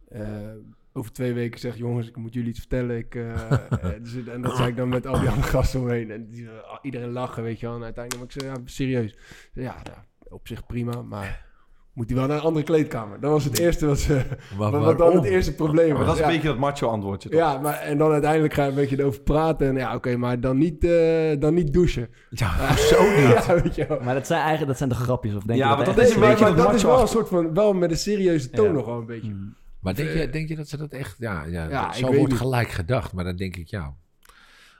eh, 0.07 0.21
over 0.93 1.11
twee 1.11 1.33
weken 1.33 1.59
zegt, 1.59 1.77
jongens, 1.77 2.07
ik 2.07 2.15
moet 2.17 2.33
jullie 2.33 2.49
iets 2.49 2.59
vertellen. 2.59 2.97
Ik, 2.97 3.15
eh, 3.15 3.51
eh, 3.51 3.59
dus, 4.01 4.15
en 4.27 4.41
dat 4.41 4.55
zei 4.55 4.69
ik 4.69 4.75
dan 4.77 4.89
met 4.89 5.07
al 5.07 5.19
die 5.19 5.29
andere 5.29 5.47
gasten 5.47 5.79
omheen. 5.79 6.11
En 6.11 6.27
die, 6.29 6.45
eh, 6.45 6.77
iedereen 6.81 7.11
lachen, 7.11 7.43
weet 7.43 7.59
je 7.59 7.65
wel. 7.65 7.75
En 7.75 7.83
uiteindelijk, 7.83 8.25
maar 8.25 8.35
ik 8.35 8.41
zei, 8.41 8.53
ja, 8.53 8.71
serieus. 8.73 9.17
Ja, 9.53 9.75
nou, 9.83 9.97
op 10.29 10.47
zich 10.47 10.65
prima, 10.65 11.01
maar 11.01 11.51
moet 11.93 12.09
hij 12.09 12.17
wel 12.17 12.27
naar 12.27 12.37
een 12.37 12.43
andere 12.43 12.65
kleedkamer. 12.65 13.19
Dat 13.19 13.31
was 13.31 13.43
het 13.43 13.59
eerste 13.59 13.85
wat, 13.85 13.99
ze, 13.99 14.13
Maar 14.57 14.71
wat, 14.71 14.83
wat 14.83 14.97
dan 14.97 15.15
het 15.15 15.23
eerste 15.23 15.55
probleem 15.55 15.89
was. 15.89 15.97
Maar 15.97 16.05
dat 16.05 16.15
is 16.15 16.21
een 16.21 16.27
Ja. 16.27 16.33
beetje 16.33 16.47
dat 16.47 16.57
macho 16.57 16.87
antwoordje, 16.87 17.29
toch? 17.29 17.39
Ja, 17.39 17.57
maar 17.59 17.73
en 17.79 17.97
dan 17.97 18.11
uiteindelijk 18.11 18.53
ga 18.53 18.63
je 18.63 18.69
een 18.69 18.75
beetje 18.75 18.99
erover 18.99 19.21
praten. 19.21 19.67
En 19.67 19.75
ja, 19.75 19.95
oké, 19.95 20.15
maar 20.17 20.39
dan 20.39 20.57
niet, 20.57 20.83
eh, 20.83 21.39
dan 21.39 21.53
niet 21.53 21.73
douchen. 21.73 22.09
Ja, 22.29 22.75
zo 22.91 23.03
niet. 23.03 23.45
Ja, 23.45 23.61
weet 23.61 23.75
je 23.75 23.85
wel. 23.87 23.99
Maar 24.01 24.13
dat 24.13 24.27
zijn 24.27 24.39
eigenlijk 24.39 24.67
dat 24.69 24.77
zijn 24.77 24.89
de 24.89 24.95
grapjes. 24.95 25.35
Of 25.35 25.43
denk 25.43 25.59
Ja, 25.59 25.69
je 25.69 25.75
dat 25.83 25.85
dat 25.95 25.97
is 26.05 26.13
een 26.13 26.19
maar, 26.19 26.29
beetje 26.29 26.45
maar 26.45 26.55
dat 26.55 26.65
dat 26.65 26.75
is 26.75 26.83
wel 26.83 27.01
een 27.01 27.07
soort 27.07 27.27
van, 27.27 27.53
wel 27.53 27.73
met 27.73 27.91
een 27.91 27.97
serieuze 27.97 28.49
toon 28.49 28.65
Ja. 28.65 28.71
nog 28.71 28.85
wel 28.85 28.97
een 28.97 29.05
beetje. 29.05 29.29
Hmm. 29.31 29.55
Maar 29.83 29.95
denk 29.95 30.09
je, 30.09 30.29
denk 30.29 30.49
je 30.49 30.55
dat 30.55 30.67
ze 30.69 30.77
dat 30.77 30.91
echt... 30.91 31.15
Ja, 31.17 31.43
ja, 31.43 31.69
Ja, 31.69 31.85
dat- 31.85 31.95
ik 31.97 32.05
zo 32.05 32.13
wordt 32.13 32.29
niet. 32.31 32.39
gelijk 32.41 32.69
gedacht. 32.69 33.13
Maar 33.13 33.23
dan 33.23 33.35
denk 33.35 33.55
ik, 33.55 33.67
ja... 33.67 33.93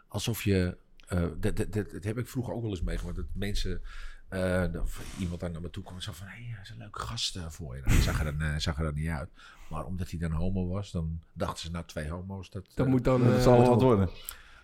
Alsof 0.07 0.43
je... 0.43 0.77
eh, 1.07 1.21
dat, 1.39 1.55
dat, 1.57 1.73
dat, 1.73 1.91
dat 1.91 2.03
heb 2.03 2.17
ik 2.17 2.27
vroeger 2.27 2.53
ook 2.53 2.61
wel 2.61 2.69
eens 2.71 2.81
meegemaakt. 2.81 3.15
Dat 3.15 3.25
mensen... 3.33 3.81
eh, 4.29 4.63
dat 4.71 4.89
iemand 5.19 5.39
daar 5.39 5.51
naar 5.51 5.61
me 5.61 5.69
toe 5.69 5.83
kwam 5.83 5.95
en 5.95 6.01
zei 6.01 6.15
van... 6.15 6.27
Hé, 6.27 6.33
hey, 6.49 6.59
is 6.63 6.69
een 6.69 6.77
leuke 6.77 6.99
gast 6.99 7.35
eh, 7.35 7.45
voor 7.49 7.75
je. 7.75 7.81
Nou, 7.85 8.01
zag 8.01 8.19
er, 8.19 8.25
dan, 8.25 8.41
eh, 8.41 8.57
zag 8.57 8.77
er 8.77 8.83
dan 8.83 8.93
niet 8.93 9.07
uit. 9.09 9.29
Maar 9.69 9.85
omdat 9.85 10.09
hij 10.09 10.19
dan 10.19 10.31
homo 10.31 10.67
was, 10.67 10.91
dan 10.91 11.19
dachten 11.33 11.59
ze... 11.65 11.71
Nou, 11.71 11.85
twee 11.85 12.09
homo's, 12.09 12.49
dat... 12.49 12.65
Dat 12.75 12.85
eh, 12.85 12.91
moet 12.91 13.03
dan... 13.03 13.23
Dat 13.23 13.35
eh, 13.35 13.41
zal 13.41 13.57
wel 13.59 13.69
wat 13.69 13.81
worden. 13.81 14.09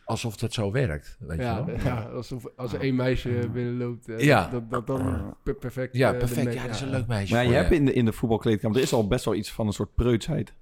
Alsof 0.10 0.38
dat 0.38 0.54
zo 0.54 0.72
werkt, 0.72 1.18
weet 1.20 1.40
ja, 1.40 1.58
je 1.58 1.66
wel? 1.66 1.76
ja, 1.94 2.02
alsof 2.02 2.46
als 2.56 2.74
er 2.74 2.80
één 2.82 2.96
meisje 2.96 3.50
binnenloopt, 3.54 4.10
eh, 4.10 4.20
Ja. 4.20 4.50
dat, 4.50 4.70
dat 4.70 4.88
dan 4.88 5.36
per- 5.44 5.56
perfect... 5.56 5.96
Ja, 5.98 6.12
eh, 6.14 6.18
perfect. 6.20 6.54
Ja, 6.54 6.66
dat 6.66 6.76
is 6.76 6.82
een 6.82 6.90
leuk 6.90 7.08
meisje 7.08 7.34
Maar 7.34 7.46
je 7.46 7.52
hebt 7.54 7.72
in 7.72 7.86
de, 7.86 7.94
in 7.94 8.06
de 8.06 8.12
voetbalkleedkamer, 8.14 8.78
er 8.78 8.84
is 8.84 8.94
al 8.94 9.08
best 9.08 9.26
wel 9.26 9.36
iets 9.36 9.52
van 9.52 9.68
een 9.68 9.74
soort 9.74 9.96
preutsheid. 9.96 10.54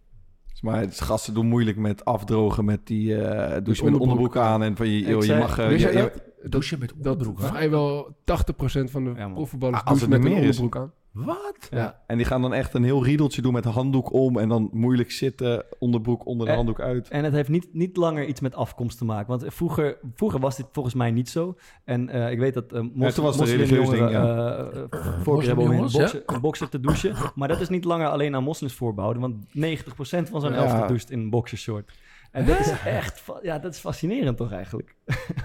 Maar 0.62 0.80
het, 0.80 1.02
gasten 1.02 1.34
doen 1.34 1.46
moeilijk 1.48 1.78
met 1.78 2.06
afdrogen, 2.06 2.66
met 2.66 2.88
die 2.88 3.16
eh 3.16 3.22
douche 3.30 3.60
met 3.66 3.70
onderbroek. 3.94 4.02
onderbroek 4.02 4.36
aan. 4.38 4.64
En 4.64 4.76
van 4.76 4.88
je, 4.90 5.00
joh, 5.02 5.24
je 5.24 5.36
mag... 5.36 5.60
eh, 5.60 5.68
Wist 5.68 5.84
je-? 5.94 6.12
Douchen 6.44 6.80
met 6.80 6.94
Dat 6.98 7.12
onderbroek 7.14 7.42
aan? 7.42 7.50
vrijwel 7.56 8.16
80% 8.22 8.92
van 8.92 9.04
de 9.04 9.14
Ja, 9.16 9.30
profvoetballers 9.30 9.80
Ah, 9.82 9.88
douchen 9.88 10.12
het 10.12 10.22
met 10.24 10.32
een 10.32 10.38
is. 10.38 10.58
onderbroek 10.60 10.76
aan. 10.76 10.94
Wat? 11.26 11.68
Ja. 11.70 12.04
en 12.08 12.18
die 12.18 12.26
gaan 12.26 12.42
dan 12.42 12.54
echt 12.54 12.74
een 12.74 12.84
heel 12.84 13.04
riedeltje 13.04 13.42
doen 13.42 13.54
met 13.54 13.64
de 13.64 13.70
handdoek 13.70 14.14
om. 14.14 14.38
En 14.38 14.50
dan 14.50 14.70
moeilijk 14.74 15.12
zitten, 15.12 15.66
onderbroek 15.80 16.26
onder 16.26 16.46
de 16.46 16.52
Eh, 16.52 16.58
handdoek 16.58 16.80
uit. 16.80 17.08
En 17.10 17.24
het 17.24 17.34
heeft 17.34 17.50
niet, 17.50 17.68
niet 17.74 17.98
langer 17.98 18.26
iets 18.26 18.42
met 18.42 18.56
afkomst 18.56 18.98
te 18.98 19.06
maken. 19.06 19.28
Want 19.40 19.54
vroeger, 19.54 19.98
vroeger 20.16 20.40
was 20.40 20.56
dit 20.56 20.66
volgens 20.72 20.96
mij 20.96 21.12
niet 21.12 21.30
zo. 21.30 21.56
En 21.84 22.10
eh, 22.10 22.32
ik 22.32 22.40
weet 22.40 22.54
dat 22.54 22.74
uh, 22.74 22.80
mos, 22.94 23.14
toen 23.14 23.24
was 23.24 23.40
het 23.40 23.50
een 23.50 23.58
moslimjongeren, 23.60 23.68
religieus 23.68 23.90
ding, 23.90 24.10
eh, 24.10 25.08
eh, 25.10 25.24
voorkeur 25.24 25.48
hebben 25.48 25.66
om 25.66 25.72
in 25.72 26.42
bokser 26.42 26.70
te 26.70 26.80
douchen. 26.80 27.16
Maar 27.36 27.48
dat 27.48 27.62
is 27.62 27.70
niet 27.70 27.84
langer 27.84 28.08
alleen 28.08 28.36
aan 28.36 28.44
moslims 28.44 28.74
voorbehouden. 28.74 29.22
Want 29.22 29.36
90% 29.52 30.30
van 30.30 30.42
zo'n 30.42 30.52
Ja. 30.52 30.58
elftal 30.58 30.88
doucht 30.88 31.12
in 31.12 31.20
een 31.20 31.30
boxershort. 31.30 31.92
En 32.32 32.46
dat 32.46 32.60
is 32.60 32.72
echt 32.86 33.24
ja, 33.42 33.60
dat 33.60 33.74
is 33.74 33.80
fascinerend 33.80 34.38
toch 34.38 34.52
eigenlijk. 34.52 34.96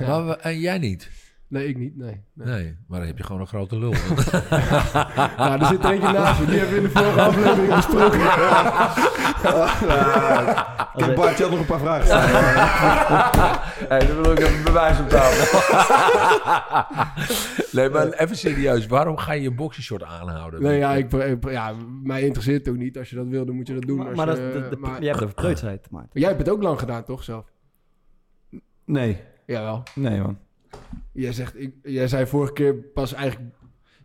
Maar 0.01 0.27
we- 0.27 0.37
en 0.37 0.59
jij 0.59 0.79
niet? 0.79 1.11
Nee, 1.53 1.69
ik 1.69 1.79
niet. 1.79 1.97
Nee. 1.97 2.21
Nee, 2.33 2.47
nee 2.47 2.77
maar 2.87 2.99
dan 2.99 3.09
heb 3.09 3.19
je 3.19 3.25
gewoon 3.25 3.41
een 3.41 3.47
grote 3.47 3.79
lul. 3.79 3.91
nou, 5.39 5.61
er 5.61 5.67
zit 5.67 5.85
er 5.85 5.91
eentje 5.91 6.13
naast 6.13 6.41
me. 6.41 6.47
Die 6.47 6.59
hebben 6.59 6.75
we 6.75 6.81
in 6.81 6.83
de 6.83 6.91
vorige 6.91 7.21
aflevering 7.31 7.75
besproken. 7.75 8.21
Kijk, 10.97 11.15
Bart, 11.17 11.37
je 11.37 11.43
had 11.43 11.53
nog 11.53 11.61
een 11.61 11.67
paar 11.67 11.79
vragen. 11.79 12.21
hey, 13.89 14.07
dan 14.07 14.23
wil 14.23 14.33
ik 14.33 14.39
even 14.39 14.65
bewijs 14.65 15.01
op 15.01 15.09
tafel. 15.09 15.61
nee, 17.73 17.89
maar 17.89 18.09
even 18.09 18.37
serieus. 18.37 18.87
Waarom 18.87 19.17
ga 19.17 19.33
je 19.33 19.43
je 19.43 19.51
boxershort 19.51 20.03
aanhouden? 20.03 20.63
Nee, 20.63 20.79
ja, 20.79 20.93
ik, 20.93 21.11
ja, 21.51 21.75
mij 22.03 22.23
interesseert 22.23 22.67
het 22.67 22.75
ook 22.75 22.81
niet. 22.81 22.99
Als 22.99 23.11
je 23.11 23.17
dat 23.17 23.27
wil, 23.27 23.45
dan 23.45 23.55
moet 23.55 23.67
je 23.67 23.75
dat 23.75 23.83
doen. 23.83 23.97
Maar, 23.97 24.15
maar, 24.15 24.27
dat, 24.27 24.37
de, 24.37 24.67
de, 24.71 24.77
maar 24.77 25.01
jij 25.01 25.11
hebt 25.11 25.23
over 25.23 25.35
preutsheid. 25.35 25.91
Maar. 25.91 26.07
Jij 26.13 26.29
hebt 26.29 26.41
het 26.41 26.49
ook 26.49 26.63
lang 26.63 26.79
gedaan, 26.79 27.05
toch, 27.05 27.23
zelf? 27.25 27.53
Nee. 28.85 29.21
Jawel. 29.47 29.83
Nee, 29.95 30.21
man. 30.21 30.39
Jij 31.13 31.33
zegt, 31.33 31.61
ik, 31.61 31.75
jij 31.83 32.09
zei 32.09 32.27
vorige 32.27 32.53
keer 32.53 32.75
pas 32.75 33.13
eigenlijk... 33.13 33.55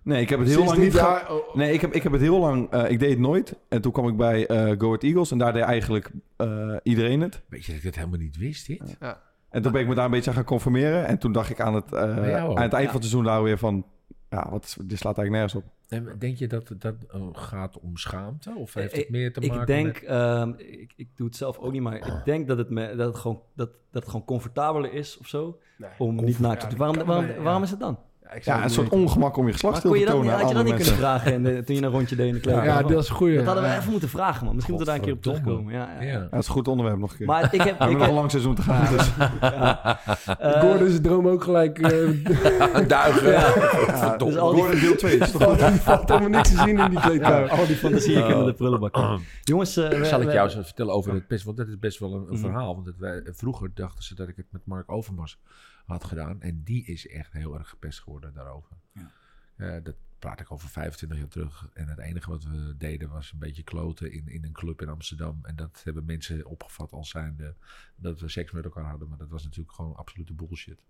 Nee, 0.04 0.22
ik 0.22 0.30
heb 0.30 0.40
het 0.40 0.48
heel 0.48 0.64
lang 0.64 0.78
niet 0.78 0.94
jaar... 0.94 1.32
Oh. 1.32 1.56
Nee, 1.56 1.74
ik 1.74 1.82
heb, 1.82 1.94
ik 1.94 2.04
heb 2.04 2.12
het 2.12 2.22
heel 2.22 2.40
lang... 2.40 2.74
Uh, 2.74 2.92
ik 2.92 3.00
deed 3.00 3.10
het 3.10 3.20
nooit. 3.20 3.56
En 3.70 3.82
toen 3.82 3.92
kwam 3.92 4.08
ik 4.08 4.18
bij 4.18 4.52
uh, 4.52 4.58
Go 4.78 4.86
Ahead 4.86 5.04
Eagles. 5.04 5.32
En 5.32 5.38
daar 5.38 5.54
deed 5.54 5.64
eigenlijk 5.64 6.12
uh, 6.38 6.76
iedereen 6.84 7.22
het. 7.22 7.42
Weet 7.50 7.66
je 7.66 7.68
dat 7.68 7.80
ik 7.80 7.86
het 7.86 7.96
helemaal 7.96 8.20
niet 8.20 8.38
wist, 8.38 8.68
dit? 8.68 8.98
Ja. 9.00 9.22
En 9.50 9.62
toen 9.62 9.72
ben 9.72 9.82
ik 9.82 9.88
me 9.88 9.96
daar 9.96 10.06
een 10.06 10.12
beetje 10.12 10.30
aan 10.30 10.36
gaan 10.36 10.46
conformeren. 10.46 11.06
En 11.06 11.18
toen 11.18 11.32
dacht 11.32 11.50
ik 11.50 11.60
aan 11.60 11.76
het, 11.76 11.96
aan 11.96 12.10
het 12.50 12.58
eind 12.58 12.72
ja. 12.72 12.72
van 12.72 12.78
het 12.78 12.94
seizoen 12.94 13.24
daar 13.24 13.44
weer 13.44 13.58
van... 13.58 13.86
Ja, 14.30 14.50
wat, 14.50 14.78
dit 14.84 14.98
slaat 14.98 15.18
eigenlijk 15.18 15.30
nergens 15.30 15.56
op. 15.56 15.64
En 15.88 16.20
denk 16.20 16.38
je 16.38 16.48
dat 16.48 16.74
dat 16.78 16.96
gaat 17.32 17.80
om 17.80 17.98
schaamte? 17.98 18.54
Of 18.56 18.74
heeft 18.74 18.96
het 18.96 19.10
meer 19.10 19.34
te 19.34 19.40
maken 19.40 19.62
ik 19.62 19.68
denk, 19.68 20.02
met... 20.02 20.12
Um, 20.12 20.56
ik, 20.58 20.94
ik 20.96 21.10
doe 21.16 21.28
het 21.28 21.36
zelf 21.36 21.58
ook 21.58 21.72
niet, 21.72 21.82
maar 21.82 21.96
ik 21.96 22.26
denk 22.26 22.48
dat 22.48 22.58
het, 22.58 22.70
me, 22.70 22.96
dat 22.96 23.08
het, 23.08 23.18
gewoon, 23.18 23.42
dat, 23.56 23.70
dat 23.70 24.02
het 24.02 24.06
gewoon 24.06 24.26
comfortabeler 24.26 24.94
is 24.94 25.18
of 25.18 25.28
zo. 25.28 25.60
Nee, 25.78 25.90
om 25.98 26.16
niet 26.16 26.40
naakt 26.40 26.62
te 26.62 26.68
doen. 26.68 26.78
Waarom, 26.78 27.06
waarom, 27.06 27.44
waarom 27.44 27.64
is 27.64 27.70
het 27.70 27.80
dan? 27.80 28.00
Ja, 28.34 28.40
ja 28.44 28.64
een 28.64 28.70
soort 28.70 28.90
ongemak 28.90 29.38
om 29.38 29.46
je 29.46 29.52
geslachtsdeel 29.52 29.94
te 29.94 30.04
tonen. 30.04 30.34
Had 30.34 30.50
je 30.50 30.56
dat 30.56 30.64
niet 30.64 30.76
kunnen 30.76 30.94
vragen 30.94 31.34
in 31.34 31.44
de, 31.44 31.64
toen 31.64 31.76
je 31.76 31.82
een 31.82 31.90
rondje 31.90 32.16
deed 32.16 32.28
in 32.28 32.34
de 32.34 32.40
kleedkamer? 32.40 32.72
Ja, 32.72 32.82
dat 32.82 33.04
is 33.04 33.10
goed. 33.10 33.36
Dat 33.36 33.46
hadden 33.46 33.64
we 33.64 33.76
even 33.76 33.92
moeten 33.92 34.10
vragen, 34.10 34.46
man. 34.46 34.56
Misschien 34.56 34.76
moeten 34.76 34.94
we 34.94 35.00
daar 35.00 35.10
een 35.10 35.20
keer 35.20 35.32
op 35.34 35.44
terugkomen. 35.44 35.74
Ja, 35.74 35.90
ja. 36.00 36.08
ja. 36.08 36.20
dat 36.20 36.40
is 36.40 36.48
een 36.48 36.54
goed 36.54 36.68
onderwerp 36.68 36.98
nog 36.98 37.12
een 37.12 37.18
keer. 37.18 37.26
Maar 37.26 37.54
ik 37.54 37.62
heb, 37.62 37.78
we 37.78 37.84
hebben 37.84 37.98
nog 37.98 38.08
een 38.08 38.14
lang 38.14 38.32
seizoen 38.32 38.56
te 38.56 38.62
gaan. 38.62 38.86
Dus. 38.98 39.10
Uh, 39.18 40.62
Gordon 40.62 40.90
zijn 40.90 41.02
droom 41.02 41.28
ook 41.28 41.44
gelijk... 41.44 41.80
Uh, 41.80 41.90
Duigen. 42.88 43.32
Ja. 43.32 43.54
Ja, 43.88 44.18
dus 44.18 44.38
al 44.38 44.52
die, 44.52 44.62
Gordon 44.62 44.80
deel 44.80 44.96
2 44.96 45.18
is 45.18 45.32
toch 45.32 45.58
Er 45.58 45.74
valt 45.90 46.10
helemaal 46.10 46.30
niks 46.30 46.50
te 46.50 46.58
zien 46.58 46.80
in 46.80 46.90
die 46.90 47.00
kleedkamer. 47.00 47.50
al 47.50 47.68
die 47.68 47.76
fantasieën 47.76 48.26
kunnen 48.26 48.46
de 48.46 48.54
prullenbak. 48.54 49.20
Jongens... 49.44 49.78
Uh, 49.78 50.04
Zal 50.04 50.22
ik 50.22 50.32
jou 50.32 50.50
eens 50.50 50.66
vertellen 50.66 50.94
over 50.94 51.14
het 51.14 51.28
pest? 51.28 51.44
Want 51.44 51.58
dat 51.58 51.68
is 51.68 51.80
best 51.80 52.00
wel 52.00 52.14
een, 52.14 52.26
een 52.30 52.38
verhaal. 52.38 52.76
Want 52.76 52.92
vroeger 53.38 53.72
dachten 53.74 54.04
ze 54.04 54.16
dat 54.16 54.28
ik 54.28 54.36
het 54.36 54.46
met 54.52 54.62
Mark 54.66 54.92
Overmars 54.92 55.40
had 55.88 56.04
gedaan. 56.04 56.42
En 56.42 56.64
die 56.64 56.86
is 56.86 57.08
echt 57.08 57.34
heel 57.34 57.58
erg 57.58 57.70
gepest 57.70 58.00
geworden 58.00 58.34
daarover. 58.34 58.78
Ja. 58.92 59.12
Uh, 59.58 59.84
dat 59.84 59.96
praat 60.20 60.40
ik 60.40 60.52
over 60.52 60.70
25 60.70 61.18
jaar 61.18 61.28
terug. 61.28 61.70
En 61.74 61.88
het 61.88 62.00
enige 62.00 62.30
wat 62.30 62.44
we 62.44 62.76
deden 62.78 63.10
was 63.10 63.32
een 63.32 63.40
beetje 63.40 63.64
kloten 63.64 64.12
in, 64.12 64.28
in 64.28 64.44
een 64.44 64.52
club 64.52 64.82
in 64.82 64.90
Amsterdam. 64.90 65.40
En 65.42 65.56
dat 65.56 65.82
hebben 65.84 66.06
mensen 66.06 66.46
opgevat 66.46 66.92
als 66.92 67.10
zijnde 67.10 67.56
dat 67.96 68.20
we 68.20 68.30
seks 68.30 68.52
met 68.52 68.64
elkaar 68.64 68.90
hadden. 68.90 69.10
Maar 69.10 69.18
dat 69.18 69.30
was 69.30 69.44
natuurlijk 69.44 69.76
gewoon 69.76 69.96
absolute 69.96 70.34
bullshit. 70.34 70.84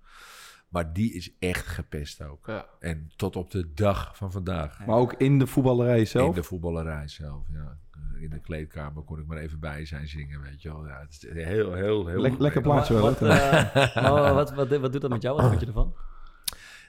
Maar 0.67 0.93
die 0.93 1.13
is 1.13 1.31
echt 1.39 1.67
gepest 1.67 2.21
ook. 2.21 2.45
Ja. 2.45 2.65
En 2.79 3.11
tot 3.15 3.35
op 3.35 3.51
de 3.51 3.73
dag 3.73 4.17
van 4.17 4.31
vandaag. 4.31 4.85
Maar 4.85 4.97
ook 4.97 5.13
in 5.13 5.39
de 5.39 5.47
voetballerij 5.47 6.05
zelf? 6.05 6.27
In 6.27 6.41
de 6.41 6.43
voetballerij 6.43 7.07
zelf, 7.07 7.45
ja. 7.51 7.77
In 8.19 8.29
de 8.29 8.39
kleedkamer 8.39 9.03
kon 9.03 9.19
ik 9.19 9.25
maar 9.25 9.37
even 9.37 9.59
bij 9.59 9.85
zijn 9.85 10.07
zingen, 10.07 10.41
weet 10.41 10.61
je 10.61 10.69
wel. 10.69 10.87
Ja, 10.87 10.99
het 10.99 11.09
is 11.09 11.33
heel, 11.33 11.73
heel, 11.73 12.07
heel... 12.07 12.21
Le 12.21 12.35
lekker 12.37 12.61
plaatje 12.61 12.93
wel. 12.93 13.03
Wat, 13.03 13.21
uh, 13.21 14.33
wat, 14.33 14.53
wat, 14.53 14.77
wat, 14.77 14.91
doet 14.91 15.01
dat 15.01 15.09
met 15.09 15.21
jou? 15.21 15.41
Wat 15.41 15.49
vind 15.49 15.59
je 15.59 15.67
ervan? 15.67 15.95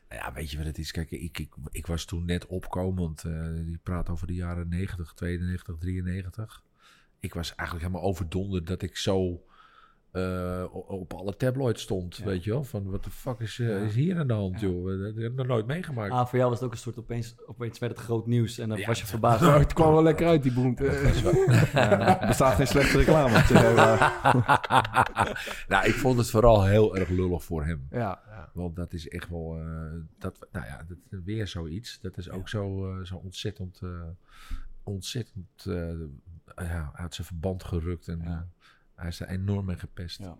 Ja, 0.08 0.32
weet 0.32 0.50
je 0.50 0.56
wat 0.56 0.66
het 0.66 0.78
is? 0.78 0.90
Kijk, 0.90 1.10
ik, 1.10 1.38
ik, 1.38 1.54
ik 1.70 1.86
was 1.86 2.04
toen 2.04 2.24
net 2.24 2.46
opkomend. 2.46 3.24
Uh, 3.24 3.54
die 3.54 3.78
praat 3.82 4.08
over 4.08 4.26
de 4.26 4.34
jaren 4.34 4.68
90, 4.68 5.12
92, 5.12 5.76
93. 5.78 6.62
Ik 7.20 7.34
was 7.34 7.54
eigenlijk 7.54 7.88
helemaal 7.88 8.08
overdonderd 8.10 8.66
dat 8.66 8.82
ik 8.82 8.96
zo 8.96 9.44
uh, 10.18 10.64
op 10.72 11.14
alle 11.14 11.36
tabloids 11.36 11.82
stond, 11.82 12.16
ja. 12.16 12.24
weet 12.24 12.44
je 12.44 12.50
wel. 12.50 12.64
Van, 12.64 12.90
wat 12.90 13.04
de 13.04 13.10
fuck 13.10 13.40
is, 13.40 13.58
uh, 13.58 13.84
is 13.84 13.94
hier 13.94 14.18
aan 14.18 14.26
de 14.26 14.32
hand, 14.32 14.60
ja. 14.60 14.66
joh? 14.66 14.86
Dat 14.86 15.14
heb 15.14 15.30
ik 15.30 15.34
nog 15.34 15.46
nooit 15.46 15.66
meegemaakt. 15.66 16.12
Ah, 16.12 16.26
voor 16.26 16.38
jou 16.38 16.50
was 16.50 16.58
het 16.58 16.68
ook 16.68 16.74
een 16.74 16.80
soort 16.80 16.98
opeens, 16.98 17.34
opeens 17.46 17.78
werd 17.78 17.92
het 17.92 18.00
groot 18.00 18.26
nieuws 18.26 18.58
en 18.58 18.68
dan 18.68 18.84
was 18.86 19.00
je 19.00 19.06
verbaasd. 19.06 19.40
Nou, 19.40 19.58
het 19.62 19.72
kwam 19.72 19.92
wel 19.92 20.02
lekker 20.02 20.26
uit, 20.26 20.42
die 20.42 20.52
boemte. 20.52 20.86
Er 21.72 22.26
bestaat 22.26 22.54
geen 22.54 22.66
slechte 22.66 22.96
reclame. 22.96 23.32
nou, 25.68 25.86
ik 25.86 25.94
vond 25.94 26.18
het 26.18 26.30
vooral 26.30 26.64
heel 26.64 26.96
erg 26.96 27.08
lullig 27.08 27.44
voor 27.44 27.64
hem. 27.64 27.86
Ja. 27.90 28.22
Want 28.52 28.76
dat 28.76 28.92
is 28.92 29.08
echt 29.08 29.28
wel, 29.28 29.58
uh, 29.58 29.92
dat, 30.18 30.48
nou 30.52 30.66
ja, 30.66 30.84
dat, 30.88 30.98
weer 31.24 31.46
zoiets. 31.46 32.00
Dat 32.00 32.16
is 32.16 32.30
ook 32.30 32.48
zo, 32.48 32.94
zo 33.04 33.16
ontzettend, 33.16 33.80
ontzettend, 34.82 35.66
ja, 36.56 36.90
uit 36.94 37.14
zijn 37.14 37.26
verband 37.26 37.64
gerukt 37.64 38.08
en... 38.08 38.50
Hij 38.98 39.08
is 39.08 39.20
er 39.20 39.28
enorm 39.28 39.64
mee 39.64 39.76
gepest. 39.76 40.18
Ja. 40.18 40.36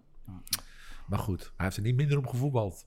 Maar 1.06 1.18
goed, 1.18 1.52
hij 1.56 1.64
heeft 1.64 1.76
er 1.76 1.82
niet 1.82 1.96
minder 1.96 2.18
om 2.18 2.28
gevoetbald. 2.28 2.86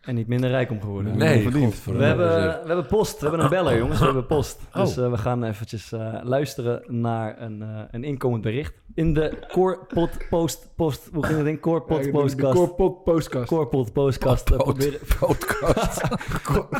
En 0.00 0.14
niet 0.14 0.26
minder 0.26 0.50
rijk 0.50 0.70
om 0.70 0.80
geworden. 0.80 1.16
Nee, 1.16 1.42
verdiend. 1.42 1.84
we, 1.84 2.04
hebben, 2.04 2.28
we 2.38 2.66
hebben 2.66 2.86
post. 2.86 3.20
We 3.20 3.26
hebben 3.26 3.44
een 3.44 3.50
beller, 3.50 3.76
jongens. 3.82 3.98
We 3.98 4.04
hebben 4.04 4.26
post. 4.26 4.60
Oh. 4.72 4.80
Dus 4.80 4.98
uh, 4.98 5.10
we 5.10 5.18
gaan 5.18 5.44
eventjes 5.44 5.92
uh, 5.92 6.20
luisteren 6.22 7.00
naar 7.00 7.40
een, 7.40 7.60
uh, 7.60 7.80
een 7.90 8.04
inkomend 8.04 8.42
bericht. 8.42 8.74
In 8.94 9.14
de 9.14 9.46
Corepot 9.52 10.28
Post... 10.28 10.70
post 10.76 11.08
hoe 11.12 11.26
ging 11.26 11.38
het 11.38 11.46
in? 11.46 11.60
Corepot 11.60 12.04
ja, 12.04 12.10
Postcast. 12.10 12.54
Corepot 12.54 13.04
Postcast. 13.04 13.48
Corepot 13.48 13.92
Postcast. 13.92 14.44
Podcast. 15.18 16.00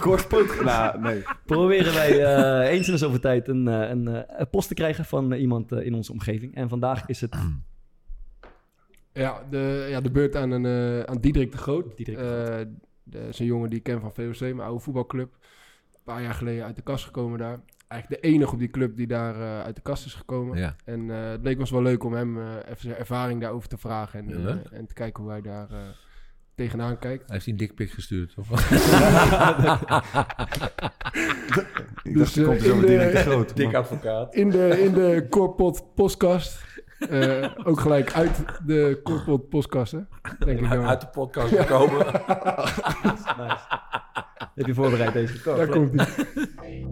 Corepot... 0.00 0.60
nou, 0.64 1.00
nee. 1.00 1.22
Proberen 1.46 1.94
wij 1.94 2.68
eens 2.68 2.86
in 2.86 2.92
de 2.92 2.98
zoveel 2.98 3.20
tijd 3.20 3.48
een, 3.48 3.66
een, 3.66 4.06
een 4.40 4.50
post 4.50 4.68
te 4.68 4.74
krijgen 4.74 5.04
van 5.04 5.32
iemand 5.32 5.72
in 5.72 5.94
onze 5.94 6.12
omgeving. 6.12 6.54
En 6.54 6.68
vandaag 6.68 7.06
is 7.06 7.20
het... 7.20 7.36
Ja, 9.18 9.42
de, 9.50 9.86
ja, 9.88 10.00
de 10.00 10.10
beurt 10.10 10.36
aan, 10.36 10.50
een, 10.50 10.64
uh, 10.64 11.02
aan 11.02 11.18
Diederik 11.20 11.52
de 11.52 11.58
Groot. 11.58 11.96
Diederik 11.96 12.20
de 12.20 13.18
uh, 13.18 13.28
is 13.28 13.38
een 13.38 13.46
jongen 13.46 13.68
die 13.68 13.78
ik 13.78 13.84
ken 13.84 14.00
van 14.00 14.14
VOC, 14.14 14.40
mijn 14.40 14.60
oude 14.60 14.80
voetbalclub. 14.80 15.32
Een 15.92 16.00
paar 16.04 16.22
jaar 16.22 16.34
geleden 16.34 16.64
uit 16.64 16.76
de 16.76 16.82
kast 16.82 17.04
gekomen 17.04 17.38
daar. 17.38 17.60
Eigenlijk 17.88 18.22
de 18.22 18.28
enige 18.28 18.52
op 18.52 18.58
die 18.58 18.70
club 18.70 18.96
die 18.96 19.06
daar 19.06 19.36
uh, 19.36 19.60
uit 19.60 19.76
de 19.76 19.82
kast 19.82 20.06
is 20.06 20.14
gekomen. 20.14 20.58
Ja. 20.58 20.76
En 20.84 21.08
het 21.08 21.42
leek 21.42 21.58
ons 21.58 21.70
wel 21.70 21.82
leuk 21.82 22.04
om 22.04 22.12
hem 22.12 22.38
even 22.38 22.80
zijn 22.80 22.96
ervaring 22.96 23.40
daarover 23.40 23.68
te 23.68 23.78
vragen. 23.78 24.18
En, 24.18 24.42
ja, 24.42 24.60
en 24.70 24.86
te 24.86 24.94
kijken 24.94 25.22
hoe 25.22 25.32
hij 25.32 25.40
daar 25.40 25.68
tegenaan 26.54 26.98
kijkt. 26.98 27.24
Hij 27.26 27.34
heeft 27.34 27.46
een 27.46 27.56
dikpik 27.56 27.90
gestuurd, 27.90 28.34
toch? 28.34 28.48
dus 32.02 32.34
dacht, 32.34 32.46
komt 32.46 32.62
zo 32.62 32.80
Diederik 32.80 33.12
de 33.12 33.16
Groot. 33.16 33.56
Dik 33.56 33.74
advocaat. 33.74 34.34
In 34.34 34.50
de, 34.50 34.82
in 34.82 34.92
de 34.92 35.26
Corpot 35.30 35.94
podcast 35.94 36.67
uh, 36.98 37.50
ook 37.64 37.80
gelijk 37.80 38.12
uit 38.12 38.36
de 38.66 39.00
Corpot 39.04 39.48
postkasten, 39.48 40.08
denk 40.38 40.60
ik 40.60 40.70
dan. 40.70 40.86
Uit 40.86 41.00
de 41.00 41.06
podcast 41.06 41.56
gekomen. 41.56 42.06
nice. 43.38 43.66
Heb 44.54 44.66
je 44.66 44.74
voorbereid 44.74 45.12
deze 45.12 45.40
kant? 45.40 45.56
Daar 45.56 45.68
komt 45.68 45.92
hij. 45.94 46.86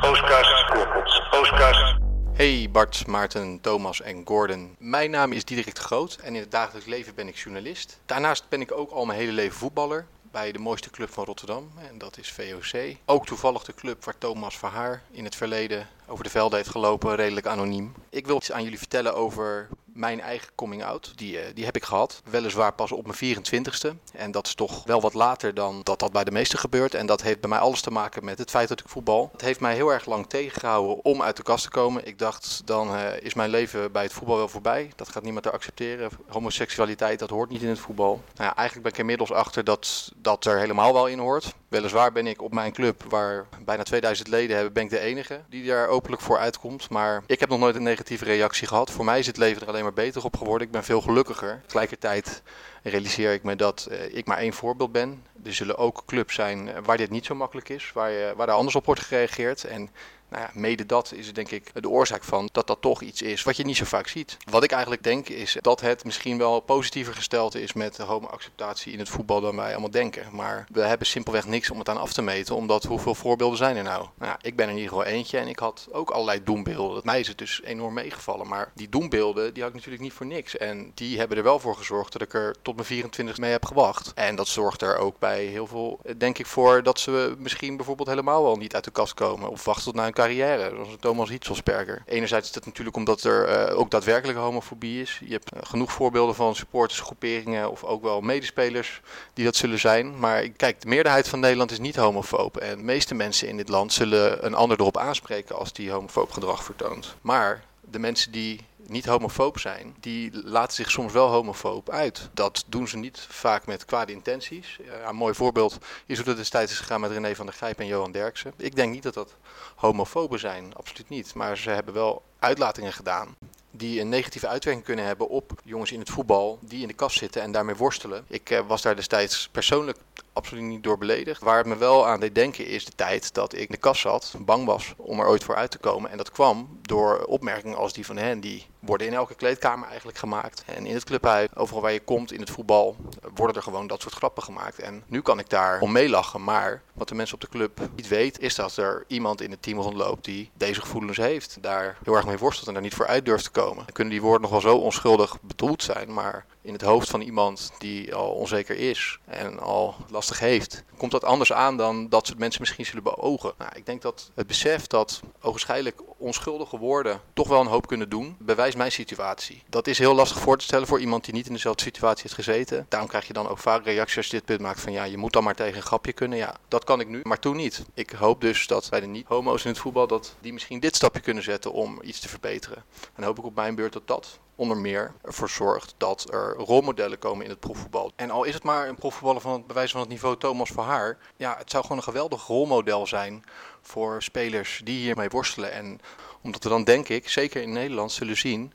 Postkast, 0.00 0.70
Corpots 0.70 1.28
postkast. 1.30 2.00
Hey 2.32 2.68
Bart, 2.72 3.06
Maarten, 3.06 3.60
Thomas 3.60 4.00
en 4.00 4.22
Gordon. 4.24 4.76
Mijn 4.78 5.10
naam 5.10 5.32
is 5.32 5.44
Diederik 5.44 5.74
de 5.74 5.80
Groot 5.80 6.18
en 6.22 6.34
in 6.34 6.40
het 6.40 6.50
dagelijks 6.50 6.88
leven 6.88 7.14
ben 7.14 7.28
ik 7.28 7.36
journalist. 7.36 8.00
Daarnaast 8.06 8.48
ben 8.48 8.60
ik 8.60 8.72
ook 8.72 8.90
al 8.90 9.04
mijn 9.04 9.18
hele 9.18 9.32
leven 9.32 9.56
voetballer 9.56 10.06
bij 10.30 10.52
de 10.52 10.58
mooiste 10.58 10.90
club 10.90 11.10
van 11.10 11.24
Rotterdam 11.24 11.70
en 11.88 11.98
dat 11.98 12.18
is 12.18 12.32
VOC. 12.32 12.96
Ook 13.04 13.26
toevallig 13.26 13.64
de 13.64 13.74
club 13.74 14.04
waar 14.04 14.18
Thomas 14.18 14.58
Verhaar 14.58 15.02
in 15.10 15.24
het 15.24 15.36
verleden 15.36 15.86
over 16.12 16.24
de 16.24 16.30
velden 16.30 16.58
heeft 16.58 16.70
gelopen, 16.70 17.14
redelijk 17.14 17.46
anoniem. 17.46 17.92
Ik 18.10 18.26
wil 18.26 18.36
iets 18.36 18.52
aan 18.52 18.62
jullie 18.62 18.78
vertellen 18.78 19.14
over 19.14 19.68
mijn 19.84 20.20
eigen 20.20 20.48
coming 20.54 20.84
out. 20.84 21.12
Die, 21.16 21.36
uh, 21.36 21.54
die 21.54 21.64
heb 21.64 21.76
ik 21.76 21.84
gehad. 21.84 22.22
Weliswaar 22.30 22.72
pas 22.72 22.92
op 22.92 23.06
mijn 23.06 23.36
24ste. 23.36 23.96
En 24.12 24.30
dat 24.30 24.46
is 24.46 24.54
toch 24.54 24.84
wel 24.84 25.00
wat 25.00 25.14
later 25.14 25.54
dan 25.54 25.80
dat 25.82 25.98
dat 25.98 26.12
bij 26.12 26.24
de 26.24 26.30
meesten 26.30 26.58
gebeurt. 26.58 26.94
En 26.94 27.06
dat 27.06 27.22
heeft 27.22 27.40
bij 27.40 27.48
mij 27.48 27.58
alles 27.58 27.80
te 27.80 27.90
maken 27.90 28.24
met 28.24 28.38
het 28.38 28.50
feit 28.50 28.68
dat 28.68 28.80
ik 28.80 28.88
voetbal. 28.88 29.28
Het 29.32 29.40
heeft 29.40 29.60
mij 29.60 29.74
heel 29.74 29.92
erg 29.92 30.06
lang 30.06 30.26
tegengehouden 30.28 31.04
om 31.04 31.22
uit 31.22 31.36
de 31.36 31.42
kast 31.42 31.64
te 31.64 31.70
komen. 31.70 32.06
Ik 32.06 32.18
dacht, 32.18 32.62
dan 32.64 32.94
uh, 32.94 33.20
is 33.20 33.34
mijn 33.34 33.50
leven 33.50 33.92
bij 33.92 34.02
het 34.02 34.12
voetbal 34.12 34.36
wel 34.36 34.48
voorbij. 34.48 34.90
Dat 34.96 35.08
gaat 35.08 35.22
niemand 35.22 35.46
er 35.46 35.52
accepteren. 35.52 36.10
Homoseksualiteit, 36.28 37.18
dat 37.18 37.30
hoort 37.30 37.50
niet 37.50 37.62
in 37.62 37.68
het 37.68 37.78
voetbal. 37.78 38.22
Nou 38.34 38.48
ja, 38.48 38.56
eigenlijk 38.56 38.82
ben 38.82 38.92
ik 38.92 38.98
inmiddels 38.98 39.32
achter 39.32 39.64
dat 39.64 40.12
dat 40.16 40.44
er 40.44 40.58
helemaal 40.58 40.92
wel 40.92 41.06
in 41.06 41.18
hoort. 41.18 41.54
Weliswaar 41.72 42.12
ben 42.12 42.26
ik 42.26 42.42
op 42.42 42.52
mijn 42.52 42.72
club, 42.72 43.02
waar 43.08 43.46
bijna 43.64 43.82
2000 43.82 44.28
leden 44.28 44.54
hebben, 44.54 44.72
ben 44.72 44.82
ik 44.82 44.90
de 44.90 44.98
enige 44.98 45.40
die 45.48 45.66
daar 45.66 45.88
openlijk 45.88 46.22
voor 46.22 46.38
uitkomt. 46.38 46.90
Maar 46.90 47.22
ik 47.26 47.40
heb 47.40 47.48
nog 47.48 47.58
nooit 47.58 47.74
een 47.76 47.82
negatieve 47.82 48.24
reactie 48.24 48.66
gehad. 48.66 48.90
Voor 48.90 49.04
mij 49.04 49.18
is 49.18 49.26
het 49.26 49.36
leven 49.36 49.62
er 49.62 49.68
alleen 49.68 49.82
maar 49.82 49.92
beter 49.92 50.24
op 50.24 50.36
geworden. 50.36 50.66
Ik 50.66 50.72
ben 50.72 50.84
veel 50.84 51.00
gelukkiger. 51.00 51.60
Tegelijkertijd 51.66 52.42
realiseer 52.82 53.32
ik 53.32 53.42
me 53.42 53.56
dat 53.56 53.88
uh, 53.90 54.16
ik 54.16 54.26
maar 54.26 54.38
één 54.38 54.52
voorbeeld 54.52 54.92
ben. 54.92 55.24
Er 55.44 55.54
zullen 55.54 55.78
ook 55.78 56.02
clubs 56.06 56.34
zijn 56.34 56.84
waar 56.84 56.96
dit 56.96 57.10
niet 57.10 57.26
zo 57.26 57.34
makkelijk 57.34 57.68
is, 57.68 57.92
waar, 57.92 58.10
je, 58.10 58.32
waar 58.36 58.48
er 58.48 58.54
anders 58.54 58.76
op 58.76 58.86
wordt 58.86 59.00
gereageerd. 59.00 59.64
En 59.64 59.90
nou 60.32 60.44
ja, 60.44 60.50
mede 60.52 60.86
dat 60.86 61.12
is 61.12 61.32
denk 61.32 61.50
ik 61.50 61.82
de 61.82 61.88
oorzaak 61.88 62.24
van 62.24 62.48
dat 62.52 62.66
dat 62.66 62.80
toch 62.80 63.02
iets 63.02 63.22
is 63.22 63.42
wat 63.42 63.56
je 63.56 63.64
niet 63.64 63.76
zo 63.76 63.84
vaak 63.84 64.08
ziet. 64.08 64.36
Wat 64.50 64.64
ik 64.64 64.72
eigenlijk 64.72 65.02
denk 65.02 65.28
is 65.28 65.56
dat 65.60 65.80
het 65.80 66.04
misschien 66.04 66.38
wel 66.38 66.60
positiever 66.60 67.14
gesteld 67.14 67.54
is 67.54 67.72
met 67.72 67.96
de 67.96 68.02
homo-acceptatie 68.02 68.92
in 68.92 68.98
het 68.98 69.08
voetbal 69.08 69.40
dan 69.40 69.56
wij 69.56 69.70
allemaal 69.70 69.90
denken. 69.90 70.26
Maar 70.32 70.66
we 70.72 70.80
hebben 70.80 71.06
simpelweg 71.06 71.46
niks 71.46 71.70
om 71.70 71.78
het 71.78 71.88
aan 71.88 72.00
af 72.00 72.12
te 72.12 72.22
meten, 72.22 72.56
omdat 72.56 72.84
hoeveel 72.84 73.14
voorbeelden 73.14 73.58
zijn 73.58 73.76
er 73.76 73.82
nou? 73.82 74.06
Nou 74.18 74.30
ja, 74.30 74.38
ik 74.42 74.56
ben 74.56 74.68
in 74.68 74.74
ieder 74.74 74.88
geval 74.88 75.04
eentje 75.04 75.38
en 75.38 75.48
ik 75.48 75.58
had 75.58 75.88
ook 75.90 76.10
allerlei 76.10 76.42
doembeelden. 76.42 77.02
Mij 77.04 77.20
is 77.20 77.28
het 77.28 77.38
dus 77.38 77.60
enorm 77.64 77.94
meegevallen, 77.94 78.48
maar 78.48 78.70
die 78.74 78.88
doembeelden 78.88 79.54
die 79.54 79.62
had 79.62 79.70
ik 79.70 79.76
natuurlijk 79.76 80.02
niet 80.02 80.12
voor 80.12 80.26
niks. 80.26 80.56
En 80.56 80.92
die 80.94 81.18
hebben 81.18 81.36
er 81.36 81.42
wel 81.42 81.58
voor 81.58 81.76
gezorgd 81.76 82.12
dat 82.12 82.22
ik 82.22 82.34
er 82.34 82.56
tot 82.62 82.74
mijn 82.74 82.86
24 82.86 83.38
mee 83.38 83.50
heb 83.50 83.64
gewacht. 83.64 84.12
En 84.14 84.36
dat 84.36 84.48
zorgt 84.48 84.82
er 84.82 84.96
ook 84.96 85.18
bij 85.18 85.44
heel 85.44 85.66
veel, 85.66 86.00
denk 86.16 86.38
ik, 86.38 86.46
voor 86.46 86.82
dat 86.82 87.00
ze 87.00 87.34
misschien 87.38 87.76
bijvoorbeeld 87.76 88.08
helemaal 88.08 88.42
wel 88.42 88.56
niet 88.56 88.74
uit 88.74 88.84
de 88.84 88.90
kast 88.90 89.14
komen 89.14 89.50
of 89.50 89.64
wachten 89.64 89.84
tot 89.84 89.94
na 89.94 90.06
een 90.06 90.12
carrière, 90.22 90.70
zoals 90.74 90.96
Thomas 91.00 91.28
Hitzelsperger. 91.28 92.02
Enerzijds 92.06 92.46
is 92.46 92.52
dat 92.52 92.66
natuurlijk 92.66 92.96
omdat 92.96 93.24
er 93.24 93.68
uh, 93.70 93.78
ook 93.78 93.90
daadwerkelijk 93.90 94.38
homofobie 94.38 95.00
is. 95.00 95.20
Je 95.24 95.32
hebt 95.32 95.54
uh, 95.54 95.60
genoeg 95.62 95.92
voorbeelden 95.92 96.34
van 96.34 96.54
supportersgroeperingen 96.54 97.70
of 97.70 97.84
ook 97.84 98.02
wel 98.02 98.20
medespelers 98.20 99.00
die 99.34 99.44
dat 99.44 99.56
zullen 99.56 99.78
zijn. 99.78 100.18
Maar 100.18 100.48
kijk, 100.48 100.80
de 100.80 100.88
meerderheid 100.88 101.28
van 101.28 101.40
Nederland 101.40 101.70
is 101.70 101.78
niet 101.78 101.96
homofoob. 101.96 102.56
En 102.56 102.76
de 102.76 102.84
meeste 102.84 103.14
mensen 103.14 103.48
in 103.48 103.56
dit 103.56 103.68
land 103.68 103.92
zullen 103.92 104.46
een 104.46 104.54
ander 104.54 104.80
erop 104.80 104.96
aanspreken 104.96 105.56
als 105.56 105.72
die 105.72 105.90
homofoob 105.90 106.30
gedrag 106.30 106.64
vertoont. 106.64 107.14
Maar 107.20 107.64
de 107.90 107.98
mensen 107.98 108.32
die 108.32 108.60
niet 108.92 109.06
homofoob 109.06 109.58
zijn, 109.58 109.96
die 110.00 110.30
laten 110.44 110.74
zich 110.74 110.90
soms 110.90 111.12
wel 111.12 111.28
homofoob 111.28 111.90
uit. 111.90 112.28
Dat 112.32 112.64
doen 112.66 112.88
ze 112.88 112.96
niet 112.96 113.26
vaak 113.28 113.66
met 113.66 113.84
kwade 113.84 114.12
intenties. 114.12 114.78
Ja, 114.84 115.08
een 115.08 115.16
mooi 115.16 115.34
voorbeeld 115.34 115.78
is 116.06 116.18
hoe 116.18 116.28
het 116.28 116.36
destijds 116.36 116.72
is 116.72 116.78
gegaan 116.78 117.00
met 117.00 117.10
René 117.10 117.34
van 117.34 117.46
der 117.46 117.54
Grijp 117.54 117.78
en 117.78 117.86
Johan 117.86 118.12
Derksen. 118.12 118.52
Ik 118.56 118.76
denk 118.76 118.92
niet 118.92 119.02
dat 119.02 119.14
dat 119.14 119.34
homofoben 119.74 120.38
zijn, 120.38 120.74
absoluut 120.74 121.08
niet. 121.08 121.34
Maar 121.34 121.56
ze 121.56 121.70
hebben 121.70 121.94
wel 121.94 122.22
uitlatingen 122.38 122.92
gedaan 122.92 123.36
die 123.70 124.00
een 124.00 124.08
negatieve 124.08 124.48
uitwerking 124.48 124.84
kunnen 124.84 125.04
hebben 125.04 125.28
op 125.28 125.52
jongens 125.64 125.92
in 125.92 125.98
het 125.98 126.10
voetbal 126.10 126.58
die 126.60 126.82
in 126.82 126.88
de 126.88 126.94
kast 126.94 127.18
zitten 127.18 127.42
en 127.42 127.52
daarmee 127.52 127.74
worstelen. 127.74 128.24
Ik 128.28 128.50
eh, 128.50 128.60
was 128.66 128.82
daar 128.82 128.96
destijds 128.96 129.48
persoonlijk 129.52 129.98
absoluut 130.32 130.64
niet 130.64 130.82
door 130.82 130.98
beledigd. 130.98 131.42
Waar 131.42 131.58
het 131.58 131.66
me 131.66 131.76
wel 131.76 132.06
aan 132.06 132.20
deed 132.20 132.34
denken 132.34 132.66
is 132.66 132.84
de 132.84 132.92
tijd 132.94 133.34
dat 133.34 133.52
ik 133.52 133.60
in 133.60 133.66
de 133.68 133.76
kast 133.76 134.00
zat, 134.00 134.34
bang 134.38 134.64
was 134.64 134.94
om 134.96 135.20
er 135.20 135.26
ooit 135.26 135.44
voor 135.44 135.54
uit 135.54 135.70
te 135.70 135.78
komen. 135.78 136.10
En 136.10 136.16
dat 136.16 136.30
kwam 136.30 136.78
door 136.82 137.24
opmerkingen 137.24 137.76
als 137.76 137.92
die 137.92 138.06
van 138.06 138.16
hen, 138.16 138.40
die 138.40 138.66
worden 138.78 139.06
in 139.06 139.14
elke 139.14 139.34
kleedkamer 139.34 139.88
eigenlijk 139.88 140.18
gemaakt. 140.18 140.64
En 140.66 140.86
in 140.86 140.94
het 140.94 141.04
clubhuis, 141.04 141.48
overal 141.54 141.82
waar 141.82 141.92
je 141.92 142.00
komt 142.00 142.32
in 142.32 142.40
het 142.40 142.50
voetbal, 142.50 142.96
worden 143.34 143.56
er 143.56 143.62
gewoon 143.62 143.86
dat 143.86 144.00
soort 144.00 144.14
grappen 144.14 144.42
gemaakt. 144.42 144.78
En 144.78 145.02
nu 145.06 145.20
kan 145.20 145.38
ik 145.38 145.48
daar 145.48 145.80
om 145.80 145.92
meelachen, 145.92 146.44
maar 146.44 146.82
wat 146.92 147.08
de 147.08 147.14
mensen 147.14 147.34
op 147.34 147.40
de 147.40 147.48
club 147.48 147.80
niet 147.94 148.08
weten, 148.08 148.42
is 148.42 148.54
dat 148.54 148.76
er 148.76 149.04
iemand 149.06 149.40
in 149.40 149.50
het 149.50 149.62
team 149.62 149.78
rondloopt 149.78 150.24
die 150.24 150.50
deze 150.54 150.80
gevoelens 150.80 151.16
heeft. 151.16 151.58
Daar 151.60 151.98
heel 152.04 152.14
erg 152.14 152.26
mee 152.26 152.38
worstelt 152.38 152.66
en 152.66 152.72
daar 152.72 152.82
niet 152.82 152.94
voor 152.94 153.06
uit 153.06 153.24
durft 153.24 153.44
te 153.44 153.50
komen. 153.50 153.84
Dan 153.84 153.92
kunnen 153.92 154.12
die 154.12 154.22
woorden 154.22 154.42
nog 154.42 154.50
wel 154.50 154.60
zo 154.60 154.76
onschuldig 154.76 155.40
bedoeld 155.40 155.82
zijn, 155.82 156.12
maar 156.12 156.46
in 156.62 156.72
het 156.72 156.82
hoofd 156.82 157.10
van 157.10 157.20
iemand 157.20 157.72
die 157.78 158.14
al 158.14 158.30
onzeker 158.30 158.76
is 158.76 159.18
en 159.24 159.58
al 159.58 159.94
lastig 160.10 160.38
heeft, 160.38 160.84
komt 160.96 161.10
dat 161.10 161.24
anders 161.24 161.52
aan 161.52 161.76
dan 161.76 162.08
dat 162.08 162.26
soort 162.26 162.38
mensen 162.38 162.60
misschien 162.60 162.86
zullen 162.86 163.02
beogen. 163.02 163.52
Nou, 163.58 163.70
ik 163.74 163.86
denk 163.86 164.02
dat 164.02 164.30
het 164.34 164.46
besef 164.46 164.86
dat 164.86 165.20
ogenschijnlijk 165.40 166.00
onschuldige 166.18 166.78
woorden 166.78 167.20
toch 167.32 167.48
wel 167.48 167.60
een 167.60 167.66
hoop 167.66 167.86
kunnen 167.86 168.08
doen, 168.08 168.36
bewijst 168.38 168.76
mijn 168.76 168.92
situatie. 168.92 169.62
Dat 169.68 169.86
is 169.86 169.98
heel 169.98 170.14
lastig 170.14 170.38
voor 170.38 170.58
te 170.58 170.64
stellen 170.64 170.86
voor 170.86 171.00
iemand 171.00 171.24
die 171.24 171.34
niet 171.34 171.46
in 171.46 171.52
dezelfde 171.52 171.82
situatie 171.82 172.22
heeft 172.22 172.34
gezeten. 172.34 172.86
Daarom 172.88 173.08
krijg 173.08 173.26
je 173.26 173.32
dan 173.32 173.48
ook 173.48 173.58
vaak 173.58 173.84
reacties 173.84 174.16
als 174.16 174.26
je 174.26 174.32
dit 174.32 174.44
punt 174.44 174.60
maakt 174.60 174.80
van 174.80 174.92
ja, 174.92 175.04
je 175.04 175.16
moet 175.16 175.32
dan 175.32 175.44
maar 175.44 175.54
tegen 175.54 175.76
een 175.76 175.82
grapje 175.82 176.12
kunnen. 176.12 176.38
Ja, 176.38 176.56
dat 176.68 176.84
kan 176.84 177.00
ik 177.00 177.08
nu, 177.08 177.20
maar 177.22 177.38
toen 177.38 177.56
niet. 177.56 177.84
Ik 177.94 178.10
hoop 178.10 178.40
dus 178.40 178.66
dat 178.66 178.90
bij 178.90 179.00
de 179.00 179.06
niet-homo's 179.06 179.64
in 179.64 179.70
het 179.70 179.78
voetbal, 179.78 180.06
dat 180.06 180.34
die 180.40 180.52
misschien 180.52 180.80
dit 180.80 180.96
stapje 180.96 181.20
kunnen 181.20 181.42
zetten 181.42 181.72
om 181.72 181.98
iets 182.02 182.20
te 182.20 182.28
verbeteren. 182.28 182.84
En 183.14 183.22
hoop 183.22 183.38
ik 183.38 183.44
op 183.44 183.54
mijn 183.54 183.74
beurt 183.74 183.92
dat 183.92 184.06
dat 184.06 184.38
onder 184.62 184.76
meer 184.76 185.12
ervoor 185.22 185.48
zorgt 185.48 185.94
dat 185.96 186.32
er 186.32 186.54
rolmodellen 186.56 187.18
komen 187.18 187.44
in 187.44 187.50
het 187.50 187.60
profvoetbal. 187.60 188.12
En 188.16 188.30
al 188.30 188.44
is 188.44 188.54
het 188.54 188.62
maar 188.62 188.88
een 188.88 188.94
profvoetballer 188.94 189.40
van 189.40 189.52
het 189.52 189.66
bewijs 189.66 189.90
van 189.90 190.00
het 190.00 190.08
niveau 190.08 190.36
Thomas 190.36 190.70
Verhaar, 190.70 191.18
ja, 191.36 191.54
het 191.58 191.70
zou 191.70 191.82
gewoon 191.82 191.98
een 191.98 192.04
geweldig 192.04 192.46
rolmodel 192.46 193.06
zijn 193.06 193.44
voor 193.80 194.22
spelers 194.22 194.80
die 194.84 194.98
hiermee 194.98 195.28
worstelen. 195.28 195.72
En 195.72 196.00
omdat 196.42 196.62
we 196.62 196.68
dan 196.68 196.84
denk 196.84 197.08
ik, 197.08 197.28
zeker 197.28 197.62
in 197.62 197.72
Nederland, 197.72 198.12
zullen 198.12 198.36
zien 198.36 198.72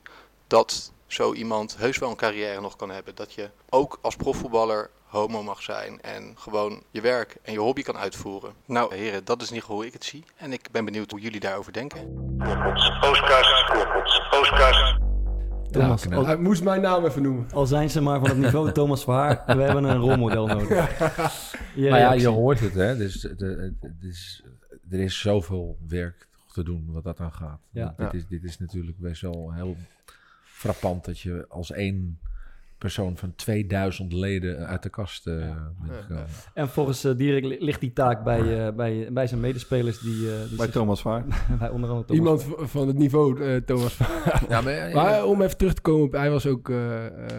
dat 0.47 0.91
zo 1.07 1.33
iemand 1.33 1.77
heus 1.77 1.97
wel 1.97 2.09
een 2.09 2.15
carrière 2.15 2.61
nog 2.61 2.75
kan 2.75 2.89
hebben. 2.89 3.15
Dat 3.15 3.33
je 3.33 3.49
ook 3.69 3.99
als 4.01 4.15
profvoetballer 4.15 4.89
homo 5.05 5.43
mag 5.43 5.61
zijn 5.61 6.01
en 6.01 6.35
gewoon 6.37 6.83
je 6.91 7.01
werk 7.01 7.37
en 7.41 7.53
je 7.53 7.59
hobby 7.59 7.81
kan 7.81 7.97
uitvoeren. 7.97 8.53
Nou 8.65 8.95
heren, 8.95 9.25
dat 9.25 9.41
is 9.41 9.49
niet 9.49 9.63
hoe 9.63 9.85
ik 9.85 9.93
het 9.93 10.05
zie. 10.05 10.23
En 10.35 10.53
ik 10.53 10.71
ben 10.71 10.85
benieuwd 10.85 11.11
hoe 11.11 11.19
jullie 11.19 11.39
daarover 11.39 11.73
denken. 11.73 12.25
Thomas, 15.71 16.03
ja, 16.03 16.23
hij 16.23 16.37
moest 16.37 16.63
mijn 16.63 16.81
naam 16.81 17.05
even 17.05 17.21
noemen. 17.21 17.51
Al 17.51 17.65
zijn 17.65 17.89
ze 17.89 18.01
maar 18.01 18.19
van 18.19 18.29
het 18.29 18.37
niveau 18.37 18.71
Thomas 18.71 19.03
Verhaar, 19.03 19.43
we 19.45 19.61
hebben 19.61 19.83
een 19.83 19.97
rolmodel 19.97 20.47
nodig. 20.57 20.99
Ja. 21.75 21.89
maar 21.89 21.99
ja, 21.99 22.13
je 22.13 22.27
hoort 22.27 22.59
het, 22.59 22.73
hè. 22.73 22.97
Dus, 22.97 23.21
de, 23.21 23.73
is, 24.01 24.43
er 24.89 24.99
is 24.99 25.19
zoveel 25.19 25.77
werk 25.87 26.27
te 26.53 26.63
doen 26.63 26.91
wat 26.91 27.03
dat 27.03 27.19
aan 27.19 27.33
gaat. 27.33 27.59
Ja. 27.71 27.93
Dit, 27.97 28.13
Is, 28.13 28.27
dit 28.27 28.43
is 28.43 28.59
natuurlijk 28.59 28.97
best 28.97 29.21
wel 29.21 29.53
heel 29.53 29.75
frappant 30.43 31.05
dat 31.05 31.19
je 31.19 31.45
als 31.49 31.71
één 31.71 32.19
persoon 32.77 33.17
van 33.17 33.35
2000 33.35 34.13
leden 34.13 34.67
uit 34.67 34.83
de 34.83 34.89
kast 34.89 35.27
uh, 35.27 35.45
En 36.53 36.69
volgens 36.69 37.05
uh, 37.05 37.15
Dierik 37.15 37.61
ligt 37.61 37.79
die 37.79 37.93
taak 37.93 38.23
bij, 38.23 38.41
uh, 38.41 38.73
bij, 38.75 39.07
bij 39.11 39.27
zijn 39.27 39.39
medespelers. 39.39 39.99
Die, 39.99 40.27
die 40.47 40.57
bij 40.57 40.67
Thomas 40.67 41.01
Vaar. 41.01 41.25
bij 41.59 41.69
onder 41.69 41.89
andere 41.89 42.07
Thomas 42.07 42.23
Iemand 42.23 42.43
Vaar. 42.43 42.67
van 42.67 42.87
het 42.87 42.97
niveau 42.97 43.61
Thomas 43.63 43.93
Vaar. 43.93 44.43
ja, 44.49 44.61
maar, 44.61 44.91
maar 44.93 45.25
om 45.25 45.41
even 45.41 45.57
terug 45.57 45.73
te 45.73 45.81
komen, 45.81 46.05
op, 46.05 46.11
hij 46.11 46.29
was 46.29 46.45
ook 46.45 46.71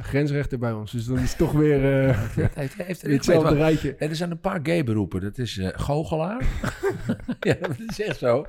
grensrechter 0.03 0.59
bij 0.59 0.72
ons. 0.72 0.92
Dus 0.92 1.07
dan 1.07 1.18
is 1.18 1.29
het 1.29 1.38
toch 1.38 1.53
weer 1.53 1.81
hij 1.81 2.51
heeft, 2.55 2.74
heeft, 2.77 3.03
hetzelfde 3.03 3.55
rijtje. 3.55 3.94
Er 3.94 4.16
zijn 4.16 4.31
een 4.31 4.40
paar 4.40 4.61
gay 4.62 4.85
beroepen. 4.85 5.20
Dat 5.20 5.38
is 5.38 5.61
goochelaar. 5.62 6.46
ja, 7.40 7.55
dat 7.61 7.77
is 7.87 8.01
echt 8.01 8.18
zo. 8.18 8.44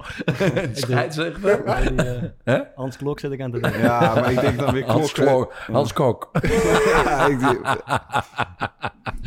Scheidsrechter. 0.73 2.33
Hans 2.75 2.97
Klok 2.97 3.19
zit 3.19 3.31
ik 3.31 3.41
aan 3.41 3.51
te 3.51 3.59
denken. 3.59 3.81
Ja, 3.81 4.13
maar 4.15 4.31
ik 4.31 4.41
denk 4.41 4.57
dan 4.59 4.73
weer 4.73 4.83
Klok. 5.13 5.53
Hans 5.67 5.93
Kok 5.93 6.31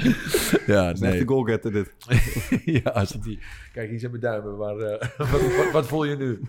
ja, 0.66 0.92
nee. 0.92 1.18
de 1.18 1.22
goalgetter 1.26 1.72
dit. 1.72 1.94
ja, 2.84 2.90
als 2.90 3.10
die... 3.10 3.38
Kijk, 3.72 3.90
hier 3.90 3.98
zijn 3.98 4.10
mijn 4.10 4.22
duimen, 4.22 4.56
maar 4.56 4.76
uh, 4.92 4.98
wat, 5.16 5.70
wat, 5.72 5.86
voel 5.86 6.04
je 6.04 6.16
nu? 6.16 6.40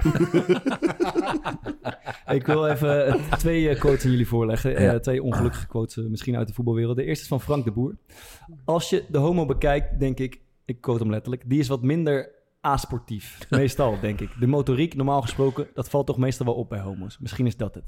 ik 2.36 2.46
wil 2.46 2.68
even 2.68 3.20
twee 3.38 3.70
uh, 3.70 3.80
quotes 3.80 4.04
aan 4.06 4.12
jullie 4.12 4.28
voorleggen. 4.28 4.82
Ja. 4.82 4.94
Uh, 4.94 5.00
twee 5.00 5.24
ongelukkige 5.24 5.68
quotes 5.68 6.08
misschien 6.08 6.38
uit 6.38 6.48
de 6.48 6.54
voetbalwereld. 6.54 6.96
De 6.96 7.04
eerste 7.04 7.24
is 7.24 7.30
van 7.30 7.42
Frank 7.42 7.66
de 7.66 7.72
Boer. 7.72 7.96
Als 8.66 8.89
je 8.89 9.04
de 9.10 9.18
homo 9.18 9.46
bekijkt, 9.46 10.00
denk 10.00 10.20
ik, 10.20 10.42
ik 10.66 10.82
quote 10.82 11.02
hem 11.02 11.12
letterlijk, 11.12 11.44
die 11.46 11.60
is 11.60 11.68
wat 11.68 11.82
minder 11.82 12.32
asportief. 12.62 13.38
Meestal, 13.50 14.00
denk 14.00 14.20
ik. 14.20 14.30
De 14.39 14.48
motoriek, 14.48 14.96
normaal 14.96 15.22
gesproken, 15.22 15.68
dat 15.74 15.89
valt 15.89 16.06
toch 16.06 16.18
meestal 16.18 16.46
wel 16.46 16.56
op 16.56 16.70
bij 16.70 16.80
homo's. 16.80 17.18
Misschien 17.20 17.46
is 17.46 17.58
dat 17.58 17.76
het. 17.76 17.84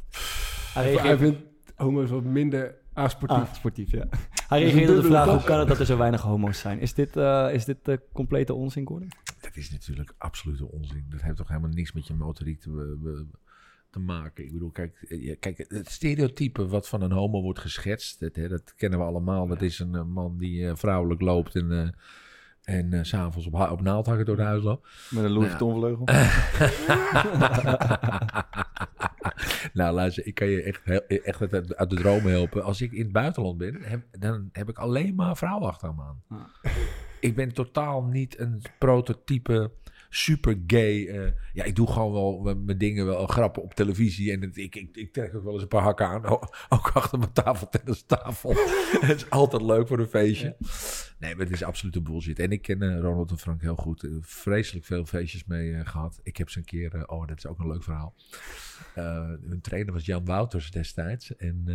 Hij, 0.74 0.94
hij 0.94 1.18
vindt 1.18 1.40
homo's 1.76 2.10
wat 2.10 2.24
minder 2.24 2.76
Asportief. 2.96 3.56
sportief, 3.56 3.92
ja. 3.92 4.08
Hij 4.48 4.60
reageerde 4.60 4.96
op 4.96 5.02
de 5.02 5.08
vraag, 5.08 5.30
hoe 5.30 5.44
kan 5.44 5.60
het 5.60 5.68
dat 5.68 5.80
er 5.80 5.86
zo 5.86 5.98
weinig 5.98 6.22
homo's 6.22 6.60
zijn? 6.60 6.80
Is 6.80 6.94
dit, 6.94 7.18
uh, 7.18 7.54
is 7.54 7.66
dit 7.66 7.88
uh, 7.88 7.96
complete 8.14 8.54
onzin, 8.54 8.88
Gordon? 8.88 9.12
Dat 9.42 9.56
is 9.56 9.72
natuurlijk 9.72 10.14
absolute 10.18 10.72
onzin. 10.72 11.06
Dat 11.10 11.22
heeft 11.22 11.36
toch 11.38 11.48
helemaal 11.48 11.70
niks 11.70 11.92
met 11.92 12.08
je 12.08 12.14
motoriek 12.14 12.60
te, 12.60 13.26
te 13.90 14.00
maken. 14.00 14.46
Ik 14.46 14.52
bedoel, 14.52 14.72
kijk, 14.72 15.02
eh, 15.02 15.36
kijk, 15.40 15.66
het 15.68 15.90
stereotype 15.90 16.68
wat 16.68 16.88
van 16.88 17.02
een 17.02 17.12
homo 17.12 17.42
wordt 17.42 17.60
geschetst, 17.60 18.20
dat, 18.20 18.36
hè, 18.36 18.48
dat 18.48 18.76
kennen 18.76 19.00
we 19.00 19.06
allemaal. 19.06 19.48
Dat 19.48 19.62
is 19.62 19.80
een 19.80 20.12
man 20.12 20.38
die 20.38 20.62
uh, 20.62 20.76
vrouwelijk 20.76 21.22
loopt 21.22 21.56
en... 21.56 21.96
En 22.66 22.94
uh, 22.94 23.04
s'avonds 23.04 23.48
op, 23.48 23.70
op 23.72 23.82
naaldhakken 23.82 24.26
door 24.26 24.36
de 24.36 24.42
huis 24.42 24.64
loopt. 24.64 24.88
Met 25.10 25.24
een 25.24 25.32
Louis 25.32 25.60
nou, 25.60 25.80
Vuitton 25.80 26.06
nou, 29.74 29.94
luister, 29.94 30.26
ik 30.26 30.36
kan 30.36 30.48
je 30.48 30.62
echt, 30.62 30.82
echt 31.08 31.42
uit 31.76 31.90
de 31.90 31.96
dromen 31.96 32.32
helpen. 32.32 32.64
Als 32.64 32.82
ik 32.82 32.92
in 32.92 33.04
het 33.04 33.12
buitenland 33.12 33.58
ben, 33.58 34.04
dan 34.20 34.50
heb 34.52 34.70
ik 34.70 34.78
alleen 34.78 35.16
maar 35.16 35.38
vrouwen 35.38 35.68
achter 35.68 35.96
me 35.96 36.02
aan. 36.02 36.22
Ah. 36.30 36.72
Ik 37.20 37.36
ben 37.36 37.54
totaal 37.54 38.04
niet 38.04 38.40
een 38.40 38.62
prototype 38.80 39.72
super 40.16 40.58
gay. 40.68 40.96
Uh, 40.96 41.32
ja, 41.54 41.64
ik 41.64 41.76
doe 41.76 41.88
gewoon 41.88 42.14
wel 42.14 42.56
mijn 42.56 42.78
dingen, 42.78 43.06
wel 43.06 43.28
grappen 43.28 43.64
op 43.64 43.74
televisie. 43.74 44.32
En 44.32 44.42
het, 44.42 44.58
ik, 44.58 44.76
ik, 44.76 44.96
ik, 44.96 45.14
trek 45.14 45.36
ook 45.36 45.44
wel 45.44 45.54
eens 45.54 45.62
een 45.62 45.68
paar 45.68 45.82
hakken 45.82 46.08
aan. 46.08 46.26
Ook 46.70 46.92
achter 46.94 47.20
mijn 47.20 47.34
tafel, 47.34 47.70
tafel. 48.08 48.54
het 49.00 49.16
is 49.16 49.30
altijd 49.30 49.62
leuk 49.62 49.88
voor 49.88 50.00
een 50.00 50.08
feestje. 50.08 50.56
Nee, 51.18 51.36
maar 51.36 51.46
het 51.46 51.54
is 51.54 51.64
absolute 51.64 52.02
bullshit. 52.02 52.40
En 52.40 52.52
ik 52.52 52.62
ken 52.62 52.84
uh, 52.84 53.00
Ronald 53.00 53.32
en 53.32 53.38
Frank 53.38 53.62
heel 53.62 53.76
goed. 53.76 54.04
Uh, 54.04 54.18
vreselijk 54.22 54.86
veel 54.86 55.06
feestjes 55.06 55.46
mee 55.46 55.86
gehad. 55.86 56.20
Ik 56.24 56.38
heb 56.38 56.50
ze 56.50 56.58
een 56.58 56.66
keer... 56.66 57.08
oh, 57.08 57.28
dat 57.28 57.38
is 57.38 57.48
ook 57.48 57.60
een 57.60 57.68
leuk 57.68 57.84
verhaal. 57.84 58.16
hun 58.94 59.60
trainer 59.62 59.94
was 59.94 60.06
Jan 60.06 60.26
Wouters 60.26 60.72
destijds. 60.72 61.36
En 61.36 61.66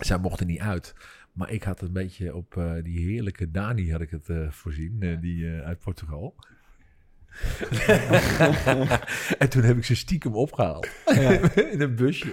zij 0.00 0.18
mochten 0.18 0.46
niet 0.46 0.60
uit. 0.60 0.94
Maar 1.32 1.50
ik 1.50 1.62
had 1.62 1.80
een 1.80 1.92
beetje 1.92 2.34
op 2.34 2.80
die 2.82 2.98
heerlijke 2.98 3.50
Dani 3.50 3.92
had 3.92 4.00
ik 4.00 4.10
het 4.10 4.28
voorzien. 4.48 5.18
die 5.20 5.48
uit 5.50 5.78
Portugal. 5.78 6.34
En 9.38 9.48
toen 9.48 9.62
heb 9.62 9.76
ik 9.76 9.84
ze 9.84 9.96
stiekem 9.96 10.34
opgehaald. 10.34 10.88
In 11.72 11.80
een 11.80 11.94
busje. 11.94 12.32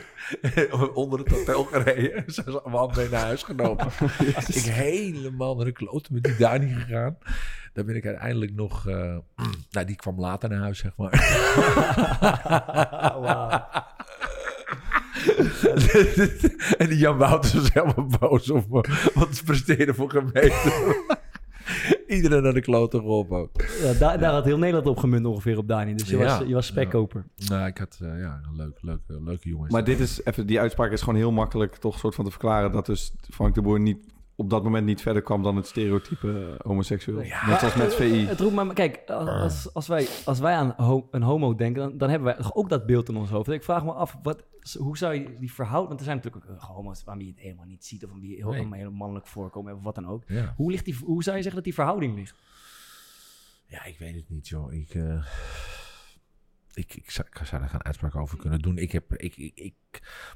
Onder 0.93 1.19
het 1.19 1.29
hotel 1.29 1.63
gereden. 1.63 2.23
Ze 2.33 2.41
zijn 2.43 2.61
allemaal 2.61 2.91
mee 2.95 3.09
naar 3.09 3.21
huis 3.23 3.43
genomen. 3.43 3.87
ik 4.47 4.63
helemaal 4.63 5.55
naar 5.55 5.65
de 5.65 5.71
kloten 5.71 6.13
met 6.13 6.23
die 6.23 6.35
Dani 6.35 6.73
gegaan. 6.73 7.17
Daar 7.73 7.85
ben 7.85 7.95
ik 7.95 8.05
uiteindelijk 8.05 8.53
nog... 8.53 8.87
Uh, 8.87 9.17
nou, 9.69 9.85
die 9.85 9.95
kwam 9.95 10.19
later 10.19 10.49
naar 10.49 10.59
huis, 10.59 10.79
zeg 10.79 10.91
maar. 10.95 11.11
en 16.77 16.87
die 16.87 16.97
Jan 16.97 17.17
Wouters 17.17 17.53
was 17.53 17.73
helemaal 17.73 18.07
boos 18.19 18.49
op 18.49 18.69
me. 18.69 19.09
Want 19.13 19.35
ze 19.35 19.43
presteren 19.43 19.95
voor 19.95 20.09
gemeente. 20.09 21.15
Iedereen 22.07 22.43
naar 22.43 22.53
de 22.53 22.61
kloten 22.61 22.99
geholpen. 22.99 23.49
Ja, 23.81 23.93
daar, 23.93 24.19
daar 24.19 24.31
had 24.31 24.45
heel 24.45 24.57
Nederland 24.57 24.87
op 24.87 24.97
gemunt 24.97 25.25
ongeveer 25.25 25.57
op 25.57 25.67
Dani. 25.67 25.95
Dus 25.95 26.09
je, 26.09 26.17
was, 26.17 26.39
je 26.47 26.53
was 26.53 26.65
spekkoper. 26.65 27.25
Ja. 27.35 27.55
Nou, 27.55 27.67
ik 27.67 27.77
had 27.77 27.99
uh, 28.03 28.19
ja, 28.19 28.41
leuk, 28.57 28.77
leuk, 28.81 28.99
leuke 29.07 29.49
jongens. 29.49 29.71
Maar 29.71 29.83
dit 29.83 29.99
is 29.99 30.23
even, 30.23 30.47
die 30.47 30.59
uitspraak 30.59 30.91
is 30.91 31.01
gewoon 31.01 31.15
heel 31.15 31.31
makkelijk 31.31 31.75
toch 31.75 31.99
soort 31.99 32.15
van 32.15 32.25
te 32.25 32.31
verklaren 32.31 32.71
dat 32.71 32.85
dus 32.85 33.13
Frank 33.29 33.55
de 33.55 33.61
Boer 33.61 33.79
niet 33.79 34.15
op 34.39 34.49
dat 34.49 34.63
moment 34.63 34.85
niet 34.85 35.01
verder 35.01 35.21
kwam 35.21 35.43
dan 35.43 35.55
het 35.55 35.67
stereotype 35.67 36.27
uh, 36.27 36.55
homoseksueel. 36.57 37.21
Ja, 37.21 37.47
Net 37.47 37.59
zoals 37.59 37.75
met 37.75 37.93
VI. 37.93 38.25
Het 38.27 38.39
roept 38.39 38.55
maar, 38.55 38.73
kijk, 38.73 39.09
als, 39.09 39.73
als, 39.73 39.87
wij, 39.87 40.07
als 40.25 40.39
wij 40.39 40.55
aan 40.55 40.73
ho 40.77 41.07
een 41.11 41.21
homo 41.21 41.55
denken, 41.55 41.81
dan, 41.81 41.97
dan 41.97 42.09
hebben 42.09 42.35
wij 42.35 42.45
ook 42.53 42.69
dat 42.69 42.85
beeld 42.85 43.09
in 43.09 43.15
ons 43.15 43.29
hoofd. 43.29 43.49
Ik 43.49 43.63
vraag 43.63 43.83
me 43.83 43.91
af, 43.91 44.17
wat, 44.23 44.45
hoe 44.77 44.97
zou 44.97 45.13
je 45.13 45.35
die 45.39 45.53
verhouden? 45.53 45.87
Want 45.87 45.99
er 45.99 46.05
zijn 46.05 46.17
natuurlijk 46.17 46.45
ook 46.51 46.59
homo's 46.59 47.03
waarmee 47.03 47.25
je 47.25 47.31
het 47.31 47.41
helemaal 47.41 47.65
niet 47.65 47.85
ziet 47.85 48.05
of 48.05 48.11
die 48.19 48.35
heel, 48.35 48.51
nee. 48.51 48.79
heel 48.79 48.91
mannelijk 48.91 49.27
voorkomen 49.27 49.75
of 49.75 49.83
wat 49.83 49.95
dan 49.95 50.07
ook. 50.07 50.23
Ja. 50.27 50.53
Hoe, 50.57 50.71
ligt 50.71 50.85
die, 50.85 50.97
hoe 51.03 51.23
zou 51.23 51.35
je 51.35 51.41
zeggen 51.41 51.63
dat 51.63 51.63
die 51.63 51.73
verhouding 51.73 52.15
ligt? 52.15 52.35
Ja, 53.65 53.83
ik 53.83 53.97
weet 53.99 54.15
het 54.15 54.29
niet, 54.29 54.47
joh. 54.47 54.73
Ik, 54.73 54.93
uh, 54.93 55.25
ik, 56.77 56.95
ik, 56.95 57.11
zou, 57.11 57.27
ik 57.27 57.45
zou 57.45 57.61
daar 57.61 57.69
geen 57.69 57.83
uitspraak 57.83 58.15
over 58.15 58.37
kunnen 58.37 58.59
doen. 58.59 58.77
Ik, 58.77 58.91
heb, 58.91 59.13
ik, 59.15 59.37
ik, 59.37 59.51
ik 59.55 59.75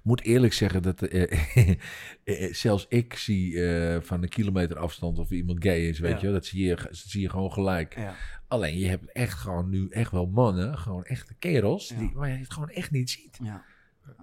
moet 0.04 0.22
eerlijk 0.22 0.54
zeggen 0.54 0.82
dat 0.82 1.14
uh, 1.14 2.54
zelfs 2.64 2.86
ik 2.89 3.14
zie 3.14 3.60
van 4.02 4.24
een 4.24 4.30
kilometer 4.30 4.78
afstand 4.78 5.20
of 5.20 5.32
iemand 5.32 5.64
gay 5.64 5.88
is, 5.88 6.00
weet 6.00 6.22
ja. 6.22 6.28
je. 6.28 6.34
Dat 6.34 6.46
zie 6.46 6.66
je, 6.66 6.76
dat 6.76 6.96
zie 6.96 7.22
je 7.22 7.30
gewoon 7.30 7.52
gelijk. 7.52 7.96
Ja. 7.96 8.16
Alleen 8.48 8.78
je 8.78 8.88
hebt 8.88 9.12
echt 9.12 9.38
gewoon 9.38 9.70
nu 9.70 9.89
echt 9.89 10.12
wel 10.12 10.26
mannen, 10.26 10.78
gewoon 10.78 11.04
echte 11.04 11.34
kerels, 11.34 11.89
ja. 11.89 11.98
die, 11.98 12.12
waar 12.14 12.30
je 12.30 12.38
het 12.38 12.54
gewoon 12.54 12.70
echt 12.70 12.92
niet 12.92 13.10
ziet. 13.10 13.39
Ja. 13.44 13.64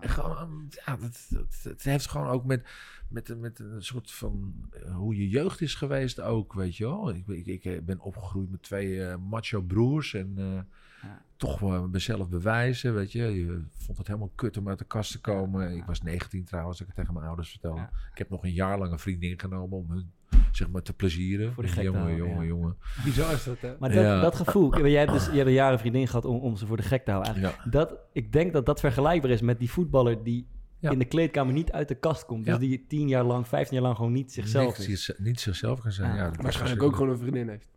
Gewoon, 0.01 0.73
ja, 0.85 0.97
dat, 0.97 1.27
dat, 1.29 1.61
dat, 1.62 1.83
heeft 1.83 2.09
gewoon 2.09 2.29
ook 2.29 2.45
met, 2.45 2.66
met, 3.09 3.39
met 3.39 3.59
een 3.59 3.83
soort 3.83 4.11
van 4.11 4.55
hoe 4.93 5.16
je 5.16 5.29
jeugd 5.29 5.61
is 5.61 5.75
geweest 5.75 6.21
ook, 6.21 6.53
weet 6.53 6.77
je 6.77 6.85
wel. 6.85 7.14
Ik, 7.14 7.27
ik, 7.27 7.64
ik 7.64 7.85
ben 7.85 8.01
opgegroeid 8.01 8.51
met 8.51 8.62
twee 8.62 8.89
uh, 8.89 9.16
macho 9.16 9.61
broers 9.61 10.14
en 10.14 10.35
uh, 10.39 10.61
ja. 11.03 11.22
toch 11.36 11.90
mezelf 11.90 12.28
bewijzen, 12.28 12.94
weet 12.94 13.12
je. 13.12 13.22
Je 13.22 13.62
vond 13.72 13.99
het 13.99 14.07
helemaal 14.07 14.32
kut 14.34 14.57
om 14.57 14.68
uit 14.68 14.78
de 14.78 14.84
kast 14.84 15.12
te 15.12 15.20
komen. 15.20 15.76
Ik 15.76 15.84
was 15.84 16.03
19 16.03 16.44
trouwens, 16.44 16.80
ik 16.80 16.86
het 16.86 16.96
tegen 16.96 17.14
mijn 17.14 17.26
ouders 17.26 17.51
vertelde. 17.51 17.88
Ik 18.12 18.18
heb 18.18 18.30
nog 18.30 18.44
een 18.44 18.53
jaar 18.53 18.78
lang 18.78 18.92
een 18.92 18.99
vriendin 18.99 19.38
genomen 19.38 19.78
om 19.78 19.90
hun 19.90 20.12
zeg 20.53 20.70
maar 20.70 20.82
te 20.82 20.92
plezieren. 20.92 21.53
Voor 21.53 21.62
die 21.66 21.82
jongen, 21.82 22.16
jongen, 22.16 22.46
jongen. 22.46 22.76
Bizar 23.05 23.32
is 23.32 23.44
dat, 23.44 23.61
hè? 23.61 23.74
Maar 23.78 23.92
dat, 23.92 24.03
ja. 24.03 24.20
dat 24.20 24.34
gevoel, 24.34 24.86
jij 24.86 25.01
hebt 25.01 25.12
dus 25.12 25.26
je 25.26 25.32
hebt 25.32 25.46
een 25.46 25.53
jaren 25.53 25.78
vriendin 25.78 26.07
gehad 26.07 26.24
om, 26.24 26.36
om 26.36 26.57
ze 26.57 26.66
voor 26.66 26.76
de 26.76 26.82
gek 26.82 27.05
te 27.05 27.11
houden. 27.11 27.40
Ja. 27.40 27.55
Dat, 27.70 27.94
ik 28.12 28.32
denk 28.32 28.53
dat 28.53 28.66
dat 28.66 28.80
vergelijkbaar 28.80 29.30
is 29.30 29.40
met 29.40 29.59
die 29.59 29.70
voetballer 29.70 30.22
die 30.22 30.46
ja. 30.78 30.90
in 30.90 30.99
de 30.99 31.05
kleedkamer 31.05 31.53
niet 31.53 31.72
uit 31.72 31.88
de 31.88 31.94
kast 31.94 32.24
komt. 32.24 32.44
Dus 32.44 32.59
die 32.59 32.84
tien 32.88 33.09
jaar 33.09 33.24
lang, 33.24 33.49
vijftien 33.49 33.74
jaar 33.74 33.84
lang 33.84 33.96
gewoon 33.96 34.12
niet 34.12 34.32
zichzelf 34.32 34.78
niet, 34.78 34.88
is. 34.88 35.12
Niet 35.18 35.40
zichzelf 35.40 35.80
kan 35.80 35.92
zijn, 35.92 36.16
ja. 36.16 36.32
Waarschijnlijk 36.40 36.82
ook 36.82 36.96
gewoon 36.96 37.11
een 37.11 37.18
vriendin 37.18 37.49
heeft. 37.49 37.68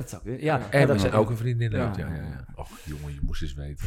Dat 0.00 0.10
zou 0.10 0.42
ja. 0.42 0.70
En 0.70 0.86
dat 0.86 1.12
ook 1.12 1.30
een 1.30 1.36
vriendin 1.36 1.70
ja. 1.70 1.92
ja, 1.96 2.06
ja. 2.06 2.44
Och, 2.54 2.68
jongen, 2.84 3.12
je 3.12 3.20
moest 3.22 3.42
eens 3.42 3.54
weten. 3.54 3.86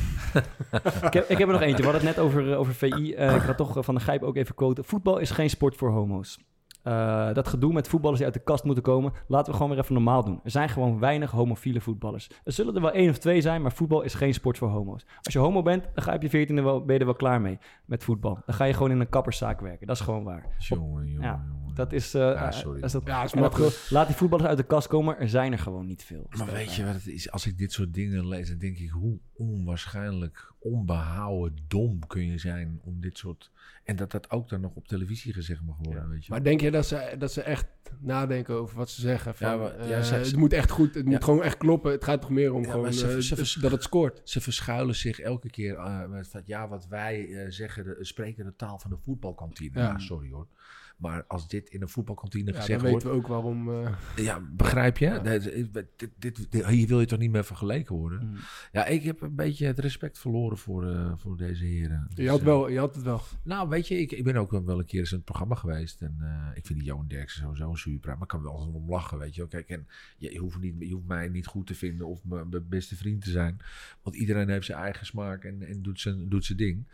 ik, 1.08 1.14
heb, 1.14 1.30
ik 1.30 1.38
heb 1.38 1.48
er 1.48 1.54
nog 1.54 1.62
eentje. 1.62 1.84
We 1.84 1.90
hadden 1.90 2.08
het 2.08 2.16
net 2.16 2.26
over, 2.26 2.56
over 2.56 2.74
VI. 2.74 2.88
Uh, 2.88 3.36
ik 3.36 3.42
had 3.42 3.58
toch 3.58 3.78
van 3.86 3.96
de 3.96 4.02
Gijp 4.02 4.24
ook 4.24 4.36
even 4.36 4.56
quoten. 4.56 4.84
Voetbal 4.84 5.18
is 5.18 5.32
geen 5.32 5.50
sport 5.50 5.76
voor 5.76 5.92
homo's. 5.92 6.40
Uh, 6.84 7.34
dat 7.34 7.48
gedoe 7.48 7.74
met 7.74 7.88
voetballers 7.88 8.18
die 8.18 8.28
uit 8.28 8.38
de 8.38 8.44
kast 8.44 8.64
moeten 8.64 8.84
komen, 8.84 9.14
laten 9.28 9.52
we 9.52 9.58
gewoon 9.58 9.72
weer 9.72 9.84
even 9.84 9.94
normaal 9.94 10.24
doen. 10.24 10.40
Er 10.44 10.52
zijn 10.52 10.70
gewoon 10.70 11.00
weinig 11.00 11.32
homofiele 11.32 11.82
voetballers. 11.82 12.30
Er 12.44 12.52
zullen 12.52 12.76
er 12.76 12.82
wel 12.82 12.92
één 12.92 13.10
of 13.10 13.18
twee 13.18 13.42
zijn, 13.42 13.62
maar 13.62 13.72
voetbal 13.72 14.02
is 14.02 14.14
geen 14.14 14.34
sport 14.34 14.58
voor 14.58 14.70
homo's. 14.70 15.06
Als 15.22 15.34
je 15.34 15.40
homo 15.40 15.62
bent, 15.62 15.84
dan 15.94 16.04
ga 16.04 16.10
je 16.10 16.16
op 16.16 16.24
je 16.24 16.30
veertiende 16.30 16.62
wel, 16.62 16.86
ben 16.86 16.94
je 16.94 17.00
er 17.00 17.06
wel 17.06 17.16
klaar 17.16 17.42
mee 17.42 17.60
met 17.86 18.04
voetbal. 18.04 18.40
Dan 18.46 18.56
ga 18.56 18.64
je 18.64 18.74
gewoon 18.74 18.92
in 18.92 19.00
een 19.00 19.10
kapperszaak 19.10 19.62
werken. 19.62 19.88
Dat 19.88 19.96
is 19.96 20.02
gewoon 20.02 20.24
waar. 20.24 20.56
Jongen, 20.58 21.08
jongen, 21.08 21.22
ja, 21.22 21.44
Dat 21.76 21.94
is... 21.94 22.16
Uh, 22.16 22.22
ja, 22.22 22.52
sorry. 22.52 22.82
Is 22.84 22.92
dat, 22.92 23.02
ja, 23.06 23.24
is 23.24 23.32
dat, 23.32 23.90
laat 23.90 24.08
die 24.08 24.16
voetballers 24.16 24.50
uit 24.50 24.58
de 24.58 24.64
kast 24.64 24.88
komen, 24.88 25.20
er 25.20 25.30
zijn 25.30 25.52
er 25.52 25.60
gewoon 25.60 25.86
niet 25.86 26.04
veel. 26.04 26.28
Maar 26.38 26.52
weet 26.52 26.74
je 26.74 26.86
wat 26.86 26.94
het 26.94 27.08
is? 27.08 27.32
Als 27.32 27.46
ik 27.48 27.58
dit 27.58 27.72
soort 27.72 27.94
dingen 27.94 28.28
lees, 28.28 28.50
dan 28.50 28.58
denk 28.58 28.78
ik, 28.78 28.90
hoe 28.90 29.18
onwaarschijnlijk 29.34 30.54
onbehouden 30.60 31.58
dom 31.68 32.08
kun 32.08 32.26
je 32.26 32.38
zijn 32.38 32.80
om 32.84 33.02
dit 33.02 33.18
soort... 33.18 33.52
En 33.84 33.96
dat 33.96 34.12
dat 34.12 34.32
ook 34.32 34.50
dan 34.50 34.62
nog 34.62 34.76
op 34.76 34.88
televisie 34.88 35.34
gezegd 35.34 35.62
mag 35.62 35.76
worden, 35.80 36.10
weet 36.10 36.26
je. 36.26 36.32
Maar 36.32 36.44
denk 36.44 36.62
je 36.62 36.72
dat 36.72 36.86
ze, 36.86 37.16
dat 37.18 37.32
ze 37.32 37.42
echt 37.42 37.68
nadenken 38.00 38.56
over 38.56 38.78
wat 38.78 38.90
ze 38.90 39.02
zeggen? 39.02 39.36
Van, 39.36 39.48
ja, 39.48 39.58
maar, 39.58 39.88
ja, 39.88 39.98
uh, 39.98 40.04
ze, 40.04 40.14
het 40.14 40.36
moet 40.36 40.54
echt 40.54 40.70
goed, 40.70 40.96
het 40.96 41.06
moet 41.06 41.24
gewoon 41.24 41.44
echt 41.44 41.58
kloppen. 41.58 41.92
Het 41.92 42.04
gaat 42.04 42.22
toch 42.22 42.30
meer 42.30 42.54
om 42.54 42.66
gewoon 42.66 42.94
ze, 42.94 43.16
uh, 43.16 43.44
ze 43.44 43.60
dat 43.60 43.72
het 43.72 43.84
scoort. 43.84 44.22
Ze 44.24 44.42
verschuilen 44.42 44.96
zich 44.96 45.20
elke 45.20 45.50
keer 45.50 45.74
uh, 45.74 46.06
met 46.06 46.28
van, 46.28 46.42
ja, 46.46 46.68
wat 46.68 46.88
wij 46.88 47.46
zeggen, 47.50 47.84
de, 47.84 47.98
spreken 48.00 48.46
de 48.46 48.56
taal 48.56 48.80
van 48.80 48.90
de 48.90 48.98
voetbalkantine. 48.98 49.80
Ja. 49.80 50.00
sorry 50.00 50.32
hoor. 50.32 50.48
Maar 50.96 51.24
als 51.28 51.48
dit 51.48 51.70
in 51.70 51.82
een 51.82 51.90
voetbalkantine 51.90 52.52
ja, 52.52 52.60
gezegd 52.60 52.82
dan 52.82 52.90
wordt... 52.90 53.04
weten 53.06 53.22
we 53.22 53.24
ook 53.24 53.32
waarom... 53.32 53.70
Uh... 53.70 53.90
Ja, 54.16 54.40
begrijp 54.40 54.98
je? 54.98 55.06
Ja. 55.06 55.20
Dit, 55.20 55.72
dit, 56.18 56.52
dit, 56.52 56.68
hier 56.68 56.88
wil 56.88 57.00
je 57.00 57.06
toch 57.06 57.20
niet 57.20 57.32
meer 57.32 57.46
vergeleken 57.46 57.96
worden? 57.96 58.28
Mm. 58.28 58.36
Ja, 58.72 58.86
ik 58.86 59.04
heb 59.04 59.22
een 59.22 59.36
beetje 59.36 59.66
het 59.66 59.80
respect 59.80 60.20
verloren 60.20 60.58
voor, 60.58 60.86
uh, 60.86 61.12
voor 61.16 61.38
deze 61.38 61.66
heren. 61.66 62.08
Dus, 62.10 62.24
je, 62.26 62.30
had 62.30 62.42
wel, 62.42 62.70
je 62.70 62.80
had 62.80 62.96
het 62.96 63.04
wel. 63.04 63.22
Nou, 63.44 63.70
weet 63.70 63.88
je, 63.88 64.00
ik, 64.00 64.12
ik 64.12 64.24
ben 64.24 64.36
ook 64.36 64.52
wel 64.52 64.80
een 64.80 64.86
keer 64.86 65.00
eens 65.00 65.12
in 65.12 65.16
het 65.16 65.26
programma 65.26 65.56
geweest. 65.56 66.02
En 66.02 66.18
uh, 66.22 66.48
ik 66.54 66.66
vind 66.66 66.80
die 66.80 66.88
Johan 66.88 67.08
Derksen 67.08 67.42
sowieso 67.42 67.70
een 67.70 67.78
super. 67.78 68.14
Maar 68.14 68.22
ik 68.22 68.28
kan 68.28 68.42
wel 68.42 68.56
eens 68.56 68.76
om 68.76 68.90
lachen, 68.90 69.18
weet 69.18 69.36
je 69.36 69.42
Kijk, 69.48 69.70
en 69.70 69.88
je, 70.18 70.32
je, 70.32 70.40
hoeft 70.40 70.60
niet, 70.60 70.76
je 70.80 70.94
hoeft 70.94 71.08
mij 71.08 71.28
niet 71.28 71.46
goed 71.46 71.68
te 71.68 71.76
vinden 71.76 72.08
of 72.08 72.24
mijn 72.24 72.68
beste 72.70 72.96
vriend 72.96 73.24
te 73.24 73.30
zijn. 73.30 73.60
Want 74.02 74.16
iedereen 74.16 74.50
heeft 74.50 74.66
zijn 74.66 74.78
eigen 74.78 75.06
smaak 75.06 75.44
en, 75.44 75.68
en 75.68 75.82
doet, 75.82 76.00
zijn, 76.00 76.30
doet 76.30 76.46
zijn 76.46 76.58
ding. 76.58 76.88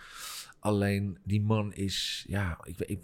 Alleen 0.59 1.17
die 1.23 1.41
man 1.41 1.73
is, 1.73 2.25
ja, 2.27 2.59
ik, 2.63 2.79
ik, 2.79 2.99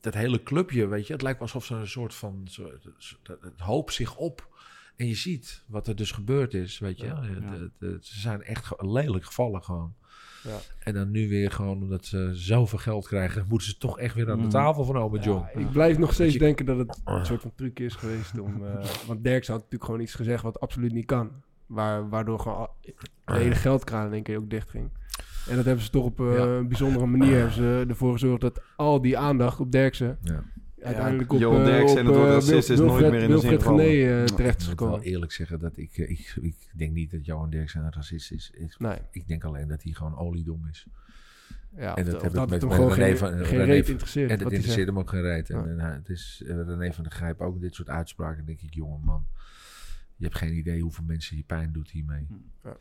dat 0.00 0.14
hele 0.14 0.42
clubje, 0.42 0.86
weet 0.86 1.06
je, 1.06 1.12
het 1.12 1.22
lijkt 1.22 1.40
alsof 1.40 1.64
ze 1.64 1.74
een 1.74 1.88
soort 1.88 2.14
van, 2.14 2.46
zo, 2.50 2.70
het 3.26 3.60
hoopt 3.60 3.92
zich 3.92 4.16
op. 4.16 4.48
En 4.96 5.06
je 5.06 5.14
ziet 5.14 5.62
wat 5.66 5.86
er 5.86 5.96
dus 5.96 6.10
gebeurd 6.10 6.54
is, 6.54 6.78
weet 6.78 6.98
je. 6.98 7.06
Ja, 7.06 7.22
ze 8.00 8.20
zijn 8.20 8.42
echt 8.42 8.82
lelijk 8.82 9.24
gevallen 9.24 9.62
gewoon. 9.64 9.94
Ja. 10.42 10.58
En 10.78 10.94
dan 10.94 11.10
nu 11.10 11.28
weer 11.28 11.50
gewoon, 11.50 11.82
omdat 11.82 12.06
ze 12.06 12.30
zoveel 12.32 12.78
geld 12.78 13.06
krijgen, 13.06 13.44
moeten 13.48 13.68
ze 13.68 13.78
toch 13.78 13.98
echt 13.98 14.14
weer 14.14 14.30
aan 14.30 14.42
de 14.42 14.48
tafel 14.48 14.84
van 14.84 14.96
Ome 14.96 15.18
John. 15.18 15.46
ik 15.54 15.70
blijf 15.70 15.98
nog 15.98 16.12
steeds 16.12 16.36
denken 16.36 16.66
dat 16.66 16.78
het 16.78 17.00
een 17.04 17.26
soort 17.26 17.40
van 17.40 17.52
truc 17.54 17.78
is 17.78 17.94
geweest 17.94 18.38
om... 18.38 18.62
Uh, 18.64 18.84
want 19.06 19.24
Derks 19.24 19.48
had 19.48 19.56
natuurlijk 19.56 19.84
gewoon 19.84 20.00
iets 20.00 20.14
gezegd 20.14 20.42
wat 20.42 20.60
absoluut 20.60 20.92
niet 20.92 21.06
kan. 21.06 21.30
Waar, 21.66 22.08
waardoor 22.08 22.40
gewoon 22.40 22.68
de 23.24 23.34
hele 23.34 23.54
geldkraan 23.54 24.06
in 24.06 24.12
één 24.12 24.22
keer 24.22 24.38
ook 24.38 24.50
dicht 24.50 24.70
ging. 24.70 24.90
En 25.48 25.56
dat 25.56 25.64
hebben 25.64 25.84
ze 25.84 25.90
toch 25.90 26.04
op 26.04 26.20
uh, 26.20 26.36
ja. 26.36 26.44
een 26.44 26.68
bijzondere 26.68 27.06
manier 27.06 27.34
hebben 27.34 27.52
ze 27.52 27.84
ervoor 27.88 28.12
gezorgd 28.12 28.40
dat 28.40 28.62
al 28.76 29.00
die 29.00 29.18
aandacht 29.18 29.60
op 29.60 29.72
Derksen 29.72 30.18
ja. 30.22 30.42
uiteindelijk 30.82 31.32
op, 31.32 31.40
Johan 31.40 31.64
Derksen 31.64 31.98
en 31.98 32.06
het 32.06 32.14
woord 32.14 32.28
racist 32.28 32.70
is 32.70 32.78
nooit 32.78 33.10
meer 33.10 33.22
in 33.22 33.30
de 33.30 33.38
zin 33.38 33.60
van 33.60 33.80
uh, 33.80 34.24
terecht 34.24 34.60
is 34.60 34.66
gekomen. 34.66 34.94
Ik 34.94 35.00
moet 35.00 35.04
wel 35.04 35.14
eerlijk 35.14 35.32
zeggen 35.32 35.58
dat 35.58 35.76
ik, 35.76 35.96
ik, 35.96 36.36
ik 36.40 36.56
denk 36.74 36.92
niet 36.92 37.10
dat 37.10 37.24
Johan 37.24 37.50
Derksen 37.50 37.84
een 37.84 37.92
racist 37.92 38.32
is. 38.32 38.52
Ik 39.10 39.28
denk 39.28 39.44
alleen 39.44 39.68
dat 39.68 39.82
hij 39.82 39.92
gewoon 39.92 40.18
oliedom 40.18 40.66
is. 40.70 40.86
Ja, 41.76 41.96
en 41.96 42.04
dat, 42.04 42.32
dat 42.32 42.50
het 42.50 42.62
hem 42.62 42.70
gewoon 42.70 42.92
geen, 42.92 43.16
van, 43.16 43.44
geen 43.44 43.64
reet 43.64 43.88
interesseert. 43.88 44.30
En 44.30 44.38
dat 44.38 44.52
interesseert 44.52 44.86
hem 44.86 44.98
ook 44.98 45.10
geen 45.10 45.22
reet. 45.22 45.50
En, 45.50 45.78
en, 45.78 45.94
het 45.94 46.08
is 46.08 46.42
uh, 46.44 46.62
René 46.66 46.92
van 46.92 47.04
der 47.04 47.12
Grijp 47.12 47.40
ook 47.40 47.60
dit 47.60 47.74
soort 47.74 47.88
uitspraken. 47.88 48.44
denk 48.44 48.60
ik, 48.60 48.74
jongen 48.74 49.00
man, 49.04 49.26
je 50.16 50.24
hebt 50.24 50.36
geen 50.36 50.56
idee 50.56 50.80
hoeveel 50.80 51.04
mensen 51.04 51.36
je 51.36 51.42
pijn 51.42 51.72
doet 51.72 51.90
hiermee. 51.90 52.26
Ja. 52.64 52.76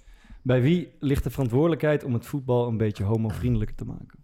Bij 0.47 0.61
wie 0.61 0.91
ligt 0.99 1.23
de 1.23 1.29
verantwoordelijkheid 1.29 2.03
om 2.03 2.13
het 2.13 2.25
voetbal 2.25 2.67
een 2.67 2.77
beetje 2.77 3.03
homovriendelijker 3.03 3.75
te 3.75 3.85
maken? 3.85 4.19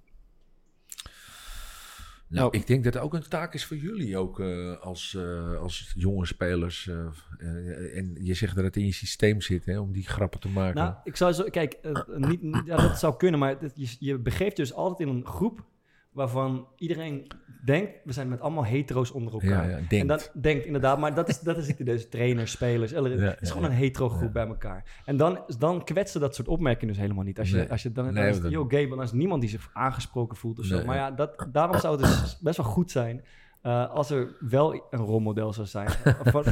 Nou, 2.28 2.58
ik 2.58 2.68
denk 2.68 2.84
dat 2.84 2.94
het 2.94 3.04
ook 3.04 3.14
een 3.14 3.28
taak 3.28 3.54
is 3.54 3.66
voor 3.66 3.78
jullie 3.78 4.18
ook 4.18 4.40
uh, 4.40 4.78
als, 4.80 5.14
uh, 5.14 5.60
als 5.60 5.94
jonge 5.96 6.26
spelers. 6.26 6.86
Uh, 6.86 7.98
en 7.98 8.18
je 8.20 8.34
zegt 8.34 8.56
dat 8.56 8.64
het 8.64 8.76
in 8.76 8.86
je 8.86 8.94
systeem 8.94 9.42
zit 9.42 9.66
hè, 9.66 9.80
om 9.80 9.92
die 9.92 10.08
grappen 10.08 10.40
te 10.40 10.50
maken. 10.50 10.82
Nou, 10.82 10.96
ik 11.04 11.16
zou 11.16 11.32
zo, 11.32 11.44
kijk, 11.44 11.80
niet, 12.18 12.42
ja, 12.66 12.76
dat 12.76 13.00
zou 13.00 13.18
kunnen, 13.18 13.40
maar 13.40 13.58
je, 13.76 13.96
je 14.00 14.18
begeeft 14.18 14.56
dus 14.56 14.74
altijd 14.74 15.10
in 15.10 15.16
een 15.16 15.26
groep 15.26 15.66
waarvan 16.14 16.68
iedereen 16.78 17.28
denkt, 17.66 17.92
we 18.04 18.14
zijn 18.14 18.30
met 18.30 18.42
allemaal 18.42 18.66
hetero's 18.66 19.12
onder 19.12 19.34
elkaar. 19.34 19.70
Ja, 19.70 19.80
ja, 19.90 20.00
en 20.00 20.08
dat 20.08 20.32
denkt 20.42 20.66
inderdaad, 20.66 21.00
maar 21.00 21.14
dat 21.14 21.30
is, 21.30 21.40
dat 21.40 21.58
is 21.58 21.76
dus 21.76 22.10
trainers, 22.10 22.52
spelers. 22.52 22.92
het 22.96 23.42
is 23.42 23.52
gewoon 23.52 23.70
een 23.70 23.76
hetero 23.76 24.10
groep 24.10 24.34
bij 24.34 24.48
elkaar. 24.48 25.02
En 25.06 25.18
dan, 25.18 25.40
dan 25.58 25.84
kwetsen 25.84 26.22
dat 26.22 26.36
soort 26.36 26.48
opmerkingen 26.48 26.94
dus 26.94 27.04
helemaal 27.04 27.24
niet. 27.24 27.40
Als 27.40 27.50
je, 27.50 27.70
als 27.70 27.84
je 27.84 27.92
dan, 27.92 28.14
dan 28.14 28.24
is 28.24 28.38
het, 28.38 28.52
yo, 28.52 28.66
gay, 28.68 28.88
dan 28.88 29.02
is 29.02 29.12
niemand 29.12 29.42
die 29.42 29.50
zich 29.50 29.70
aangesproken 29.74 30.38
voelt 30.38 30.60
of 30.60 30.66
zo. 30.66 30.86
Maar 30.86 30.96
ja, 30.96 31.12
dat, 31.12 31.48
daarom 31.52 31.80
zou 31.80 32.02
het 32.02 32.06
dus 32.06 32.40
best 32.40 32.58
wel 32.58 32.66
goed 32.66 32.92
zijn 32.92 33.24
Uh, 33.64 33.90
als 33.90 34.10
er 34.10 34.36
wel 34.40 34.74
een 34.90 35.00
rolmodel 35.00 35.54
zou 35.54 35.68
zijn, 35.68 35.90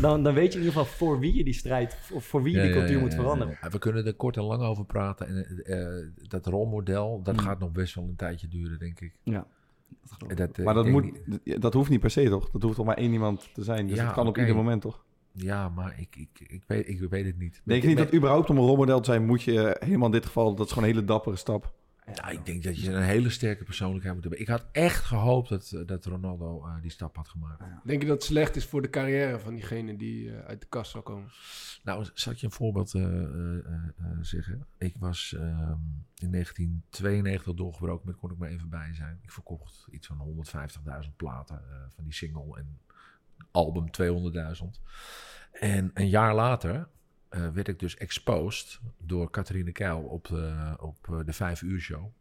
dan, 0.01 0.23
dan 0.23 0.33
weet 0.33 0.53
je 0.53 0.59
in 0.59 0.65
ieder 0.65 0.79
geval 0.79 0.85
voor 0.97 1.19
wie 1.19 1.35
je 1.35 1.43
die 1.43 1.53
strijd, 1.53 1.97
of 2.13 2.25
voor 2.25 2.43
wie 2.43 2.55
je 2.55 2.61
die 2.61 2.71
cultuur 2.71 2.99
moet 2.99 3.13
veranderen. 3.13 3.57
We 3.69 3.79
kunnen 3.79 4.05
er 4.05 4.13
kort 4.13 4.37
en 4.37 4.43
lang 4.43 4.61
over 4.61 4.85
praten. 4.85 5.27
En 5.27 5.61
uh, 5.65 6.27
dat 6.29 6.45
rolmodel, 6.45 7.21
dat 7.23 7.35
mm. 7.35 7.39
gaat 7.39 7.59
nog 7.59 7.71
best 7.71 7.95
wel 7.95 8.03
een 8.03 8.15
tijdje 8.15 8.47
duren, 8.47 8.79
denk 8.79 8.99
ik. 8.99 9.13
Ja. 9.23 9.47
Dat, 10.35 10.57
maar 10.57 10.73
dat, 10.73 10.87
moet, 10.87 11.11
dat 11.43 11.73
hoeft 11.73 11.89
niet 11.89 11.99
per 11.99 12.11
se, 12.11 12.29
toch? 12.29 12.49
Dat 12.49 12.61
hoeft 12.61 12.75
toch 12.75 12.85
maar 12.85 12.97
één 12.97 13.13
iemand 13.13 13.49
te 13.53 13.63
zijn. 13.63 13.87
Dus 13.87 13.97
dat 13.97 14.11
kan 14.11 14.27
op 14.27 14.37
ieder 14.37 14.55
moment, 14.55 14.81
toch? 14.81 15.03
Ja, 15.31 15.69
maar 15.69 15.99
ik, 15.99 16.15
ik, 16.15 16.49
ik, 16.49 16.63
weet, 16.67 16.87
ik 16.87 16.99
weet 17.09 17.25
het 17.25 17.37
niet. 17.37 17.61
Denk 17.63 17.81
je 17.81 17.87
niet 17.87 17.97
dat 17.97 18.13
überhaupt 18.13 18.49
om 18.49 18.57
een 18.57 18.65
rolmodel 18.65 18.99
te 18.99 19.11
zijn, 19.11 19.25
moet 19.25 19.41
je 19.41 19.77
helemaal 19.79 20.05
in 20.05 20.13
dit 20.13 20.25
geval, 20.25 20.55
dat 20.55 20.65
is 20.65 20.71
gewoon 20.71 20.89
een 20.89 20.95
hele 20.95 21.05
dappere 21.05 21.35
stap. 21.35 21.73
Ja, 22.15 22.27
ik 22.27 22.45
denk 22.45 22.63
dat 22.63 22.81
je 22.81 22.91
een 22.91 23.03
hele 23.03 23.29
sterke 23.29 23.63
persoonlijkheid 23.63 24.13
moet 24.13 24.23
hebben. 24.23 24.41
Ik 24.41 24.47
had 24.47 24.65
echt 24.71 25.03
gehoopt 25.03 25.49
dat, 25.49 25.71
eh, 25.71 25.87
dat 25.87 26.05
Ronaldo 26.05 26.65
uh, 26.65 26.81
die 26.81 26.91
stap 26.91 27.15
had 27.15 27.27
gemaakt. 27.27 27.63
Denk 27.83 28.01
je 28.01 28.07
dat 28.07 28.17
het 28.17 28.25
slecht 28.25 28.55
is 28.55 28.65
voor 28.65 28.81
de 28.81 28.89
carrière 28.89 29.39
van 29.39 29.53
diegene 29.53 29.97
die 29.97 30.25
uh, 30.25 30.39
uit 30.39 30.61
de 30.61 30.67
kast 30.67 30.91
zal 30.91 31.01
komen? 31.01 31.29
Nou, 31.83 32.07
zal 32.13 32.31
ik 32.31 32.37
je 32.37 32.45
een 32.45 32.51
voorbeeld 32.51 32.89
zeggen? 34.21 34.65
Ik 34.77 34.95
was 34.99 35.33
ehm, 35.33 35.77
in 36.15 36.31
1992 36.31 37.53
doorgebroken 37.53 38.07
met 38.07 38.15
Kon 38.15 38.31
ik 38.31 38.37
maar 38.37 38.49
even 38.49 38.69
bij 38.69 38.93
zijn. 38.93 39.19
Ik 39.21 39.31
verkocht 39.31 39.87
iets 39.91 40.07
van 40.07 40.45
150.000 41.03 41.15
platen 41.15 41.61
van 41.95 42.03
die 42.03 42.13
single 42.13 42.57
en 42.57 42.79
album 43.51 43.85
200.000. 43.91 44.81
En 45.51 45.91
een 45.93 46.09
jaar 46.09 46.35
later 46.35 46.87
uh, 47.31 47.49
werd 47.49 47.67
ik 47.67 47.79
dus 47.79 47.95
exposed 47.95 48.79
door 48.97 49.29
Catharine 49.29 49.71
Keil 49.71 49.99
op 49.99 50.27
de, 50.27 50.75
op 50.79 51.07
eh, 51.09 51.19
de 51.25 51.33
vijf 51.33 51.61
uur 51.61 51.79
show. 51.79 52.11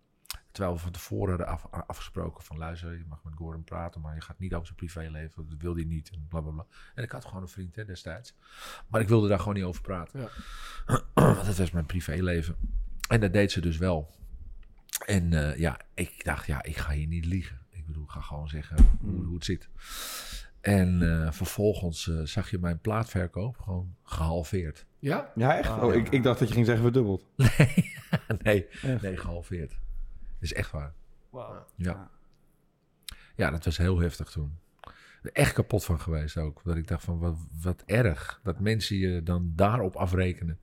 Terwijl 0.53 0.75
we 0.75 0.81
van 0.81 0.93
tevoren 0.93 1.29
hadden 1.29 1.47
af, 1.47 1.67
afgesproken 1.87 2.45
van 2.45 2.59
luister, 2.59 2.99
je 2.99 3.05
mag 3.09 3.25
met 3.25 3.35
Gordon 3.35 3.65
praten, 3.65 4.01
maar 4.01 4.15
je 4.15 4.21
gaat 4.21 4.39
niet 4.39 4.55
over 4.55 4.67
zijn 4.67 4.79
privéleven, 4.79 5.49
dat 5.49 5.59
wil 5.61 5.75
hij 5.75 5.85
niet 5.85 6.11
en 6.11 6.27
bla 6.29 6.41
bla 6.41 6.51
bla. 6.51 6.67
En 6.95 7.03
ik 7.03 7.11
had 7.11 7.25
gewoon 7.25 7.43
een 7.43 7.49
vriend 7.49 7.77
hè, 7.77 7.85
destijds. 7.85 8.35
Maar 8.89 9.01
ik 9.01 9.09
wilde 9.09 9.29
daar 9.29 9.39
gewoon 9.39 9.55
niet 9.55 9.65
over 9.65 9.83
praten. 9.83 10.21
Ja. 10.21 10.29
Want 11.35 11.47
dat 11.47 11.57
was 11.57 11.71
mijn 11.71 11.87
privéleven. 11.87 12.57
En 13.09 13.21
dat 13.21 13.33
deed 13.33 13.53
ze 13.53 13.61
dus 13.61 13.77
wel. 13.77 14.15
En 15.07 15.33
uh, 15.33 15.57
ja, 15.57 15.81
ik 15.95 16.25
dacht, 16.25 16.47
ja, 16.47 16.63
ik 16.63 16.77
ga 16.77 16.93
hier 16.93 17.07
niet 17.07 17.25
liegen. 17.25 17.59
Ik 17.71 17.87
bedoel, 17.87 18.05
ik 18.05 18.11
ga 18.11 18.21
gewoon 18.21 18.49
zeggen 18.49 18.77
hoe, 19.01 19.25
hoe 19.25 19.35
het 19.35 19.45
zit. 19.45 19.69
En 20.61 21.01
uh, 21.03 21.31
vervolgens 21.33 22.07
uh, 22.07 22.21
zag 22.25 22.51
je 22.51 22.59
mijn 22.59 22.79
plaatverkoop 22.79 23.59
gewoon 23.59 23.95
gehalveerd. 24.03 24.87
Ja? 24.99 25.33
Ja, 25.35 25.59
echt? 25.59 25.69
Ah, 25.69 25.83
oh, 25.83 25.95
Ik, 25.95 26.09
ik 26.09 26.23
dacht 26.23 26.39
dat 26.39 26.49
je 26.49 26.55
ging 26.55 26.67
zeggen 26.67 26.85
verdubbeld. 26.85 27.27
Nee, 28.43 28.67
nee, 28.83 28.99
nee, 29.01 29.17
gehalveerd. 29.17 29.71
Dat 29.71 29.79
is 30.41 30.53
echt 30.53 30.71
waar. 30.71 30.93
Wow. 31.31 31.57
Ja. 31.77 32.11
Ja, 33.37 33.51
dat 33.51 33.65
was 33.65 33.77
heel 33.77 33.99
heftig 33.99 34.31
toen. 34.31 34.59
Echt 35.23 35.53
kapot 35.53 35.85
van 35.85 36.01
geweest 36.01 36.37
ook. 36.37 36.61
Dat 36.65 36.77
ik 36.77 36.89
dacht 36.89 37.05
van, 37.05 37.19
wat, 37.19 37.37
wat 37.63 37.83
erg. 37.87 38.41
Dat 38.43 38.61
mensen 38.61 38.97
je 38.97 39.23
dan 39.23 39.53
daarop 39.55 39.97
afrekenen. 39.97 40.59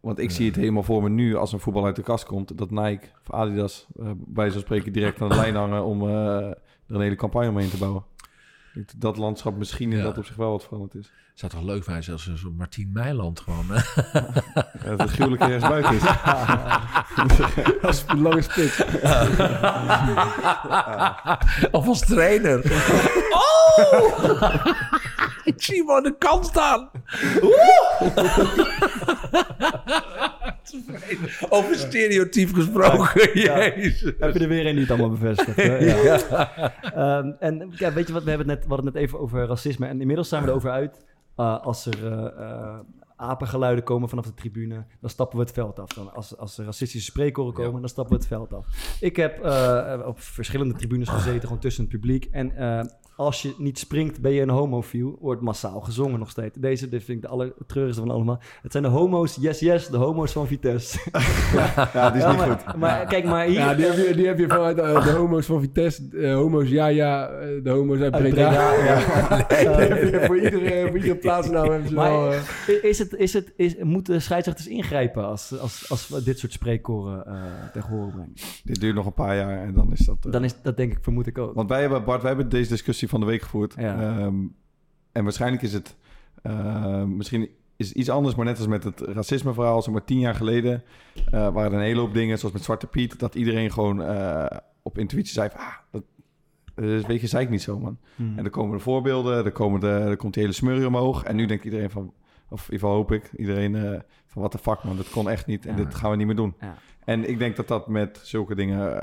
Want 0.00 0.18
ik 0.18 0.30
zie 0.30 0.46
het 0.46 0.56
helemaal 0.56 0.82
voor 0.82 1.02
me 1.02 1.08
nu 1.08 1.34
als 1.36 1.52
een 1.52 1.60
voetbal 1.60 1.84
uit 1.84 1.96
de 1.96 2.02
kast 2.02 2.24
komt. 2.24 2.58
Dat 2.58 2.70
Nike 2.70 3.06
of 3.20 3.30
Adidas 3.30 3.86
uh, 3.96 4.10
bij 4.16 4.50
zo'n 4.50 4.60
spreken 4.60 4.92
direct 4.92 5.20
aan 5.20 5.28
de 5.28 5.34
lijn 5.34 5.54
hangen 5.54 5.84
om 5.84 6.02
uh, 6.02 6.36
er 6.46 6.56
een 6.86 7.00
hele 7.00 7.14
campagne 7.14 7.48
omheen 7.48 7.70
te 7.70 7.78
bouwen 7.78 8.04
dat 8.96 9.16
landschap 9.16 9.56
misschien 9.56 9.92
in 9.92 10.02
dat 10.02 10.18
op 10.18 10.26
zich 10.26 10.36
wel 10.36 10.50
wat 10.50 10.64
veranderd 10.64 10.94
is. 10.94 11.10
Het 11.30 11.38
zou 11.38 11.52
toch 11.52 11.62
leuk 11.62 11.84
zijn 11.84 12.02
als 12.12 12.34
zo'n 12.34 12.56
Martien 12.56 12.90
Meiland 12.92 13.40
gewoon. 13.40 13.66
ja, 13.72 13.82
dat 14.84 15.00
het 15.00 15.10
gruwelijk 15.10 15.42
ergens 15.42 15.68
buiten 15.68 15.94
is. 15.94 16.02
als 17.88 18.04
een 18.06 18.20
lange 18.20 18.42
spits. 18.42 18.84
of 21.78 21.86
als 21.86 22.00
trainer. 22.00 22.62
oh! 23.30 24.64
Ik 25.48 25.62
zie 25.62 25.76
hem 25.76 25.90
aan 25.90 26.02
de 26.02 26.16
kant 26.18 26.46
staan. 26.46 26.90
Over 31.48 31.74
stereotyp 31.74 32.54
gesproken. 32.54 33.40
Jezus. 33.40 34.12
Heb 34.18 34.34
je 34.34 34.38
er 34.38 34.48
weer 34.48 34.66
een 34.66 34.74
niet 34.74 34.90
allemaal 34.90 35.10
bevestigd? 35.10 35.56
Ja. 36.08 37.18
Um, 37.18 37.36
en 37.38 37.70
ja, 37.74 37.92
weet 37.92 38.06
je 38.06 38.12
wat, 38.12 38.22
we 38.22 38.28
hebben 38.28 38.48
het 38.48 38.58
net, 38.58 38.66
we 38.66 38.74
hadden 38.74 38.86
het 38.86 38.94
net 38.94 39.04
even 39.04 39.20
over 39.20 39.46
racisme. 39.46 39.86
En 39.86 40.00
inmiddels 40.00 40.28
zijn 40.28 40.42
we 40.42 40.48
erover 40.48 40.70
uit. 40.70 41.04
Uh, 41.36 41.60
als 41.60 41.86
er 41.86 42.04
uh, 42.04 42.78
apengeluiden 43.16 43.84
komen 43.84 44.08
vanaf 44.08 44.24
de 44.24 44.34
tribune, 44.34 44.84
dan 45.00 45.10
stappen 45.10 45.38
we 45.38 45.44
het 45.44 45.54
veld 45.54 45.78
af. 45.78 45.92
Dan 45.92 46.14
als, 46.14 46.36
als 46.36 46.58
er 46.58 46.64
racistische 46.64 47.10
spreekkoren 47.10 47.52
komen, 47.52 47.80
dan 47.80 47.90
stappen 47.90 48.14
we 48.14 48.20
het 48.20 48.28
veld 48.28 48.52
af. 48.52 48.66
Ik 49.00 49.16
heb 49.16 49.44
uh, 49.44 50.00
op 50.04 50.20
verschillende 50.20 50.74
tribunes 50.74 51.08
gezeten, 51.08 51.42
gewoon 51.42 51.58
tussen 51.58 51.82
het 51.82 51.92
publiek. 51.92 52.28
En 52.30 52.52
als 53.18 53.42
je 53.42 53.54
niet 53.58 53.78
springt, 53.78 54.20
ben 54.20 54.32
je 54.32 54.42
een 54.42 54.48
homofiel. 54.48 55.18
Wordt 55.20 55.40
massaal 55.40 55.80
gezongen 55.80 56.18
nog 56.18 56.30
steeds. 56.30 56.56
Deze 56.58 56.88
dit 56.88 57.04
vind 57.04 57.16
ik 57.18 57.24
de 57.24 57.30
allertreurigste 57.30 58.02
van 58.02 58.10
allemaal. 58.10 58.40
Het 58.62 58.72
zijn 58.72 58.82
de 58.82 58.88
homo's, 58.88 59.36
yes, 59.40 59.58
yes, 59.58 59.86
de 59.86 59.96
homo's 59.96 60.32
van 60.32 60.46
Vitesse. 60.46 60.98
ja, 61.94 62.10
die 62.10 62.22
is 62.22 62.28
niet 62.28 62.42
goed. 62.42 62.76
Maar 62.76 63.06
kijk, 63.06 63.24
maar 63.24 63.46
hier... 63.46 63.58
Ja, 63.58 63.74
die 63.74 63.84
heb 63.84 64.06
je, 64.06 64.14
die 64.14 64.26
heb 64.26 64.38
je 64.38 64.48
vanuit 64.48 64.76
de 64.76 65.12
homo's 65.16 65.46
van 65.46 65.60
Vitesse. 65.60 66.08
De 66.08 66.28
homo's, 66.28 66.68
ja, 66.68 66.86
ja. 66.86 67.26
De 67.62 67.70
homo's 67.70 68.00
uit 68.00 68.16
Breda. 68.16 68.52
Ja, 68.52 68.72
ja. 69.48 69.78
nee, 69.78 70.20
voor, 70.26 70.38
iedere, 70.38 70.86
voor 70.86 70.96
iedere 70.96 71.16
plaatsnaam 71.16 71.70
hebben 71.70 71.88
ze 71.88 71.94
maar, 71.94 72.10
wel... 72.10 72.32
Uh... 72.32 72.84
Is 72.84 72.98
het, 72.98 73.14
is 73.14 73.32
het, 73.32 73.52
is, 73.56 73.74
moeten 73.82 74.22
scheidsrechters 74.22 74.68
ingrijpen 74.68 75.24
als, 75.24 75.58
als, 75.60 75.90
als 75.90 76.08
we 76.08 76.22
dit 76.22 76.38
soort 76.38 76.52
spreekkoren 76.52 77.24
uh, 77.26 77.34
tegen 77.72 77.88
horen 77.88 78.10
brengen? 78.10 78.32
Dit 78.64 78.80
duurt 78.80 78.94
nog 78.94 79.06
een 79.06 79.14
paar 79.14 79.36
jaar 79.36 79.62
en 79.62 79.74
dan 79.74 79.92
is 79.92 80.06
dat... 80.06 80.16
Uh... 80.26 80.32
Dan 80.32 80.44
is 80.44 80.54
dat 80.62 80.76
denk 80.76 80.92
ik, 80.92 80.98
vermoed 81.00 81.26
ik 81.26 81.38
ook. 81.38 81.54
Want 81.54 81.68
wij 81.68 81.80
hebben, 81.80 82.04
Bart, 82.04 82.22
wij 82.22 82.30
hebben 82.30 82.48
deze 82.48 82.68
discussie 82.68 83.07
van 83.08 83.20
de 83.20 83.26
week 83.26 83.42
gevoerd. 83.42 83.74
Ehm, 83.74 84.34
en 85.12 85.24
waarschijnlijk 85.24 85.62
is 85.62 85.72
het 85.72 85.96
uh, 86.42 87.04
misschien 87.04 87.48
is 87.76 87.92
iets 87.92 88.10
anders, 88.10 88.34
maar 88.34 88.44
net 88.44 88.58
als 88.58 88.66
met 88.66 88.84
het 88.84 89.00
racisme 89.00 89.52
verhaal, 89.52 89.82
zeg 89.82 89.92
maar 89.92 90.04
tien 90.04 90.18
jaar 90.18 90.34
geleden, 90.34 90.82
uh, 91.16 91.22
waren 91.30 91.72
er 91.72 91.78
een 91.78 91.84
hele 91.84 92.00
hoop 92.00 92.14
dingen, 92.14 92.38
zoals 92.38 92.54
met 92.54 92.64
Zwarte 92.64 92.86
Piet, 92.86 93.18
dat 93.18 93.34
iedereen 93.34 93.72
gewoon 93.72 94.00
uh, 94.00 94.46
op 94.82 94.98
intuïtie 94.98 95.32
zei 95.32 95.48
van, 95.50 95.60
ah, 95.60 95.74
dat, 95.90 96.02
dus 96.74 97.06
weet 97.06 97.20
je, 97.20 97.26
zei 97.26 97.44
ik 97.44 97.50
niet 97.50 97.62
zo, 97.62 97.78
man. 97.78 97.98
Hmm. 98.16 98.36
En 98.36 98.42
dan 98.42 98.52
komen 98.52 98.76
de 98.76 98.82
voorbeelden, 98.82 99.44
er, 99.44 99.52
komen 99.52 99.80
de, 99.80 100.14
komt 100.16 100.34
die 100.34 100.42
hele 100.42 100.54
smurrie 100.54 100.86
omhoog. 100.86 101.24
En 101.24 101.36
nu 101.36 101.46
denkt 101.46 101.64
iedereen 101.64 101.90
van, 101.90 102.12
of 102.48 102.66
in 102.66 102.72
ieder 102.72 102.78
geval 102.78 102.94
hoop 102.94 103.12
ik, 103.12 103.30
iedereen 103.36 103.74
uh, 103.74 103.98
van, 104.26 104.42
wat 104.42 104.52
de 104.52 104.58
fuck, 104.58 104.82
man, 104.82 104.96
dat 104.96 105.10
kon 105.10 105.30
echt 105.30 105.46
niet. 105.46 105.66
En 105.66 105.76
ja. 105.76 105.84
dit 105.84 105.94
gaan 105.94 106.10
we 106.10 106.16
niet 106.16 106.26
meer 106.26 106.36
doen. 106.36 106.54
Ja. 106.60 106.74
En 107.04 107.28
ik 107.28 107.38
denk 107.38 107.56
dat 107.56 107.68
dat 107.68 107.88
met 107.88 108.20
zulke 108.22 108.54
dingen 108.54 109.02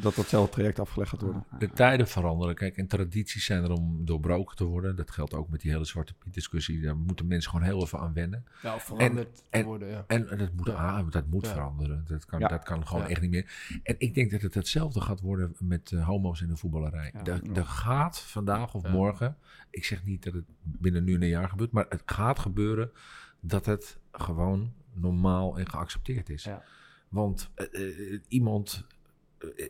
dat 0.00 0.14
datzelfde 0.14 0.52
traject 0.52 0.78
afgelegd 0.78 1.10
gaat 1.10 1.20
worden. 1.20 1.44
De 1.58 1.70
tijden 1.70 2.08
veranderen. 2.08 2.54
Kijk, 2.54 2.76
en 2.76 2.86
tradities 2.86 3.44
zijn 3.44 3.64
er 3.64 3.72
om 3.72 4.04
doorbroken 4.04 4.56
te 4.56 4.64
worden. 4.64 4.96
Dat 4.96 5.10
geldt 5.10 5.34
ook 5.34 5.48
met 5.48 5.60
die 5.60 5.70
hele 5.70 5.84
Zwarte 5.84 6.14
Piet 6.14 6.34
discussie. 6.34 6.80
Daar 6.80 6.96
moeten 6.96 7.26
mensen 7.26 7.50
gewoon 7.50 7.66
heel 7.66 7.82
even 7.82 7.98
aan 7.98 8.12
wennen. 8.12 8.44
Ja, 8.62 8.80
veranderd 8.80 9.42
en, 9.50 9.64
worden, 9.64 9.88
ja. 9.88 10.04
En, 10.06 10.26
dat 10.38 10.52
moet, 10.52 10.68
ah, 10.68 11.10
dat 11.10 11.26
moet 11.26 11.48
veranderen. 11.48 12.04
Dat 12.08 12.24
kan, 12.24 12.40
dat 12.40 12.62
kan 12.62 12.86
gewoon 12.86 13.06
echt 13.06 13.20
niet 13.20 13.30
meer. 13.30 13.80
En 13.82 13.94
ik 13.98 14.14
denk 14.14 14.30
dat 14.30 14.42
het 14.42 14.54
hetzelfde 14.54 15.00
gaat 15.00 15.20
worden 15.20 15.54
met 15.58 15.90
uh, 15.90 16.06
homo's 16.06 16.40
in 16.40 16.48
de 16.48 16.56
voetballerij. 16.56 17.12
Er 17.54 17.66
gaat 17.66 18.20
vandaag 18.20 18.74
of 18.74 18.88
morgen, 18.88 19.36
ik 19.70 19.84
zeg 19.84 20.04
niet 20.04 20.22
dat 20.22 20.32
het 20.32 20.44
binnen 20.62 21.04
nu 21.04 21.14
een 21.14 21.26
jaar 21.26 21.48
gebeurt, 21.48 21.72
maar 21.72 21.86
het 21.88 22.02
gaat 22.06 22.38
gebeuren 22.38 22.90
dat 23.40 23.66
het 23.66 23.98
gewoon 24.12 24.72
normaal 24.92 25.58
en 25.58 25.68
geaccepteerd 25.68 26.28
is. 26.28 26.48
Want 27.08 27.50
uh, 27.56 27.90
uh, 28.10 28.20
iemand 28.28 28.86
eh, 28.86 28.98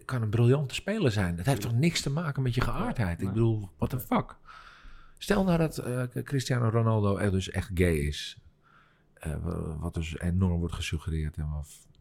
kan 0.04 0.22
een 0.22 0.30
briljante 0.30 0.74
speler 0.74 1.12
zijn. 1.12 1.36
Dat 1.36 1.46
heeft 1.46 1.60
toch 1.60 1.74
niks 1.74 2.00
te 2.00 2.10
maken 2.10 2.42
met 2.42 2.54
je 2.54 2.60
geaardheid? 2.60 3.20
Ik 3.20 3.28
bedoel, 3.28 3.68
what 3.76 3.90
the 3.90 4.00
fuck? 4.00 4.36
Stel 5.18 5.44
nou 5.44 5.58
dat 5.58 5.86
uh, 5.86 6.02
Cristiano 6.24 6.68
Ronaldo 6.68 7.16
er 7.16 7.30
dus 7.30 7.50
echt 7.50 7.70
gay 7.74 7.94
is. 7.94 8.38
Uh, 9.26 9.34
wat 9.78 9.94
dus 9.94 10.18
enorm 10.18 10.58
wordt 10.58 10.74
gesuggereerd. 10.74 11.36
En 11.36 11.48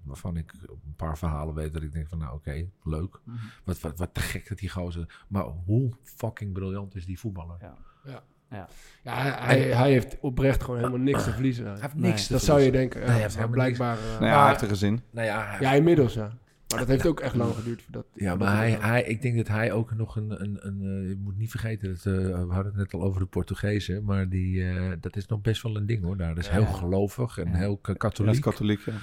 waarvan 0.03 0.37
ik 0.37 0.53
een 0.61 0.95
paar 0.95 1.17
verhalen 1.17 1.55
weet 1.55 1.73
dat 1.73 1.81
ik 1.81 1.91
denk 1.91 2.07
van 2.07 2.17
nou 2.17 2.33
oké, 2.33 2.49
okay, 2.49 2.69
leuk. 2.83 3.19
Mm 3.23 3.35
-hmm. 3.35 3.49
wat, 3.63 3.79
wat, 3.79 3.97
wat 3.97 4.13
te 4.13 4.19
gek 4.19 4.49
dat 4.49 4.57
die 4.57 4.69
gozer... 4.69 5.25
Maar 5.27 5.43
hoe 5.43 5.91
fucking 6.03 6.53
briljant 6.53 6.95
is 6.95 7.05
die 7.05 7.19
voetballer? 7.19 7.57
Ja. 7.61 7.77
ja. 8.05 8.23
Ja, 8.49 8.67
ja 9.03 9.13
hij, 9.45 9.61
hij, 9.61 9.91
heeft 9.91 10.17
oprecht 10.19 10.63
gewoon 10.63 10.77
helemaal 10.77 10.99
niks 10.99 11.23
te 11.23 11.31
verliezen. 11.31 11.65
Hij 11.65 11.79
heeft 11.81 11.93
niks 11.93 12.15
nee, 12.15 12.25
te 12.25 12.31
Dat 12.31 12.41
zou 12.41 12.59
je 12.59 12.71
denken. 12.71 12.99
Ja, 12.99 13.05
nee, 13.07 13.15
hij 13.15 13.29
heeft 13.29 13.49
blijkbaar. 13.51 13.97
Uh, 13.97 14.19
ja, 14.19 14.39
hij 14.39 14.47
heeft 14.47 14.61
een 14.61 14.67
gezin. 14.67 15.01
Nou 15.11 15.27
ja, 15.27 15.59
ja, 15.59 15.73
inmiddels 15.73 16.13
ja. 16.13 16.31
Maar 16.69 16.79
dat 16.79 16.87
heeft 16.87 17.05
ook 17.05 17.19
echt 17.19 17.35
lang 17.35 17.55
geduurd. 17.55 17.81
Voordat, 17.81 18.05
ja, 18.13 18.35
maar 18.35 18.55
hij, 18.55 18.71
hij, 18.71 19.03
ik 19.03 19.21
denk 19.21 19.37
dat 19.37 19.47
hij 19.47 19.71
ook 19.71 19.95
nog 19.95 20.15
een... 20.15 20.41
een, 20.41 20.57
een 20.61 20.81
uh, 20.81 21.09
je 21.09 21.17
moet 21.23 21.37
niet 21.37 21.49
vergeten, 21.49 21.89
dat, 21.89 22.05
uh, 22.05 22.13
we 22.23 22.53
hadden 22.53 22.65
het 22.65 22.75
net 22.75 22.93
al 22.93 23.03
over 23.03 23.19
de 23.19 23.27
Portugezen. 23.27 24.03
Maar 24.03 24.29
die, 24.29 24.55
uh, 24.55 24.91
dat 24.99 25.15
is 25.15 25.25
nog 25.25 25.41
best 25.41 25.61
wel 25.61 25.75
een 25.75 25.85
ding 25.85 26.03
hoor. 26.03 26.17
Daar 26.17 26.37
is 26.37 26.45
ja. 26.45 26.51
heel 26.51 26.65
gelovig 26.65 27.37
en 27.37 27.53
heel 27.53 27.77
katholiek. 27.77 28.33
Ja, 28.33 28.39
katholiek, 28.39 28.79
ja. 28.79 28.93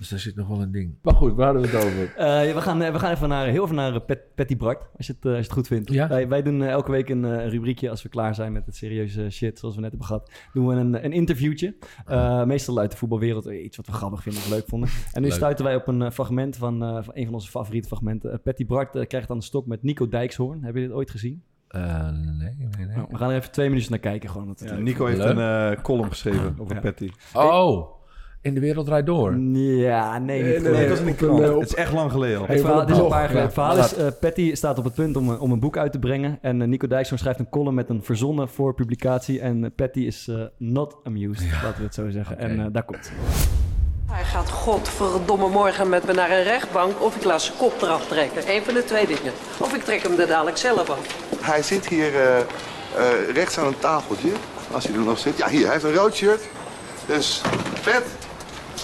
Dus 0.00 0.08
daar 0.08 0.18
zit 0.18 0.36
nog 0.36 0.48
wel 0.48 0.62
een 0.62 0.72
ding. 0.72 0.94
Maar 1.02 1.14
goed, 1.14 1.34
waar 1.34 1.44
hadden 1.44 1.62
we 1.62 1.76
het 1.76 1.86
over? 1.86 1.98
Uh, 2.20 2.54
we, 2.54 2.60
gaan, 2.60 2.78
we 2.78 2.98
gaan 2.98 3.10
even 3.10 3.28
naar, 3.28 3.46
heel 3.46 3.64
even 3.64 3.74
naar 3.74 4.00
Pet, 4.00 4.34
Patty 4.34 4.56
Bart, 4.56 4.82
als 4.96 5.06
je 5.06 5.12
het, 5.12 5.24
als 5.24 5.34
je 5.34 5.42
het 5.42 5.52
goed 5.52 5.66
vindt. 5.66 5.90
Ja? 5.92 6.08
Wij, 6.08 6.28
wij 6.28 6.42
doen 6.42 6.62
elke 6.62 6.90
week 6.90 7.08
een 7.08 7.24
uh, 7.24 7.48
rubriekje 7.48 7.90
als 7.90 8.02
we 8.02 8.08
klaar 8.08 8.34
zijn 8.34 8.52
met 8.52 8.66
het 8.66 8.76
serieuze 8.76 9.30
shit, 9.30 9.58
zoals 9.58 9.74
we 9.74 9.80
net 9.80 9.90
hebben 9.90 10.08
gehad. 10.08 10.32
Doen 10.52 10.66
we 10.66 10.74
een, 10.74 11.04
een 11.04 11.12
interviewtje. 11.12 11.74
Uh, 12.08 12.44
meestal 12.44 12.78
uit 12.78 12.90
de 12.90 12.96
voetbalwereld, 12.96 13.46
iets 13.46 13.76
wat 13.76 13.86
we 13.86 13.92
grappig 13.92 14.22
vinden 14.22 14.42
of 14.42 14.48
leuk 14.48 14.66
vonden. 14.66 14.88
En 15.12 15.20
nu 15.20 15.28
leuk. 15.28 15.36
stuiten 15.36 15.64
wij 15.64 15.76
op 15.76 15.88
een 15.88 16.12
fragment 16.12 16.56
van, 16.56 16.78
van 16.78 17.14
een 17.14 17.24
van 17.24 17.34
onze 17.34 17.50
favoriete 17.50 17.88
fragmenten. 17.88 18.40
Patty 18.42 18.66
Bart 18.66 19.06
krijgt 19.06 19.30
aan 19.30 19.38
de 19.38 19.44
stok 19.44 19.66
met 19.66 19.82
Nico 19.82 20.08
Dijkshoorn. 20.08 20.64
Heb 20.64 20.74
je 20.74 20.80
dit 20.80 20.92
ooit 20.92 21.10
gezien? 21.10 21.42
Uh, 21.70 22.10
nee, 22.10 22.54
nee, 22.58 22.86
nee. 22.86 23.06
we 23.08 23.16
gaan 23.16 23.30
er 23.30 23.36
even 23.36 23.50
twee 23.50 23.66
minuutjes 23.66 23.90
naar 23.90 24.00
kijken. 24.00 24.30
Gewoon, 24.30 24.56
ja, 24.58 24.74
Nico 24.74 25.06
heeft 25.06 25.20
een 25.20 25.72
uh, 25.72 25.82
column 25.82 26.08
geschreven 26.08 26.54
over 26.58 26.74
ja. 26.74 26.80
Patty. 26.80 27.10
Oh, 27.32 27.99
in 28.42 28.54
de 28.54 28.60
wereld 28.60 28.86
draait 28.86 29.06
door. 29.06 29.36
Ja, 29.36 30.18
nee, 30.18 30.42
niet 30.42 30.62
nee, 30.62 30.72
nee, 30.72 30.88
dat 30.88 30.98
is 30.98 31.04
niet 31.04 31.22
uh, 31.22 31.58
Het 31.58 31.68
is 31.68 31.74
echt 31.74 31.92
lang 31.92 32.10
geleden. 32.10 32.44
Hey, 32.44 32.58
verhaal, 32.58 32.86
dit 32.86 32.96
is 32.96 33.02
een 33.02 33.08
paar 33.08 33.26
geleden. 33.26 33.42
Het 33.42 33.52
verhaal 33.52 33.76
is, 33.76 33.98
uh, 33.98 34.06
Patty 34.20 34.54
staat 34.54 34.78
op 34.78 34.84
het 34.84 34.94
punt 34.94 35.16
om, 35.16 35.30
om 35.30 35.52
een 35.52 35.60
boek 35.60 35.76
uit 35.76 35.92
te 35.92 35.98
brengen. 35.98 36.38
En 36.40 36.60
uh, 36.60 36.66
Nico 36.66 36.86
Dijkshoorn 36.86 37.20
schrijft 37.20 37.38
een 37.38 37.48
column 37.48 37.74
met 37.74 37.88
een 37.88 38.02
verzonnen 38.02 38.48
voor 38.48 38.74
publicatie. 38.74 39.40
En 39.40 39.72
Patty 39.74 40.00
is 40.00 40.30
not 40.56 40.96
amused, 41.04 41.48
ja. 41.50 41.62
laten 41.62 41.78
we 41.78 41.84
het 41.84 41.94
zo 41.94 42.10
zeggen. 42.10 42.36
Okay. 42.36 42.48
En 42.48 42.72
daar 42.72 42.84
komt 42.84 43.10
hij 44.10 44.24
gaat 44.24 44.50
godverdomme 44.50 45.48
morgen 45.48 45.88
met 45.88 46.04
me 46.06 46.12
naar 46.12 46.30
een 46.30 46.42
rechtbank 46.42 47.02
of 47.02 47.16
ik 47.16 47.24
laat 47.24 47.42
zijn 47.42 47.56
kop 47.56 47.82
eraf 47.82 48.06
trekken. 48.06 48.42
Eén 48.46 48.62
van 48.64 48.74
de 48.74 48.84
twee 48.84 49.06
dingen. 49.06 49.32
Of 49.58 49.74
ik 49.74 49.82
trek 49.82 50.02
hem 50.02 50.18
er 50.18 50.26
dadelijk 50.26 50.56
zelf 50.56 50.90
af. 50.90 50.98
Hij 51.40 51.62
zit 51.62 51.88
hier 51.88 52.14
uh, 52.14 52.38
uh, 52.98 53.34
rechts 53.34 53.58
aan 53.58 53.66
een 53.66 53.78
tafeltje. 53.78 54.32
Als 54.72 54.84
hij 54.84 54.94
er 54.94 55.00
nog 55.00 55.18
zit. 55.18 55.36
Ja, 55.36 55.48
hier. 55.48 55.64
Hij 55.64 55.72
heeft 55.72 55.84
een 55.84 55.94
rood 55.94 56.14
shirt. 56.14 56.48
Dus, 57.06 57.42
vet. 57.74 58.04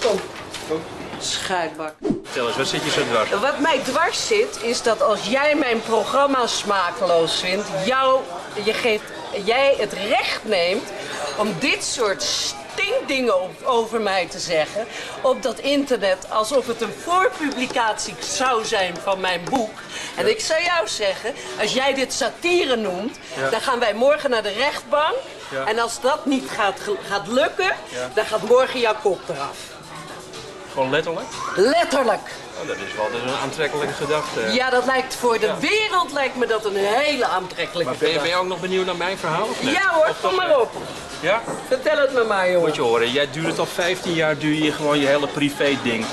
Kom. 0.00 0.20
Kom. 0.68 0.82
Vertel 2.22 2.46
eens, 2.46 2.56
wat 2.56 2.66
zit 2.66 2.84
je 2.84 2.90
zo 2.90 3.02
dwars? 3.04 3.30
Wat 3.30 3.58
mij 3.58 3.78
dwars 3.78 4.26
zit, 4.26 4.62
is 4.62 4.82
dat 4.82 5.02
als 5.02 5.28
jij 5.28 5.54
mijn 5.54 5.80
programma 5.80 6.46
smakeloos 6.46 7.40
vindt, 7.40 7.66
jou, 7.84 8.20
je 8.64 8.72
geeft, 8.72 9.02
jij 9.44 9.74
het 9.78 9.92
recht 9.92 10.44
neemt 10.44 10.88
om 11.38 11.54
dit 11.58 11.84
soort 11.84 12.24
dingen 13.06 13.34
over 13.64 14.00
mij 14.00 14.26
te 14.26 14.38
zeggen 14.38 14.86
op 15.20 15.42
dat 15.42 15.58
internet 15.58 16.30
alsof 16.30 16.66
het 16.66 16.80
een 16.80 16.94
voorpublicatie 17.02 18.14
zou 18.20 18.64
zijn 18.64 18.94
van 19.02 19.20
mijn 19.20 19.40
boek. 19.50 19.70
En 20.16 20.30
ik 20.30 20.40
zou 20.40 20.62
jou 20.62 20.88
zeggen, 20.88 21.34
als 21.60 21.72
jij 21.72 21.94
dit 21.94 22.12
satire 22.12 22.76
noemt, 22.76 23.18
dan 23.50 23.60
gaan 23.60 23.78
wij 23.78 23.94
morgen 23.94 24.30
naar 24.30 24.42
de 24.42 24.52
rechtbank. 24.52 25.16
En 25.66 25.78
als 25.78 26.00
dat 26.00 26.26
niet 26.26 26.50
gaat, 26.50 26.80
gaat 27.08 27.26
lukken, 27.28 27.76
dan 28.14 28.24
gaat 28.24 28.42
morgen 28.42 28.80
jouw 28.80 28.96
kop 29.02 29.20
eraf. 29.28 29.56
Gewoon 30.76 30.90
letterlijk? 30.90 31.26
Letterlijk. 31.54 32.20
Oh, 32.60 32.66
dat 32.66 32.76
is 32.76 32.94
wel 32.96 33.10
dus 33.10 33.32
een 33.32 33.38
aantrekkelijke 33.42 33.92
gedachte. 33.94 34.40
Ja, 34.52 34.70
dat 34.70 34.84
lijkt 34.84 35.14
voor 35.14 35.38
de 35.38 35.52
wereld 35.60 36.12
lijkt 36.12 36.36
me 36.36 36.46
dat 36.46 36.64
een 36.64 36.76
hele 36.76 37.26
aantrekkelijke 37.26 37.90
maar 37.90 38.00
ben 38.00 38.10
je, 38.10 38.18
ben 38.18 38.28
je 38.28 38.34
ook 38.34 38.46
nog 38.46 38.60
benieuwd 38.60 38.86
naar 38.86 38.96
mijn 38.96 39.18
verhaal? 39.18 39.46
Of 39.48 39.62
Ja 39.62 39.92
hoor, 39.92 40.14
kom 40.22 40.34
maar 40.34 40.60
op. 40.60 40.70
Ja? 41.20 41.42
Vertel 41.68 41.98
het 41.98 42.12
me 42.12 42.24
maar, 42.24 42.50
jongen. 42.50 42.66
Moet 42.66 42.74
je 42.74 42.82
horen, 42.82 43.12
jij 43.12 43.30
duurt 43.30 43.46
het 43.46 43.58
al 43.58 43.66
15 43.66 44.12
jaar, 44.12 44.38
duur 44.38 44.64
je 44.64 44.72
gewoon 44.72 44.98
je 44.98 45.06
hele 45.06 45.26
privé-ding. 45.26 46.06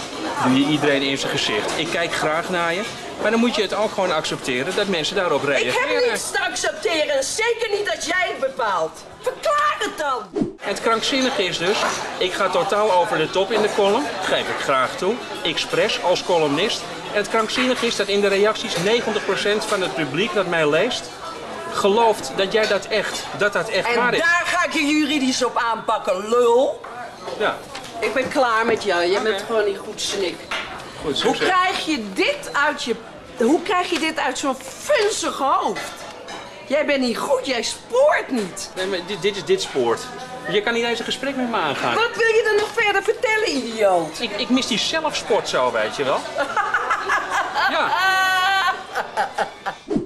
Doe 0.44 0.60
je 0.60 0.66
iedereen 0.68 1.02
in 1.02 1.18
zijn 1.18 1.32
gezicht. 1.32 1.72
Ik 1.78 1.88
kijk 1.88 2.14
graag 2.14 2.50
naar 2.50 2.74
je. 2.74 2.82
Maar 3.22 3.32
dan 3.32 3.40
moet 3.40 3.56
je 3.56 3.62
het 3.62 3.74
ook 3.74 3.92
gewoon 3.92 4.12
accepteren 4.12 4.76
dat 4.76 4.88
mensen 4.88 5.16
daarop 5.16 5.44
reageren. 5.44 5.90
Ik 5.90 6.02
heb 6.02 6.12
niets 6.12 6.32
te 6.32 6.42
accepteren. 6.42 7.24
Zeker 7.24 7.70
niet 7.72 7.86
dat 7.86 8.06
jij 8.06 8.28
het 8.28 8.40
bepaalt. 8.40 9.04
Verklaar 9.22 9.76
het 9.80 9.98
dan. 9.98 10.53
Het 10.64 10.82
krankzinnige 10.82 11.44
is 11.44 11.58
dus, 11.58 11.78
ik 12.18 12.34
ga 12.34 12.50
totaal 12.50 12.92
over 12.94 13.18
de 13.18 13.30
top 13.30 13.52
in 13.52 13.62
de 13.62 13.74
column. 13.76 14.06
Geef 14.22 14.48
ik 14.50 14.60
graag 14.60 14.96
toe. 14.98 15.16
Expres 15.44 16.04
als 16.04 16.24
columnist. 16.24 16.82
En 17.12 17.18
het 17.18 17.30
krankzinnige 17.30 17.86
is 17.86 17.96
dat 17.96 18.08
in 18.08 18.22
de 18.22 18.28
reacties 18.28 18.76
90% 18.76 18.80
van 19.58 19.82
het 19.82 19.96
publiek 19.96 20.34
dat 20.34 20.48
mij 20.48 20.70
leest 20.70 21.10
gelooft 21.72 22.32
dat 22.36 22.52
jij 22.52 22.68
dat 22.68 22.86
echt, 22.86 23.24
dat 23.38 23.54
dat 23.54 23.70
echt 23.70 23.88
en 23.88 23.96
waar 23.96 24.14
is. 24.14 24.20
En 24.20 24.26
daar 24.26 24.46
ga 24.46 24.66
ik 24.66 24.74
je 24.74 24.86
juridisch 24.86 25.44
op 25.44 25.58
aanpakken, 25.58 26.30
lul. 26.30 26.82
Ja. 27.40 27.58
Ik 28.00 28.14
ben 28.14 28.30
klaar 28.30 28.66
met 28.66 28.84
jou. 28.84 29.06
Jij 29.12 29.22
bent 29.22 29.44
gewoon 29.48 29.66
niet 29.66 29.78
goed 29.78 30.02
snik. 30.02 30.36
Goed, 31.02 31.22
hoe 31.22 31.36
krijg 31.36 31.86
je 31.86 32.04
dit 32.14 32.50
uit 32.52 32.84
je... 32.84 32.96
Hoe 33.38 33.62
krijg 33.62 33.90
je 33.90 34.00
dit 34.00 34.20
uit 34.20 34.38
zo'n 34.38 34.56
funzig 34.56 35.38
hoofd? 35.38 35.92
Jij 36.68 36.86
bent 36.86 37.00
niet 37.00 37.18
goed, 37.18 37.46
jij 37.46 37.62
spoort 37.62 38.30
niet. 38.32 38.70
Nee, 38.76 38.88
maar 38.88 39.00
dit, 39.08 39.22
dit 39.22 39.36
is 39.36 39.46
dit 39.46 39.62
spoort. 39.62 40.02
Je 40.50 40.62
kan 40.62 40.74
niet 40.74 40.84
eens 40.84 41.00
een 41.00 41.06
gesprek 41.06 41.36
met 41.36 41.50
me 41.50 41.58
aangaan. 41.58 41.96
Wat 41.96 42.16
wil 42.16 42.28
je 42.28 42.42
dan 42.44 42.56
nog 42.56 42.70
verder 42.84 43.04
vertellen, 43.04 43.50
idioot? 43.50 44.20
Ik, 44.20 44.32
ik 44.32 44.50
mis 44.50 44.68
die 44.68 44.80
zelfsport 44.80 45.50
zo, 45.50 45.72
weet 45.72 45.96
je 45.96 46.04
wel. 46.04 46.20
ja. 47.70 47.92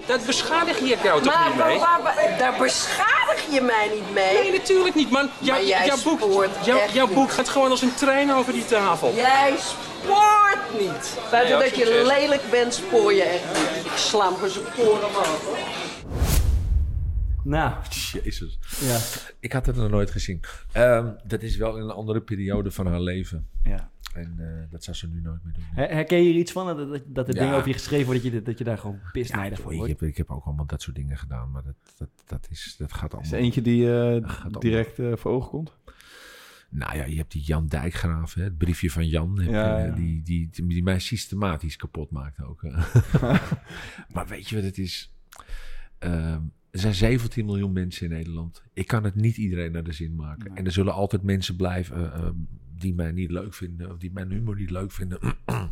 Dat 0.06 0.26
beschadig 0.26 0.80
je 0.80 0.98
jou 1.04 1.22
toch 1.22 1.34
maar, 1.34 1.46
niet 1.48 1.66
mee? 1.66 1.80
Maar, 1.80 2.00
maar, 2.04 2.36
daar 2.38 2.54
beschadig 2.60 3.44
je 3.50 3.62
mij 3.62 3.90
niet 3.94 4.14
mee. 4.14 4.34
Nee, 4.34 4.52
natuurlijk 4.52 4.96
niet, 4.96 5.12
man. 5.12 5.30
Jou, 5.40 5.66
jouw, 5.66 5.98
boek, 6.04 6.46
jou, 6.62 6.80
jouw 6.92 7.08
boek 7.08 7.32
gaat 7.32 7.50
gewoon 7.50 7.72
als 7.72 7.82
een 7.82 7.96
trein 7.96 8.34
over 8.34 8.54
die 8.54 8.66
tafel. 8.66 9.14
Jij 9.16 9.54
spoort 9.58 10.80
niet. 10.80 11.18
Buiten 11.32 11.60
nee, 11.60 11.70
dat 11.70 11.78
je 11.78 12.04
lelijk 12.06 12.50
bent, 12.50 12.74
spoor 12.74 13.14
je 13.14 13.24
echt 13.24 13.44
niet. 13.54 13.86
Ik 13.86 13.92
sla 13.96 14.26
hem 14.26 14.38
voor 14.38 14.50
zijn 14.50 14.66
poren 14.76 15.04
af, 15.04 15.46
hoor. 15.46 15.58
Nou, 17.48 17.84
jezus. 18.24 18.60
Ja. 18.80 19.00
Ik 19.39 19.54
had 19.54 19.66
het 19.66 19.76
nog 19.76 19.89
nooit 19.89 20.12
gezien. 20.12 20.39
Um, 20.78 21.16
dat 21.28 21.41
is 21.41 21.58
wel 21.58 21.78
in 21.78 21.84
een 21.84 21.89
andere 21.89 22.22
periode 22.22 22.72
van 22.72 22.88
haar 22.88 23.02
leven. 23.02 23.48
Ja. 23.64 23.91
En 24.14 24.36
uh, 24.39 24.72
dat 24.72 24.84
zou 24.84 24.98
ze 24.98 25.08
nu 25.08 25.22
nooit 25.22 25.43
meer 25.43 25.54
doen. 25.54 25.64
Her 25.74 25.89
herken 25.89 26.18
je 26.18 26.24
hier 26.24 26.39
iets 26.39 26.52
van? 26.52 26.78
Dat, 26.78 27.02
dat, 27.06 27.28
er 27.28 27.36
ja. 27.36 27.41
dingen 27.41 27.56
over 27.56 27.68
je 27.68 27.74
geschreven 27.74 28.06
worden, 28.06 28.24
dat 28.24 28.34
je, 28.34 28.41
dat 28.41 28.58
je 28.58 28.64
daar 28.64 28.78
gewoon 28.78 29.00
pisnijdig 29.12 29.58
ja, 29.58 29.64
voor 29.64 29.72
ik 29.72 29.78
wordt? 29.78 30.00
heb, 30.00 30.10
ik 30.10 30.18
heb 30.18 30.30
ook 30.30 30.45
allemaal 30.45 30.66
dat 30.66 30.82
soort 30.82 30.95
dingen 30.95 31.18
gedaan, 31.18 31.52
maar 31.52 31.64
dat, 31.64 31.76
dat, 31.98 32.10
dat, 32.26 32.48
is, 32.50 32.76
dat 32.78 32.93
gaat 32.93 33.14
allemaal... 33.14 33.32
Is 33.32 33.32
er 33.32 33.39
eentje 33.39 33.62
die 33.62 33.84
uh, 33.84 34.50
direct 34.60 35.00
uh, 35.00 35.16
voor 35.16 35.32
ogen 35.32 35.50
komt? 35.50 35.78
Nou 36.70 36.98
ja, 36.98 37.06
je 37.06 37.16
hebt 37.16 37.32
die 37.32 37.41
Jan 37.41 37.68
Dijkgraaf, 37.68 38.34
hè, 38.34 38.43
het 38.43 38.58
briefje 38.58 38.91
van 38.91 39.08
Jan, 39.08 39.39
heb, 39.39 39.52
ja, 39.52 39.78
ja. 39.80 39.91
Die, 39.91 40.22
die, 40.24 40.50
die, 40.52 40.68
die, 40.68 40.84
mij 40.84 41.00
systematisch 41.00 41.76
kapot 41.76 42.12
maakt 42.12 42.43
ook. 42.43 42.62
maar 44.14 44.28
weet 44.28 44.50
je 44.50 44.56
wat 44.56 44.64
het 44.64 44.78
is? 44.78 45.14
Uh, 46.00 46.38
er 46.72 46.80
zijn 46.80 46.93
17 46.93 47.45
miljoen 47.45 47.74
mensen 47.74 48.05
in 48.05 48.11
Nederland. 48.11 48.63
Ik 48.74 48.88
kan 48.88 49.03
het 49.03 49.15
niet 49.15 49.38
iedereen 49.38 49.72
naar 49.72 49.84
de 49.84 49.91
zin 49.91 50.15
maken. 50.15 50.47
Nee. 50.47 50.57
En 50.57 50.65
er 50.65 50.72
zullen 50.72 50.93
altijd 50.93 51.22
mensen 51.22 51.55
blijven 51.55 51.99
uh, 51.99 52.30
die 52.76 52.93
mij 52.93 53.11
niet 53.11 53.32
leuk 53.32 53.53
vinden, 53.53 53.91
of 53.91 53.97
die 53.97 54.11
mijn 54.11 54.32
humor 54.32 54.55
niet 54.55 54.70
leuk 54.70 54.91
vinden. 54.91 55.20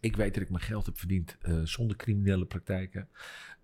ik 0.00 0.16
weet 0.16 0.34
dat 0.34 0.42
ik 0.42 0.50
mijn 0.50 0.62
geld 0.62 0.86
heb 0.86 0.98
verdiend 0.98 1.36
uh, 1.42 1.60
zonder 1.64 1.96
criminele 1.96 2.44
praktijken. 2.44 3.08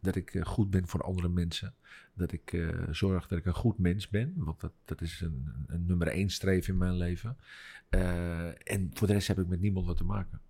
Dat 0.01 0.17
ik 0.17 0.35
uh, 0.35 0.45
goed 0.45 0.71
ben 0.71 0.89
voor 0.89 1.03
andere 1.03 1.29
mensen. 1.29 1.75
Dat 2.15 2.33
ik 2.33 2.53
uh, 2.53 2.89
zorg 2.91 3.29
dat 3.29 3.39
ik 3.39 3.47
een 3.47 3.55
goed 3.55 3.79
mens 3.79 4.09
ben. 4.09 4.33
Want 4.37 4.61
dat, 4.61 4.73
dat 4.85 5.01
is 5.01 5.21
een, 5.21 5.49
een 5.67 5.87
nummer 5.87 6.09
één 6.09 6.31
streven 6.31 6.73
in 6.73 6.79
mijn 6.79 6.97
leven. 6.97 7.37
en 8.65 8.91
voor 8.93 9.07
de 9.07 9.13
rest 9.13 9.29
heb 9.29 9.39
ik 9.39 9.47
met 9.47 9.61
niemand 9.61 9.87
wat 9.87 9.97
te 9.97 10.05
maken. 10.05 10.41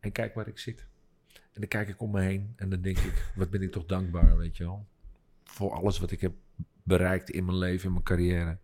En 0.00 0.12
kijk 0.12 0.34
waar 0.34 0.48
ik 0.48 0.58
zit. 0.58 0.86
En 1.32 1.60
dan 1.60 1.68
kijk 1.68 1.88
ik 1.88 2.00
om 2.00 2.10
me 2.10 2.20
heen 2.20 2.52
en 2.56 2.70
dan 2.70 2.80
denk 2.80 2.98
ik, 2.98 3.32
wat 3.34 3.50
ben 3.50 3.62
ik 3.62 3.72
toch 3.72 3.86
dankbaar, 3.86 4.36
weet 4.36 4.56
je 4.56 4.64
wel. 4.64 4.86
Voor 5.50 5.72
alles 5.72 5.98
wat 5.98 6.10
ik 6.10 6.20
heb 6.20 6.32
bereikt 6.82 7.30
in 7.30 7.44
mijn 7.44 7.58
leven, 7.58 7.86
in 7.86 7.92
mijn 7.92 8.04
carrière. 8.04 8.58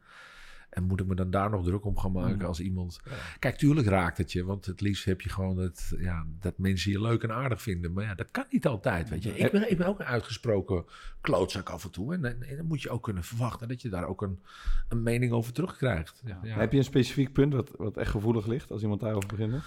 En 0.76 0.84
moet 0.84 1.00
ik 1.00 1.06
me 1.06 1.14
dan 1.14 1.30
daar 1.30 1.50
nog 1.50 1.64
druk 1.64 1.84
om 1.84 1.98
gaan 1.98 2.12
maken 2.12 2.38
mm. 2.38 2.44
als 2.44 2.60
iemand... 2.60 3.00
Ja. 3.04 3.10
Kijk, 3.38 3.56
tuurlijk 3.56 3.86
raakt 3.86 4.18
het 4.18 4.32
je. 4.32 4.44
Want 4.44 4.66
het 4.66 4.80
liefst 4.80 5.04
heb 5.04 5.20
je 5.20 5.28
gewoon 5.28 5.56
dat, 5.56 5.92
ja, 5.98 6.26
dat 6.40 6.58
mensen 6.58 6.90
je 6.90 7.00
leuk 7.00 7.22
en 7.22 7.32
aardig 7.32 7.62
vinden. 7.62 7.92
Maar 7.92 8.04
ja, 8.04 8.14
dat 8.14 8.30
kan 8.30 8.44
niet 8.50 8.66
altijd, 8.66 9.08
weet 9.08 9.22
je. 9.22 9.36
Ik 9.36 9.50
ben, 9.50 9.70
ik 9.70 9.76
ben 9.76 9.86
ook 9.86 10.00
een 10.00 10.06
uitgesproken 10.06 10.84
klootzak 11.20 11.68
af 11.70 11.84
en 11.84 11.90
toe. 11.90 12.14
En, 12.14 12.24
en, 12.24 12.42
en, 12.42 12.56
dan 12.56 12.66
moet 12.66 12.82
je 12.82 12.90
ook 12.90 13.02
kunnen 13.02 13.24
verwachten 13.24 13.68
dat 13.68 13.82
je 13.82 13.88
daar 13.88 14.06
ook 14.06 14.22
een, 14.22 14.40
een 14.88 15.02
mening 15.02 15.32
over 15.32 15.52
terugkrijgt. 15.52 16.22
Ja. 16.24 16.40
Ja. 16.42 16.56
Heb 16.56 16.72
je 16.72 16.78
een 16.78 16.84
specifiek 16.84 17.32
punt 17.32 17.52
wat, 17.52 17.70
wat 17.76 17.96
echt 17.96 18.10
gevoelig 18.10 18.46
ligt 18.46 18.70
als 18.70 18.82
iemand 18.82 19.00
daarover 19.00 19.28
begint? 19.28 19.52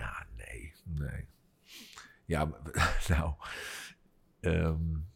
nou, 0.00 0.24
nee. 0.36 0.72
Nee. 0.84 1.28
Ja, 2.24 2.50
nou... 3.08 3.32
Um, 4.40 5.06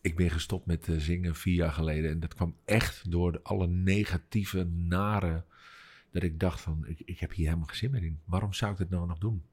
ik 0.00 0.16
ben 0.16 0.30
gestopt 0.30 0.66
met 0.66 0.88
uh, 0.88 0.98
zingen 0.98 1.34
vier 1.34 1.54
jaar 1.54 1.72
geleden. 1.72 2.10
En 2.10 2.20
dat 2.20 2.34
kwam 2.34 2.56
echt 2.64 3.10
door 3.10 3.40
alle 3.42 3.66
negatieve, 3.66 4.64
nare. 4.64 5.44
Dat 6.10 6.22
ik 6.22 6.40
dacht 6.40 6.60
van, 6.60 6.86
ik, 6.86 7.00
ik 7.04 7.18
heb 7.18 7.32
hier 7.32 7.46
helemaal 7.46 7.66
geen 7.66 7.76
zin 7.76 7.90
meer 7.90 8.04
in. 8.04 8.20
Waarom 8.24 8.52
zou 8.52 8.72
ik 8.72 8.78
dit 8.78 8.90
nou 8.90 9.06
nog 9.06 9.18
doen? 9.18 9.44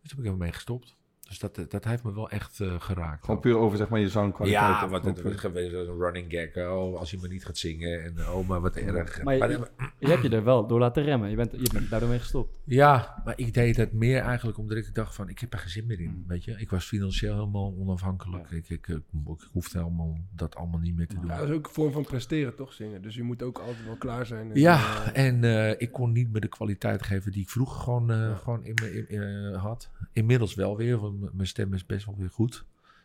Dus 0.00 0.10
toen 0.10 0.18
heb 0.18 0.26
ik 0.26 0.32
ermee 0.32 0.52
gestopt. 0.52 0.96
Dus 1.30 1.38
dat, 1.38 1.70
dat 1.70 1.84
heeft 1.84 2.02
me 2.02 2.14
wel 2.14 2.30
echt 2.30 2.58
uh, 2.60 2.80
geraakt. 2.80 3.24
Gewoon 3.24 3.40
puur 3.40 3.56
over 3.56 3.78
zeg 3.78 3.88
maar 3.88 4.00
je 4.00 4.08
zangkwaliteit. 4.08 4.80
Ja, 4.80 4.88
wat 4.88 5.04
het 5.04 5.24
is 5.24 5.40
geweest 5.40 5.72
een 5.72 5.98
running 5.98 6.26
gag. 6.28 6.68
Oh, 6.68 6.98
als 6.98 7.10
je 7.10 7.18
maar 7.20 7.28
niet 7.28 7.44
gaat 7.44 7.58
zingen. 7.58 8.04
En 8.04 8.28
oh, 8.28 8.48
maar 8.48 8.60
wat 8.60 8.76
erg. 8.76 9.22
Maar 9.22 9.34
je, 9.34 9.40
maar, 9.58 9.70
je, 9.98 10.06
hebt 10.06 10.22
je 10.22 10.28
er 10.28 10.44
wel 10.44 10.66
door 10.66 10.78
laten 10.78 11.02
remmen. 11.02 11.30
Je 11.30 11.36
bent, 11.36 11.52
je 11.52 11.70
bent 11.72 11.90
daardoor 11.90 12.08
mee 12.08 12.18
gestopt. 12.18 12.54
Ja, 12.64 13.22
maar 13.24 13.34
ik 13.36 13.54
deed 13.54 13.76
het 13.76 13.92
meer 13.92 14.20
eigenlijk 14.20 14.58
omdat 14.58 14.76
ik 14.76 14.94
dacht 14.94 15.14
van... 15.14 15.28
Ik 15.28 15.38
heb 15.38 15.52
er 15.52 15.58
geen 15.58 15.70
zin 15.70 15.86
meer 15.86 16.00
in, 16.00 16.24
weet 16.26 16.44
je. 16.44 16.54
Ik 16.58 16.70
was 16.70 16.84
financieel 16.84 17.34
helemaal 17.34 17.74
onafhankelijk. 17.78 18.50
Ja. 18.50 18.56
Ik, 18.56 18.68
ik, 18.68 18.88
ik, 18.88 18.96
ik, 18.96 19.48
hoefde 19.52 19.78
helemaal 19.78 20.18
dat 20.34 20.56
allemaal 20.56 20.80
niet 20.80 20.96
meer 20.96 21.06
te 21.06 21.14
doen. 21.14 21.26
Ja, 21.26 21.38
dat 21.38 21.48
is 21.48 21.54
ook 21.54 21.66
een 21.66 21.72
vorm 21.72 21.92
van 21.92 22.04
presteren, 22.04 22.54
toch, 22.54 22.72
zingen? 22.72 23.02
Dus 23.02 23.14
je 23.14 23.22
moet 23.22 23.42
ook 23.42 23.58
altijd 23.58 23.84
wel 23.84 23.96
klaar 23.96 24.26
zijn. 24.26 24.50
En, 24.50 24.60
ja, 24.60 24.76
uh, 24.76 25.24
en 25.24 25.42
uh, 25.42 25.70
ik 25.70 25.92
kon 25.92 26.12
niet 26.12 26.32
meer 26.32 26.40
de 26.40 26.48
kwaliteit 26.48 27.02
geven 27.02 27.32
die 27.32 27.42
ik 27.42 27.48
vroeger 27.48 27.80
gewoon, 27.80 28.10
uh, 28.10 28.16
ja. 28.16 28.34
gewoon 28.34 28.64
in 28.64 28.74
me 28.82 29.06
in, 29.08 29.54
had. 29.54 29.90
Inmiddels 30.12 30.54
wel 30.54 30.76
weer, 30.76 30.98
want 30.98 31.19
mijn 31.32 31.46
stem 31.46 31.74
is 31.74 31.86
best 31.86 32.06
wel 32.06 32.16
weer 32.16 32.30
goed. 32.30 32.64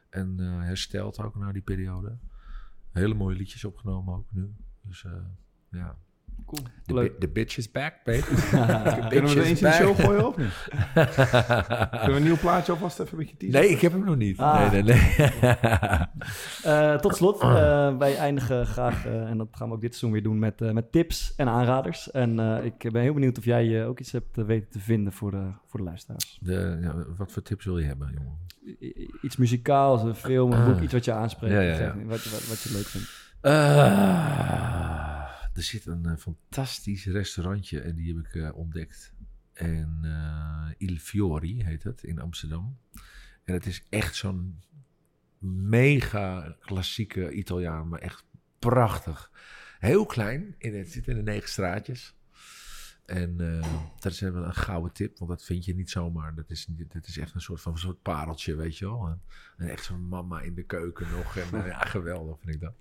En 0.10 0.38
uh, 0.40 0.62
hersteld 0.62 1.20
ook 1.20 1.36
na 1.36 1.52
die 1.52 1.62
periode. 1.62 2.18
Hele 2.92 3.14
mooie 3.14 3.36
liedjes 3.36 3.66
opgenomen 3.66 4.16
ook 4.16 4.32
nu. 4.32 4.54
Dus 4.82 5.04
uh, 5.04 5.12
ja. 5.70 5.98
Cool. 6.46 6.62
De, 6.86 6.94
Leuk. 6.94 7.12
bi- 7.14 7.20
de 7.20 7.32
bitch 7.32 7.58
is 7.58 7.72
back, 7.72 7.94
baby. 8.04 8.22
Kunnen 9.10 9.34
we 9.34 9.40
er 9.40 9.46
eens 9.46 9.62
in 9.62 9.68
de 9.68 9.72
show 9.74 9.96
gooien 10.00 10.28
of 10.28 10.38
niet? 10.38 10.68
Kunnen 11.90 12.06
we 12.06 12.12
een 12.16 12.24
nieuw 12.24 12.38
plaatje 12.38 12.72
alvast 12.72 13.00
even 13.00 13.12
een 13.12 13.18
beetje 13.20 13.38
teasen? 13.38 13.60
Nee, 13.60 13.70
ik 13.70 13.82
heb 13.82 13.92
hem 13.92 14.04
nog 14.04 14.16
niet. 14.16 14.38
Ah. 14.40 14.72
Nee, 14.72 14.84
nee, 14.84 14.96
nee. 14.96 15.16
Eh, 16.64 16.96
tot 16.96 17.16
slot, 17.16 17.42
eh, 17.42 17.98
wij 17.98 18.18
eindigen 18.18 18.66
graag, 18.68 19.06
eh, 19.06 19.30
en 19.30 19.38
dat 19.38 19.48
gaan 19.52 19.68
we 19.70 19.74
ook 19.76 19.82
dit 19.82 19.90
seizoen 19.96 20.12
weer 20.12 20.24
doen, 20.24 20.40
met, 20.40 20.62
eh, 20.62 20.72
met 20.72 20.92
tips 20.92 21.34
en 21.36 21.48
aanraders. 21.48 22.12
En 22.12 22.40
eh, 22.40 22.66
ik 22.66 22.92
ben 22.92 23.02
heel 23.02 23.14
benieuwd 23.14 23.38
of 23.38 23.46
jij 23.46 23.86
ook 23.86 24.00
iets 24.00 24.12
hebt 24.12 24.36
weten 24.36 24.70
te 24.70 24.80
vinden 24.80 25.14
voor 25.14 25.32
de, 25.32 25.44
voor 25.68 25.80
de 25.80 25.86
luisteraars. 25.86 26.38
De, 26.42 26.78
ja, 26.82 26.94
wat 27.18 27.32
voor 27.32 27.42
tips 27.42 27.66
wil 27.66 27.78
je 27.78 27.86
hebben, 27.86 28.12
jongen? 28.18 28.38
I- 28.82 29.10
iets 29.22 29.36
muzikaals, 29.38 30.04
een 30.04 30.16
film, 30.16 30.52
een 30.52 30.60
Ah. 30.60 30.66
boek, 30.66 30.82
iets 30.82 30.94
wat 30.94 31.06
je 31.06 31.12
aanspreekt. 31.14 31.54
Ja, 31.54 31.60
ja, 31.62 31.70
ja. 31.70 31.76
Zeg, 31.76 31.94
Wat, 31.94 32.24
wat, 32.32 32.48
wat 32.48 32.62
je 32.62 32.72
leuk 32.74 32.86
vindt. 32.86 33.08
Eh, 35.56 35.62
er 35.62 35.64
zit 35.64 35.86
een 35.86 36.06
eh, 36.06 36.18
fantastisch 36.18 37.06
restaurantje 37.06 37.82
en 37.82 37.96
die 37.96 38.16
heb 38.16 38.26
ik 38.26 38.36
eh, 38.36 38.56
ontdekt. 38.56 39.14
En 39.54 40.00
eh, 40.04 40.88
Il 40.88 40.98
Fiori 40.98 41.64
heet 41.64 41.84
het 41.84 42.04
in 42.04 42.20
Amsterdam. 42.20 42.78
En 43.44 43.54
het 43.54 43.66
is 43.66 43.84
echt 43.90 44.16
zo'n 44.16 44.62
mega 45.48 46.56
klassieke 46.60 47.32
Italiaan, 47.32 47.88
maar 47.88 48.00
echt 48.00 48.26
prachtig. 48.60 49.32
Heel 49.80 50.06
klein, 50.06 50.56
in 50.58 50.76
het 50.76 50.92
zit 50.92 51.08
in 51.08 51.16
de 51.16 51.22
negen 51.22 51.50
straatjes. 51.50 52.16
En 53.06 53.40
eh, 53.40 53.82
dat 54.00 54.12
is 54.12 54.22
een 54.22 54.54
gouden 54.54 54.94
tip, 54.94 55.18
want 55.18 55.32
dat 55.32 55.44
vind 55.44 55.66
je 55.66 55.76
niet 55.76 55.90
zomaar. 55.90 56.36
Dat 56.36 56.50
is, 56.50 56.68
dat 56.88 57.08
is 57.08 57.18
echt 57.18 57.34
een 57.34 57.42
soort 57.42 57.62
van 57.62 57.72
een 57.72 57.78
soort 57.78 58.02
pareltje, 58.02 58.56
weet 58.56 58.78
je 58.78 58.86
wel. 58.86 59.08
En, 59.58 59.68
echt 59.68 59.84
zo'n 59.84 60.08
mama 60.08 60.42
in 60.42 60.56
de 60.56 60.64
keuken 60.64 61.12
nog. 61.12 61.38
En 61.38 61.64
eh, 61.64 61.68
ja, 61.68 61.80
geweldig 61.80 62.40
vind 62.40 62.56
ik 62.56 62.62
dat. 62.62 62.74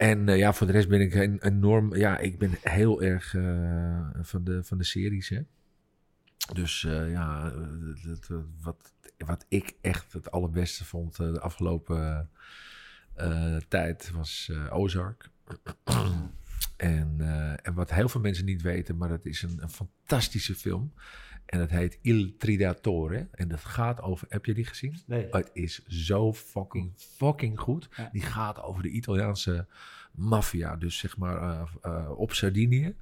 En 0.00 0.28
eh, 0.28 0.36
ja, 0.38 0.52
voor 0.52 0.66
de 0.66 0.72
rest 0.72 0.88
ben 0.88 1.00
ik 1.00 1.14
een, 1.14 1.38
enorm... 1.42 1.94
Ja, 1.94 2.18
ik 2.18 2.38
ben 2.38 2.50
heel 2.62 3.02
erg 3.02 3.34
eh, 3.34 4.08
van, 4.20 4.44
de, 4.44 4.64
van 4.64 4.78
de 4.78 4.84
series, 4.84 5.28
hè. 5.28 5.40
Dus 6.52 6.84
eh, 6.84 7.10
ja, 7.10 7.50
dat- 8.04 8.42
wat, 8.60 8.94
wat 9.18 9.44
ik 9.48 9.72
echt 9.80 10.12
het 10.12 10.30
allerbeste 10.30 10.84
vond 10.84 11.16
de 11.16 11.40
afgelopen 11.40 12.30
tijd 13.68 14.10
was 14.10 14.50
Ozark. 14.70 15.28
en, 16.76 17.16
en 17.62 17.74
wat 17.74 17.90
heel 17.90 18.08
veel 18.08 18.20
mensen 18.20 18.44
niet 18.44 18.62
weten, 18.62 18.96
maar 18.96 19.08
dat 19.08 19.24
is 19.26 19.42
een, 19.42 19.58
een 19.62 19.70
fantastische 19.70 20.54
film. 20.54 20.92
En 21.50 21.58
dat 21.58 21.70
heet 21.70 21.98
Il 22.02 22.36
Tridatore. 22.36 23.28
En 23.32 23.48
dat 23.48 23.60
gaat 23.60 24.02
over... 24.02 24.26
Heb 24.30 24.44
je 24.44 24.54
die 24.54 24.64
gezien? 24.64 24.96
Nee. 25.06 25.26
Het 25.30 25.50
is 25.52 25.86
zo 25.86 26.32
fucking, 26.32 26.92
fucking 26.96 27.60
goed. 27.60 27.88
Ja. 27.96 28.08
Die 28.12 28.22
gaat 28.22 28.62
over 28.62 28.82
de 28.82 28.88
Italiaanse 28.88 29.66
maffia. 30.10 30.76
Dus 30.76 30.98
zeg 30.98 31.16
maar 31.16 31.36
eh, 31.36 31.62
eh, 31.82 32.18
op 32.18 32.32
Sardinië. 32.32 32.94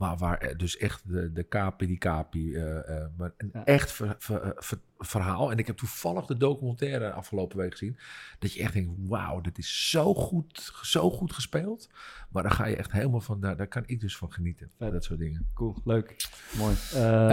Maar 0.00 0.16
waar 0.16 0.38
eh, 0.38 0.56
dus 0.58 0.76
echt 0.76 1.02
de, 1.04 1.32
de 1.32 1.48
capi 1.48 1.86
di 1.86 1.98
capi. 1.98 2.54
eh, 2.54 2.78
eh, 2.78 3.04
maar 3.16 3.32
een 3.36 3.50
Ja. 3.52 3.64
echt 3.64 3.92
ver- 3.92 4.16
ver- 4.18 4.52
ver- 4.56 4.78
verhaal. 4.98 5.50
En 5.50 5.58
ik 5.58 5.66
heb 5.66 5.76
toevallig 5.76 6.26
de 6.26 6.36
documentaire 6.36 7.12
afgelopen 7.12 7.56
week 7.58 7.70
gezien. 7.72 7.98
Dat 8.38 8.52
je 8.52 8.62
echt 8.62 8.72
denkt, 8.72 8.90
wauw, 9.08 9.40
dit 9.40 9.58
is 9.58 9.90
zo 9.90 10.14
goed, 10.14 10.72
zo 10.82 11.10
goed 11.10 11.32
gespeeld. 11.32 11.88
Maar 12.28 12.42
daar 12.42 12.52
ga 12.52 12.66
je 12.66 12.76
echt 12.76 12.92
helemaal 12.92 13.20
van, 13.20 13.40
daar, 13.40 13.56
daar 13.56 13.66
kan 13.66 13.82
ik 13.86 14.00
dus 14.00 14.16
van 14.16 14.32
genieten. 14.32 14.70
Dat 14.78 15.04
soort 15.04 15.18
dingen. 15.18 15.46
Cool, 15.54 15.76
leuk, 15.84 16.16
mooi. 16.56 16.74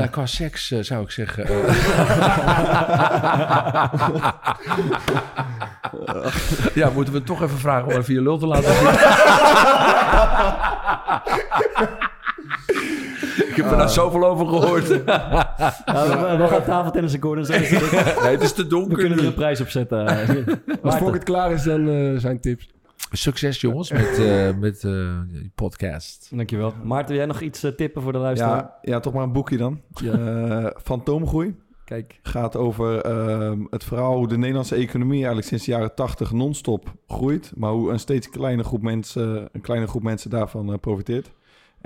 Qua 0.09 0.26
seks 0.26 0.68
zou 0.68 1.03
ik 1.03 1.11
zeggen. 1.11 1.45
ja, 6.74 6.89
moeten 6.89 7.13
we 7.13 7.24
toch 7.24 7.41
even 7.41 7.57
vragen 7.57 7.88
om 7.88 7.93
even 7.99 8.13
je 8.13 8.22
lul 8.22 8.38
te 8.38 8.47
laten 8.47 8.74
zien. 8.76 8.88
ik 13.58 13.64
heb 13.64 13.72
er 13.72 13.78
nou 13.78 13.89
zoveel 13.89 14.26
over 14.26 14.47
gehoord. 14.47 14.88
we, 14.88 16.36
we 16.38 16.47
gaan 16.47 16.64
tafeltennis 16.64 17.14
akkoorden. 17.14 17.45
Dus 17.45 17.70
nee, 18.24 18.32
het 18.32 18.41
is 18.41 18.53
te 18.53 18.62
we 18.64 18.68
donker. 18.68 18.97
kunnen 18.97 19.18
er 19.18 19.26
een 19.26 19.34
prijs 19.34 19.62
op 19.62 19.70
zetten. 19.70 20.08
Als. 20.82 20.95
Volkert 20.95 21.24
klaar 21.24 21.51
is, 21.51 21.64
dan 21.64 21.89
eh, 21.89 22.18
zijn 22.18 22.39
tips. 22.39 22.70
Succes 23.12 23.62
jongens 23.62 23.91
met, 23.91 24.20
eh, 24.20 24.58
met 24.60 24.84
eh, 24.84 24.91
je 24.91 25.49
podcast. 25.55 26.30
Dankjewel. 26.36 26.74
Maarten, 26.84 27.08
wil 27.08 27.18
jij 27.18 27.26
nog 27.26 27.41
iets 27.41 27.66
tippen 27.76 28.01
voor 28.01 28.12
de 28.12 28.18
luisteraar? 28.18 28.55
Ja, 28.55 28.78
ja, 28.82 28.99
toch 28.99 29.14
maar 29.14 29.24
een 29.24 29.32
boekje 29.32 29.58
dan. 29.58 29.82
Eh 30.03 30.66
Fantoomgroei. 30.84 31.55
Kijk, 31.88 32.20
gaat 32.22 32.55
over 32.55 33.01
ehm, 33.01 33.66
het 33.70 33.84
verhaal 33.84 34.18
hoe 34.18 34.28
de 34.28 34.38
Nederlandse 34.38 34.76
economie 34.76 35.18
eigenlijk 35.18 35.47
sinds 35.47 35.66
de 35.66 35.72
jaren 35.72 35.95
80 35.95 36.32
non-stop 36.32 36.93
groeit. 37.08 37.51
Maar 37.55 37.72
hoe 37.72 37.91
een 37.91 37.99
steeds 37.99 38.30
kleine 38.30 38.64
groep 38.64 38.82
mensen, 38.82 39.49
een 39.51 39.62
kleine 39.62 39.88
groep 39.88 40.03
mensen 40.03 40.30
daarvan 40.30 40.72
eh, 40.72 40.80
profiteert. 40.80 41.32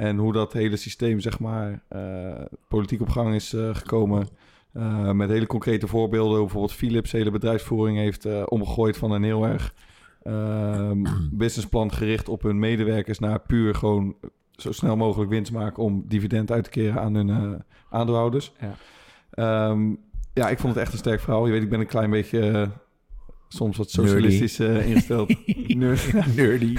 En 0.01 0.17
hoe 0.17 0.33
dat 0.33 0.53
hele 0.53 0.75
systeem, 0.75 1.19
zeg 1.19 1.39
maar, 1.39 1.83
eh, 1.87 2.45
politiek 2.67 3.01
op 3.01 3.09
gang 3.09 3.33
is 3.33 3.53
eh, 3.53 3.75
gekomen. 3.75 4.27
Eh, 4.73 5.11
met 5.11 5.29
hele 5.29 5.47
concrete 5.47 5.87
voorbeelden. 5.87 6.39
Bijvoorbeeld 6.39 6.73
Philips 6.73 7.11
hele 7.11 7.31
bedrijfsvoering 7.31 7.97
heeft 7.97 8.45
omgegooid 8.45 8.97
van 8.97 9.11
een 9.11 9.23
heel 9.23 9.45
erg 9.45 9.73
ehm, 10.23 11.03
businessplan 11.31 11.91
gericht 11.91 12.29
op 12.29 12.41
hun 12.41 12.59
medewerkers 12.59 13.19
naar 13.19 13.39
puur 13.39 13.75
gewoon 13.75 14.15
zo 14.51 14.71
snel 14.71 14.95
mogelijk 14.95 15.29
winst 15.29 15.51
maken 15.51 15.83
om 15.83 16.03
dividend 16.07 16.51
uit 16.51 16.63
te 16.63 16.69
keren 16.69 17.01
aan 17.01 17.15
hun 17.15 17.63
aandeelhouders. 17.89 18.51
Ja. 18.59 18.73
Ehm, 19.31 19.95
ja, 20.33 20.49
ik 20.49 20.59
vond 20.59 20.73
het 20.73 20.83
echt 20.83 20.93
een 20.93 20.99
sterk 20.99 21.19
verhaal. 21.19 21.45
Je 21.45 21.51
weet, 21.51 21.63
ik 21.63 21.69
ben 21.69 21.79
een 21.79 21.85
klein 21.85 22.09
beetje 22.09 22.69
soms 23.53 23.77
wat 23.77 23.89
socialistisch 23.91 24.59
eh, 24.59 24.87
ingesteld. 24.87 25.33
Nerd. 25.67 26.13
Nerdy. 26.35 26.73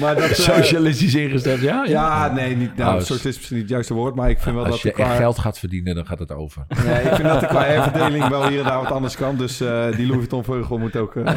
maar 0.00 0.14
dat, 0.14 0.18
eh, 0.24 0.32
Socialistisch 0.32 1.14
ingesteld, 1.14 1.60
ja? 1.60 1.84
ja, 1.84 2.32
nee, 2.32 2.56
niet, 2.56 2.76
nou, 2.76 2.94
Oh, 2.94 3.00
socialistisch 3.00 3.30
is 3.30 3.36
misschien 3.36 3.56
niet 3.56 3.64
het 3.64 3.74
juiste 3.74 3.94
woord, 3.94 4.14
maar 4.14 4.30
ik 4.30 4.38
vind 4.38 4.54
wel 4.54 4.64
Als 4.64 4.72
dat 4.74 4.82
je 4.82 4.88
er 4.88 4.94
qua, 4.94 5.04
echt 5.04 5.16
geld 5.16 5.38
gaat 5.38 5.58
verdienen, 5.58 5.94
dan 5.94 6.06
gaat 6.06 6.18
het 6.18 6.32
over. 6.32 6.64
nee, 6.84 7.02
ik 7.02 7.14
vind 7.14 7.28
dat 7.28 7.42
er 7.42 7.48
qua 7.48 7.64
herverdeling 7.72 8.28
wel 8.28 8.48
hier 8.48 8.58
en 8.58 8.64
daar 8.64 8.82
wat 8.82 8.92
anders 8.92 9.16
kan. 9.16 9.36
Dus 9.36 9.60
eh, 9.60 9.86
die 9.96 10.06
Louis 10.06 10.16
Vuitton 10.18 10.44
Vleugel 10.44 10.78
moet 10.78 10.96
ook... 10.96 11.16
eh, 11.16 11.34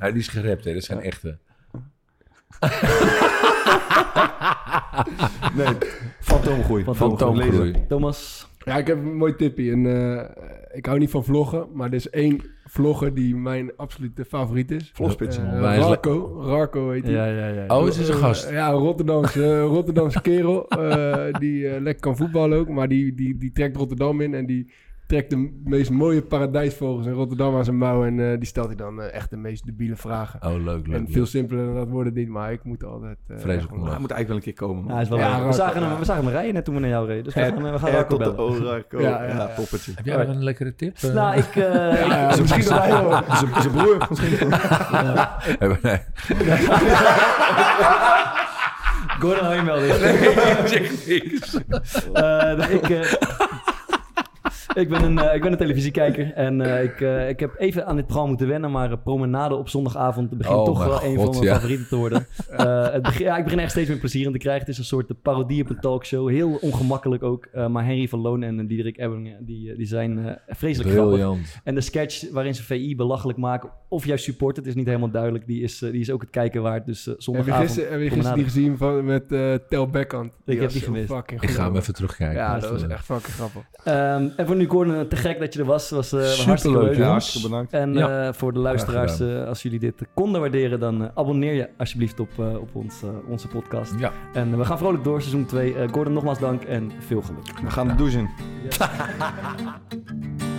Ja, 0.00 0.10
die 0.10 0.20
is 0.20 0.28
gerept, 0.28 0.64
hè. 0.64 0.74
Dat 0.74 0.84
zijn 0.84 1.00
echte. 1.00 1.38
nee, 5.54 5.66
fantoomgroei. 6.20 6.84
Fantoomgroei. 6.94 7.84
Thomas. 7.88 8.48
Ja, 8.64 8.76
ik 8.76 8.86
heb 8.86 8.96
een 8.96 9.16
mooi 9.16 9.36
tipje. 9.36 9.72
En, 9.72 9.86
eh, 9.86 10.76
ik 10.76 10.86
hou 10.86 10.98
niet 10.98 11.10
van 11.10 11.24
vloggen, 11.24 11.66
maar 11.74 11.88
er 11.88 11.94
is 11.94 12.10
één 12.10 12.40
vlogger 12.72 13.14
die 13.14 13.36
mijn 13.36 13.76
absolute 13.76 14.24
favoriet 14.24 14.70
is. 14.70 14.90
Vlogspitsen. 14.94 15.46
Eh, 15.46 15.54
is 15.54 15.78
le- 15.78 15.84
Rarco. 15.84 16.42
Rarco 16.42 16.90
heet 16.90 17.02
hij. 17.04 17.12
Ja, 17.12 17.26
ja, 17.26 17.46
ja. 17.48 17.76
Oh, 17.78 17.84
het 17.84 17.96
is 17.96 18.08
een 18.08 18.14
gast. 18.14 18.50
Ja, 18.50 18.68
een 18.68 18.78
Rotterdamse, 18.78 19.60
Rotterdamse 19.60 20.20
kerel. 20.20 20.68
eh, 20.68 21.34
die 21.38 21.68
eh, 21.68 21.80
lekker 21.80 22.00
kan 22.02 22.16
voetballen 22.16 22.58
ook. 22.58 22.68
Maar 22.68 22.88
die, 22.88 23.14
die, 23.14 23.36
die 23.38 23.52
trekt 23.52 23.76
Rotterdam 23.76 24.20
in. 24.20 24.34
En 24.34 24.46
die 24.46 24.72
trekt 25.12 25.30
de 25.30 25.60
meest 25.64 25.90
mooie 25.90 26.22
paradijsvogels 26.22 27.06
in 27.06 27.12
Rotterdam 27.12 27.56
aan 27.56 27.64
zijn 27.64 27.78
mouw. 27.78 28.04
En 28.04 28.20
eh, 28.30 28.38
die 28.38 28.46
stelt 28.46 28.66
hij 28.66 28.76
dan 28.76 29.02
eh, 29.02 29.14
echt 29.14 29.30
de 29.30 29.36
meest 29.36 29.66
debiele 29.66 29.96
vragen. 29.96 30.40
Oh, 30.42 30.64
leuk, 30.64 30.86
leuk. 30.86 30.96
en 30.96 31.06
veel 31.10 31.26
simpeler 31.26 31.64
dan 31.64 31.74
dat 31.74 31.88
wordt 31.88 32.06
het 32.08 32.14
niet. 32.18 32.28
Maar 32.28 32.52
ik 32.52 32.64
moet 32.64 32.84
altijd... 32.84 33.16
eh, 33.28 33.36
Vreselijk 33.38 33.70
Hij 33.70 33.78
moet 33.80 34.10
eigenlijk 34.10 34.26
wel 34.28 34.36
een 34.36 34.42
keer 34.42 34.52
komen. 34.54 34.94
Ja, 34.94 35.00
is 35.00 35.08
wel 35.08 35.18
Ja, 35.18 35.46
we, 35.46 35.52
zagen 35.52 35.82
hem, 35.82 35.98
we 35.98 36.04
zagen 36.04 36.24
hem 36.24 36.32
rijden 36.32 36.54
net 36.54 36.64
toen 36.64 36.74
we 36.74 36.80
naar 36.80 36.90
jou 36.90 37.06
reden. 37.06 37.24
Dus 37.24 37.34
we 37.34 37.40
gaan, 37.40 37.72
we 37.72 37.78
gaan 37.78 38.04
de 38.08 38.16
bellen. 38.16 38.38
Orarco. 38.38 39.00
Ja, 39.00 39.08
Ja, 39.08 39.22
ja, 39.24 39.34
ja. 39.34 39.46
toppertje. 39.54 39.92
Heb 39.94 40.04
jij 40.04 40.16
nog 40.16 40.34
een 40.36 40.44
lekkere 40.44 40.74
tip? 40.74 40.96
Nou, 41.02 41.36
ik... 41.36 41.56
eh, 41.56 41.62
Ja, 42.06 42.30
ik- 42.32 42.40
misschien 42.40 42.62
Zijn 43.62 43.72
broer 43.72 44.06
misschien. 44.08 44.48
nee. 45.82 45.98
Gordon 49.20 49.64
melden. 49.64 49.98
zeg 50.68 51.06
niks. 51.06 51.58
Eh, 52.12 52.70
ik, 52.70 52.88
eh, 52.90 53.12
ik, 54.74 54.88
ben 54.88 55.02
een, 55.04 55.18
eh, 55.18 55.34
ik 55.34 55.42
ben 55.42 55.52
een 55.52 55.58
televisiekijker 55.58 56.32
en 56.32 56.60
eh, 56.60 56.82
ik, 56.82 57.00
eh, 57.00 57.28
ik 57.28 57.40
heb 57.40 57.54
even 57.58 57.86
aan 57.86 57.94
dit 57.96 58.04
programma 58.04 58.28
moeten 58.30 58.48
wennen, 58.48 58.70
maar 58.70 58.98
Promenade 58.98 59.54
op 59.54 59.68
zondagavond 59.68 60.30
begint 60.30 60.56
Oh, 60.56 60.64
toch 60.64 60.84
wel 60.84 61.02
een 61.02 61.16
van 61.16 61.30
mijn 61.30 61.42
ja. 61.42 61.54
favorieten 61.54 61.88
te 61.88 61.96
worden. 61.96 62.26
Eh, 62.52 62.92
het 62.92 63.02
begin, 63.02 63.24
ja, 63.26 63.36
ik 63.36 63.44
begin 63.44 63.58
echt 63.58 63.70
steeds 63.70 63.88
meer 63.88 63.98
plezier 63.98 64.26
in 64.26 64.32
te 64.32 64.38
krijgen. 64.38 64.60
Het 64.60 64.70
is 64.70 64.78
een 64.78 64.84
soort 64.84 65.22
parodie 65.22 65.62
op 65.62 65.70
een 65.70 65.80
talkshow, 65.80 66.28
heel 66.28 66.58
ongemakkelijk 66.60 67.22
ook. 67.22 67.44
Eh, 67.52 67.66
maar 67.66 67.84
Henry 67.84 68.08
van 68.08 68.20
Loon 68.20 68.42
en 68.42 68.66
Diederik 68.66 68.98
Ebbing, 68.98 69.36
die, 69.40 69.76
die 69.76 69.86
zijn 69.86 70.26
eh, 70.26 70.32
vreselijk 70.48 70.90
grappig. 70.90 71.36
En 71.64 71.74
de 71.74 71.80
sketch 71.80 72.30
waarin 72.30 72.54
ze 72.54 72.62
VI 72.62 72.96
belachelijk 72.96 73.38
maken, 73.38 73.70
of 73.88 74.06
juist 74.06 74.24
support, 74.24 74.56
het 74.56 74.66
is 74.66 74.74
niet 74.74 74.86
helemaal 74.86 75.10
duidelijk. 75.10 75.46
Die 75.46 75.62
is, 75.62 75.78
die 75.78 76.00
is 76.00 76.10
ook 76.10 76.20
het 76.20 76.30
kijken 76.30 76.62
waard. 76.62 76.86
Dus 76.86 77.00
eh, 77.00 77.06
Heb 77.06 77.16
je 77.16 77.22
zondagavond. 77.22 77.66
gisteren, 77.66 77.90
heb 77.92 78.00
je 78.00 78.10
gisteren 78.10 78.34
die 78.36 78.44
gezien 78.44 78.76
van, 78.76 79.04
met 79.04 79.32
eh 79.32 79.54
Tel 79.68 79.86
Beckhand? 79.88 80.32
Ik 80.44 80.60
heb 80.60 80.70
die 80.70 80.80
gemist. 80.80 81.10
Ik 81.40 81.50
ga 81.50 81.64
hem 81.64 81.76
even 81.76 81.94
terugkijken. 81.94 82.36
Ja, 82.36 82.58
Dat 82.58 82.70
was 82.70 82.86
echt 82.86 83.04
fucking 83.04 83.34
grappig. 83.34 83.62
Ehm, 83.84 84.28
en 84.36 84.46
voor 84.52 84.60
nu, 84.60 84.68
Gordon, 84.68 85.08
te 85.08 85.16
gek 85.16 85.38
dat 85.38 85.54
je 85.54 85.60
er 85.60 85.66
was. 85.66 85.90
was 85.90 86.12
eh, 86.12 86.32
hartstikke 86.46 86.78
leuk. 86.78 86.96
ja. 86.96 87.08
Hartstikke 87.08 87.48
bedankt. 87.48 87.72
En 87.72 87.92
Ja. 87.94 88.26
eh, 88.26 88.32
voor 88.32 88.52
de 88.52 88.58
luisteraars, 88.58 89.20
eh, 89.20 89.46
als 89.46 89.62
jullie 89.62 89.78
dit 89.78 90.00
eh, 90.00 90.06
konden 90.14 90.40
waarderen, 90.40 90.80
dan 90.80 91.02
eh, 91.02 91.08
abonneer 91.14 91.52
je 91.54 91.68
alsjeblieft 91.78 92.20
op, 92.20 92.28
eh, 92.38 92.54
op 92.60 92.74
ons, 92.74 93.02
eh, 93.02 93.08
onze 93.28 93.48
podcast. 93.48 93.92
Ja. 93.98 94.12
En 94.32 94.52
eh, 94.52 94.58
we 94.58 94.64
gaan 94.64 94.78
vrolijk 94.78 95.04
door, 95.04 95.20
seizoen 95.20 95.46
2. 95.46 95.74
Gordon, 95.92 96.12
nogmaals 96.12 96.38
dank 96.38 96.62
en 96.62 96.90
veel 96.98 97.22
geluk. 97.22 97.60
We 97.62 97.70
gaan 97.70 97.88
de 97.88 97.94
douche 97.94 98.18
in. 98.18 98.28